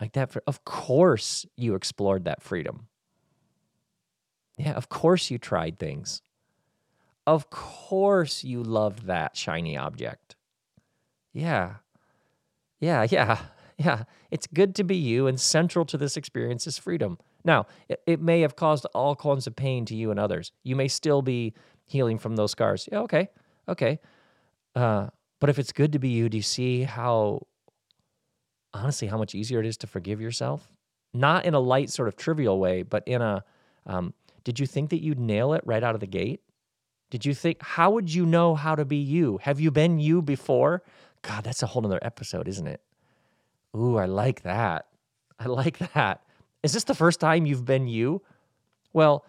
Like 0.00 0.12
that. 0.12 0.30
For, 0.30 0.42
of 0.46 0.64
course, 0.64 1.46
you 1.56 1.74
explored 1.74 2.24
that 2.24 2.42
freedom. 2.42 2.88
Yeah, 4.58 4.72
of 4.72 4.88
course, 4.88 5.30
you 5.30 5.38
tried 5.38 5.78
things. 5.78 6.22
Of 7.26 7.50
course, 7.50 8.44
you 8.44 8.62
loved 8.62 9.06
that 9.06 9.36
shiny 9.36 9.76
object. 9.76 10.36
Yeah, 11.32 11.76
yeah, 12.80 13.06
yeah, 13.10 13.38
yeah. 13.76 14.04
It's 14.30 14.46
good 14.46 14.74
to 14.76 14.84
be 14.84 14.96
you, 14.96 15.26
and 15.26 15.40
central 15.40 15.84
to 15.86 15.98
this 15.98 16.16
experience 16.16 16.66
is 16.66 16.78
freedom. 16.78 17.18
Now, 17.44 17.66
it, 17.88 18.02
it 18.06 18.20
may 18.20 18.40
have 18.40 18.56
caused 18.56 18.86
all 18.94 19.14
kinds 19.14 19.46
of 19.46 19.54
pain 19.54 19.84
to 19.86 19.94
you 19.94 20.10
and 20.10 20.18
others. 20.18 20.52
You 20.62 20.76
may 20.76 20.88
still 20.88 21.22
be 21.22 21.54
healing 21.84 22.18
from 22.18 22.36
those 22.36 22.50
scars. 22.50 22.88
Yeah, 22.90 23.00
okay, 23.00 23.28
okay. 23.68 24.00
Uh, 24.74 25.08
but 25.38 25.50
if 25.50 25.58
it's 25.58 25.72
good 25.72 25.92
to 25.92 25.98
be 25.98 26.08
you, 26.08 26.28
do 26.28 26.36
you 26.36 26.42
see 26.42 26.82
how, 26.82 27.46
honestly, 28.76 29.08
how 29.08 29.18
much 29.18 29.34
easier 29.34 29.60
it 29.60 29.66
is 29.66 29.76
to 29.78 29.86
forgive 29.86 30.20
yourself? 30.20 30.68
Not 31.14 31.44
in 31.44 31.54
a 31.54 31.60
light, 31.60 31.90
sort 31.90 32.08
of 32.08 32.16
trivial 32.16 32.58
way, 32.58 32.82
but 32.82 33.02
in 33.06 33.22
a, 33.22 33.44
um, 33.86 34.12
did 34.44 34.60
you 34.60 34.66
think 34.66 34.90
that 34.90 35.02
you'd 35.02 35.18
nail 35.18 35.52
it 35.52 35.62
right 35.64 35.82
out 35.82 35.94
of 35.94 36.00
the 36.00 36.06
gate? 36.06 36.40
Did 37.10 37.24
you 37.24 37.34
think, 37.34 37.62
how 37.62 37.90
would 37.92 38.12
you 38.12 38.26
know 38.26 38.54
how 38.54 38.74
to 38.74 38.84
be 38.84 38.96
you? 38.96 39.38
Have 39.42 39.60
you 39.60 39.70
been 39.70 39.98
you 39.98 40.22
before? 40.22 40.82
God, 41.22 41.44
that's 41.44 41.62
a 41.62 41.66
whole 41.66 41.82
nother 41.82 42.00
episode, 42.02 42.48
isn't 42.48 42.66
it? 42.66 42.80
Ooh, 43.76 43.96
I 43.96 44.06
like 44.06 44.42
that. 44.42 44.86
I 45.38 45.46
like 45.46 45.78
that. 45.94 46.22
Is 46.62 46.72
this 46.72 46.84
the 46.84 46.94
first 46.94 47.20
time 47.20 47.46
you've 47.46 47.64
been 47.64 47.86
you? 47.86 48.22
Well, 48.92 49.24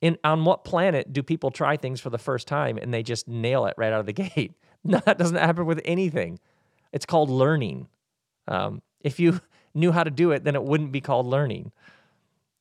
in 0.00 0.18
on 0.22 0.44
what 0.44 0.64
planet 0.64 1.12
do 1.12 1.22
people 1.22 1.50
try 1.50 1.76
things 1.76 2.00
for 2.00 2.10
the 2.10 2.18
first 2.18 2.46
time 2.46 2.78
and 2.78 2.92
they 2.92 3.02
just 3.02 3.26
nail 3.26 3.66
it 3.66 3.74
right 3.76 3.92
out 3.92 4.00
of 4.00 4.06
the 4.06 4.12
gate? 4.24 4.52
No, 4.82 4.98
that 5.06 5.18
doesn't 5.18 5.36
happen 5.36 5.66
with 5.66 5.80
anything. 5.84 6.38
It's 6.92 7.06
called 7.06 7.30
learning. 7.30 7.88
Um, 8.48 8.82
if 9.00 9.18
you 9.18 9.40
knew 9.74 9.92
how 9.92 10.04
to 10.04 10.10
do 10.10 10.30
it, 10.30 10.44
then 10.44 10.54
it 10.54 10.64
wouldn't 10.64 10.92
be 10.92 11.00
called 11.00 11.26
learning. 11.26 11.72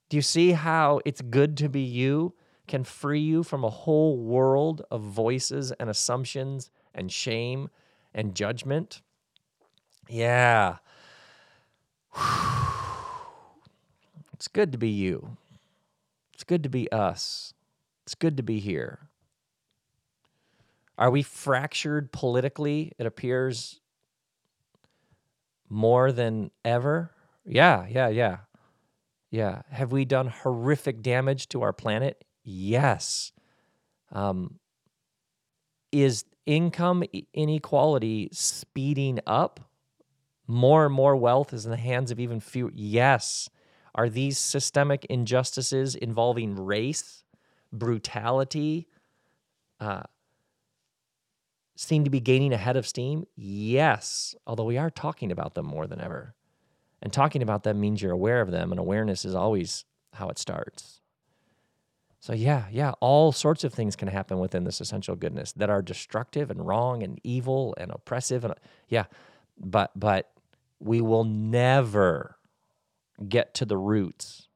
Do 0.09 0.17
you 0.17 0.21
see 0.21 0.51
how 0.51 1.01
it's 1.05 1.21
good 1.21 1.57
to 1.57 1.69
be 1.69 1.81
you 1.81 2.33
can 2.67 2.83
free 2.83 3.19
you 3.19 3.43
from 3.43 3.63
a 3.63 3.69
whole 3.69 4.17
world 4.17 4.83
of 4.89 5.01
voices 5.01 5.71
and 5.73 5.89
assumptions 5.89 6.71
and 6.93 7.11
shame 7.11 7.69
and 8.13 8.35
judgment. 8.35 9.01
Yeah. 10.09 10.77
It's 14.33 14.49
good 14.49 14.73
to 14.73 14.77
be 14.77 14.89
you. 14.89 15.37
It's 16.33 16.43
good 16.43 16.63
to 16.63 16.69
be 16.69 16.91
us. 16.91 17.53
It's 18.03 18.13
good 18.13 18.35
to 18.35 18.43
be 18.43 18.59
here. 18.59 19.07
Are 20.97 21.09
we 21.09 21.23
fractured 21.23 22.11
politically? 22.11 22.91
It 22.97 23.05
appears 23.05 23.79
more 25.73 26.11
than 26.11 26.51
ever. 26.63 27.11
Yeah, 27.45 27.87
yeah, 27.89 28.07
yeah. 28.07 28.37
Yeah. 29.31 29.63
Have 29.71 29.91
we 29.91 30.05
done 30.05 30.27
horrific 30.27 31.01
damage 31.01 31.49
to 31.49 31.63
our 31.63 31.73
planet? 31.73 32.23
Yes. 32.43 33.31
Um, 34.11 34.59
is 35.91 36.25
income 36.45 37.03
inequality 37.33 38.29
speeding 38.31 39.19
up? 39.25 39.59
More 40.47 40.85
and 40.85 40.93
more 40.93 41.15
wealth 41.15 41.53
is 41.53 41.65
in 41.65 41.71
the 41.71 41.77
hands 41.77 42.11
of 42.11 42.19
even 42.19 42.39
fewer. 42.39 42.71
Yes. 42.75 43.49
Are 43.95 44.09
these 44.09 44.37
systemic 44.37 45.05
injustices 45.05 45.95
involving 45.95 46.55
race, 46.55 47.23
brutality, 47.71 48.87
uh, 49.79 50.03
seem 51.75 52.03
to 52.03 52.09
be 52.09 52.19
gaining 52.19 52.53
a 52.53 52.57
head 52.57 52.77
of 52.77 52.87
steam? 52.87 53.25
Yes. 53.35 54.35
Although 54.45 54.65
we 54.65 54.77
are 54.77 54.89
talking 54.89 55.31
about 55.31 55.55
them 55.55 55.65
more 55.65 55.87
than 55.87 56.01
ever. 56.01 56.35
And 57.01 57.11
talking 57.11 57.41
about 57.41 57.63
them 57.63 57.79
means 57.81 58.01
you're 58.01 58.11
aware 58.11 58.39
of 58.39 58.51
them, 58.51 58.71
and 58.71 58.79
awareness 58.79 59.25
is 59.25 59.35
always 59.35 59.83
how 60.13 60.29
it 60.29 60.39
starts. 60.39 61.01
So, 62.21 62.31
yeah, 62.31 62.67
yeah, 62.71 62.93
all 63.01 63.33
sorts 63.33 63.65
of 63.65 63.73
things 63.73 63.97
can 63.97 64.07
happen 64.07 64.39
within 64.39 64.63
this 64.63 64.79
essential 64.79 65.17
goodness 65.17 65.51
that 65.53 65.69
are 65.69 65.81
destructive 65.81 66.49
and 66.49 66.65
wrong 66.65 67.03
and 67.03 67.19
evil 67.21 67.75
and 67.77 67.91
oppressive. 67.91 68.45
And 68.45 68.53
yeah, 68.87 69.05
but, 69.59 69.91
but 69.93 70.31
we 70.79 71.01
will 71.01 71.25
never 71.25 72.37
get 73.27 73.53
to 73.55 73.65
the 73.65 73.77
roots 73.77 74.47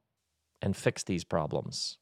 and 0.62 0.74
fix 0.74 1.02
these 1.02 1.24
problems 1.24 1.98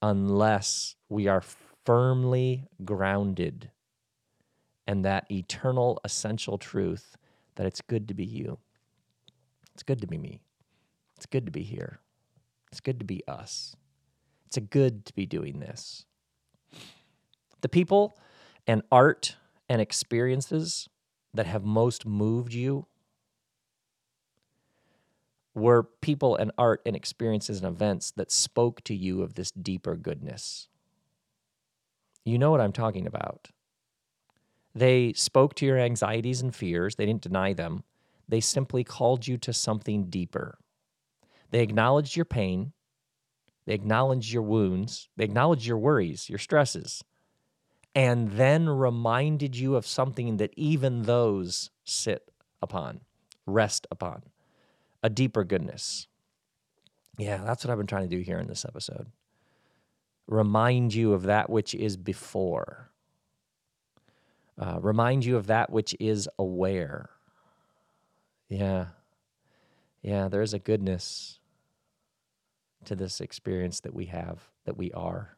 unless 0.00 0.94
we 1.08 1.26
are 1.26 1.42
firmly 1.84 2.66
grounded 2.84 3.70
and 4.86 5.04
that 5.04 5.30
eternal, 5.30 6.00
essential 6.04 6.58
truth 6.58 7.16
that 7.56 7.66
it's 7.66 7.80
good 7.80 8.08
to 8.08 8.14
be 8.14 8.24
you. 8.24 8.58
It's 9.74 9.82
good 9.82 10.00
to 10.00 10.06
be 10.06 10.18
me. 10.18 10.42
It's 11.16 11.26
good 11.26 11.46
to 11.46 11.52
be 11.52 11.62
here. 11.62 12.00
It's 12.70 12.80
good 12.80 12.98
to 12.98 13.04
be 13.04 13.22
us. 13.26 13.76
It's 14.46 14.56
a 14.56 14.60
good 14.60 15.04
to 15.06 15.14
be 15.14 15.26
doing 15.26 15.60
this. 15.60 16.04
The 17.60 17.68
people 17.68 18.16
and 18.66 18.82
art 18.90 19.36
and 19.68 19.80
experiences 19.80 20.88
that 21.32 21.46
have 21.46 21.64
most 21.64 22.06
moved 22.06 22.52
you 22.52 22.86
were 25.54 25.84
people 26.00 26.36
and 26.36 26.50
art 26.58 26.82
and 26.84 26.96
experiences 26.96 27.58
and 27.58 27.66
events 27.66 28.10
that 28.12 28.30
spoke 28.30 28.82
to 28.84 28.94
you 28.94 29.22
of 29.22 29.34
this 29.34 29.50
deeper 29.50 29.96
goodness. 29.96 30.68
You 32.24 32.38
know 32.38 32.50
what 32.50 32.60
I'm 32.60 32.72
talking 32.72 33.06
about. 33.06 33.50
They 34.74 35.12
spoke 35.12 35.54
to 35.56 35.66
your 35.66 35.78
anxieties 35.78 36.40
and 36.40 36.54
fears, 36.54 36.96
they 36.96 37.06
didn't 37.06 37.22
deny 37.22 37.52
them. 37.52 37.84
They 38.28 38.40
simply 38.40 38.84
called 38.84 39.26
you 39.26 39.36
to 39.38 39.52
something 39.52 40.06
deeper. 40.06 40.58
They 41.50 41.60
acknowledged 41.60 42.16
your 42.16 42.24
pain, 42.24 42.72
they 43.66 43.74
acknowledged 43.74 44.32
your 44.32 44.42
wounds, 44.42 45.08
they 45.16 45.24
acknowledged 45.24 45.66
your 45.66 45.78
worries, 45.78 46.28
your 46.28 46.38
stresses, 46.38 47.04
and 47.94 48.32
then 48.32 48.68
reminded 48.68 49.56
you 49.56 49.76
of 49.76 49.86
something 49.86 50.38
that 50.38 50.52
even 50.56 51.02
those 51.02 51.70
sit 51.84 52.30
upon, 52.60 53.02
rest 53.46 53.86
upon 53.90 54.22
a 55.02 55.10
deeper 55.10 55.44
goodness. 55.44 56.08
Yeah, 57.18 57.44
that's 57.44 57.64
what 57.64 57.70
I've 57.70 57.78
been 57.78 57.86
trying 57.86 58.08
to 58.08 58.16
do 58.16 58.22
here 58.22 58.38
in 58.38 58.48
this 58.48 58.64
episode. 58.64 59.06
Remind 60.26 60.94
you 60.94 61.12
of 61.12 61.24
that 61.24 61.50
which 61.50 61.74
is 61.74 61.96
before. 61.96 62.90
Uh, 64.58 64.78
remind 64.80 65.24
you 65.24 65.36
of 65.36 65.46
that 65.48 65.70
which 65.70 65.94
is 66.00 66.28
aware. 66.38 67.10
Yeah. 68.48 68.86
Yeah, 70.02 70.28
there 70.28 70.42
is 70.42 70.54
a 70.54 70.58
goodness 70.58 71.38
to 72.84 72.94
this 72.94 73.20
experience 73.20 73.80
that 73.80 73.94
we 73.94 74.06
have, 74.06 74.50
that 74.64 74.76
we 74.76 74.92
are. 74.92 75.36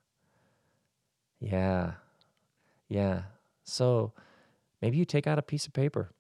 Yeah. 1.40 1.92
Yeah. 2.88 3.22
So 3.64 4.12
maybe 4.82 4.96
you 4.98 5.04
take 5.04 5.26
out 5.26 5.38
a 5.38 5.42
piece 5.42 5.66
of 5.66 5.72
paper 5.72 6.10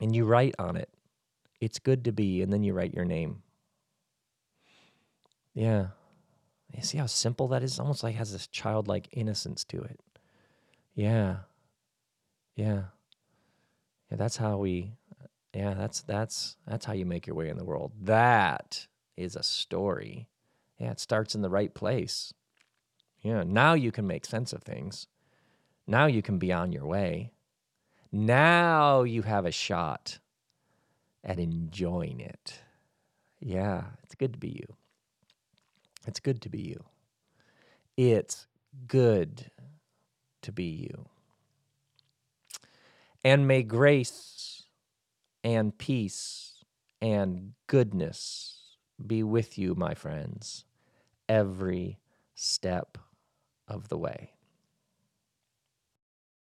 and 0.00 0.14
you 0.14 0.24
write 0.24 0.54
on 0.58 0.76
it 0.76 0.88
it's 1.60 1.78
good 1.78 2.04
to 2.04 2.12
be, 2.12 2.42
and 2.42 2.52
then 2.52 2.62
you 2.62 2.72
write 2.74 2.94
your 2.94 3.04
name. 3.04 3.42
Yeah. 5.54 5.88
You 6.76 6.82
see 6.82 6.98
how 6.98 7.06
simple 7.06 7.48
that 7.48 7.62
is? 7.62 7.80
Almost 7.80 8.02
like 8.02 8.16
has 8.16 8.32
this 8.32 8.46
childlike 8.46 9.08
innocence 9.12 9.64
to 9.64 9.82
it. 9.82 9.98
Yeah. 10.94 11.36
Yeah. 12.54 12.82
Yeah, 14.10 14.16
that's 14.16 14.36
how 14.36 14.58
we 14.58 14.92
yeah, 15.54 15.72
that's 15.72 16.02
that's 16.02 16.56
that's 16.66 16.84
how 16.84 16.92
you 16.92 17.06
make 17.06 17.26
your 17.26 17.34
way 17.34 17.48
in 17.48 17.56
the 17.56 17.64
world. 17.64 17.92
That 17.98 18.86
is 19.16 19.36
a 19.36 19.42
story. 19.42 20.28
Yeah, 20.78 20.90
it 20.90 21.00
starts 21.00 21.34
in 21.34 21.40
the 21.40 21.48
right 21.48 21.72
place. 21.72 22.34
Yeah, 23.22 23.42
now 23.42 23.72
you 23.72 23.90
can 23.90 24.06
make 24.06 24.26
sense 24.26 24.52
of 24.52 24.62
things. 24.62 25.06
Now 25.86 26.06
you 26.06 26.20
can 26.20 26.38
be 26.38 26.52
on 26.52 26.72
your 26.72 26.84
way. 26.84 27.32
Now 28.12 29.02
you 29.02 29.22
have 29.22 29.46
a 29.46 29.50
shot 29.50 30.18
at 31.24 31.38
enjoying 31.38 32.20
it. 32.20 32.60
Yeah, 33.40 33.84
it's 34.02 34.14
good 34.14 34.34
to 34.34 34.38
be 34.38 34.50
you. 34.50 34.76
It's 36.06 36.20
good 36.20 36.40
to 36.42 36.48
be 36.48 36.60
you. 36.60 36.84
It's 37.96 38.46
good 38.86 39.50
to 40.42 40.52
be 40.52 40.64
you. 40.64 41.06
And 43.24 43.48
may 43.48 43.62
grace 43.62 44.62
and 45.42 45.76
peace 45.76 46.64
and 47.02 47.52
goodness 47.66 48.76
be 49.04 49.22
with 49.22 49.58
you, 49.58 49.74
my 49.74 49.94
friends, 49.94 50.64
every 51.28 51.98
step 52.34 52.98
of 53.66 53.88
the 53.88 53.98
way. 53.98 54.35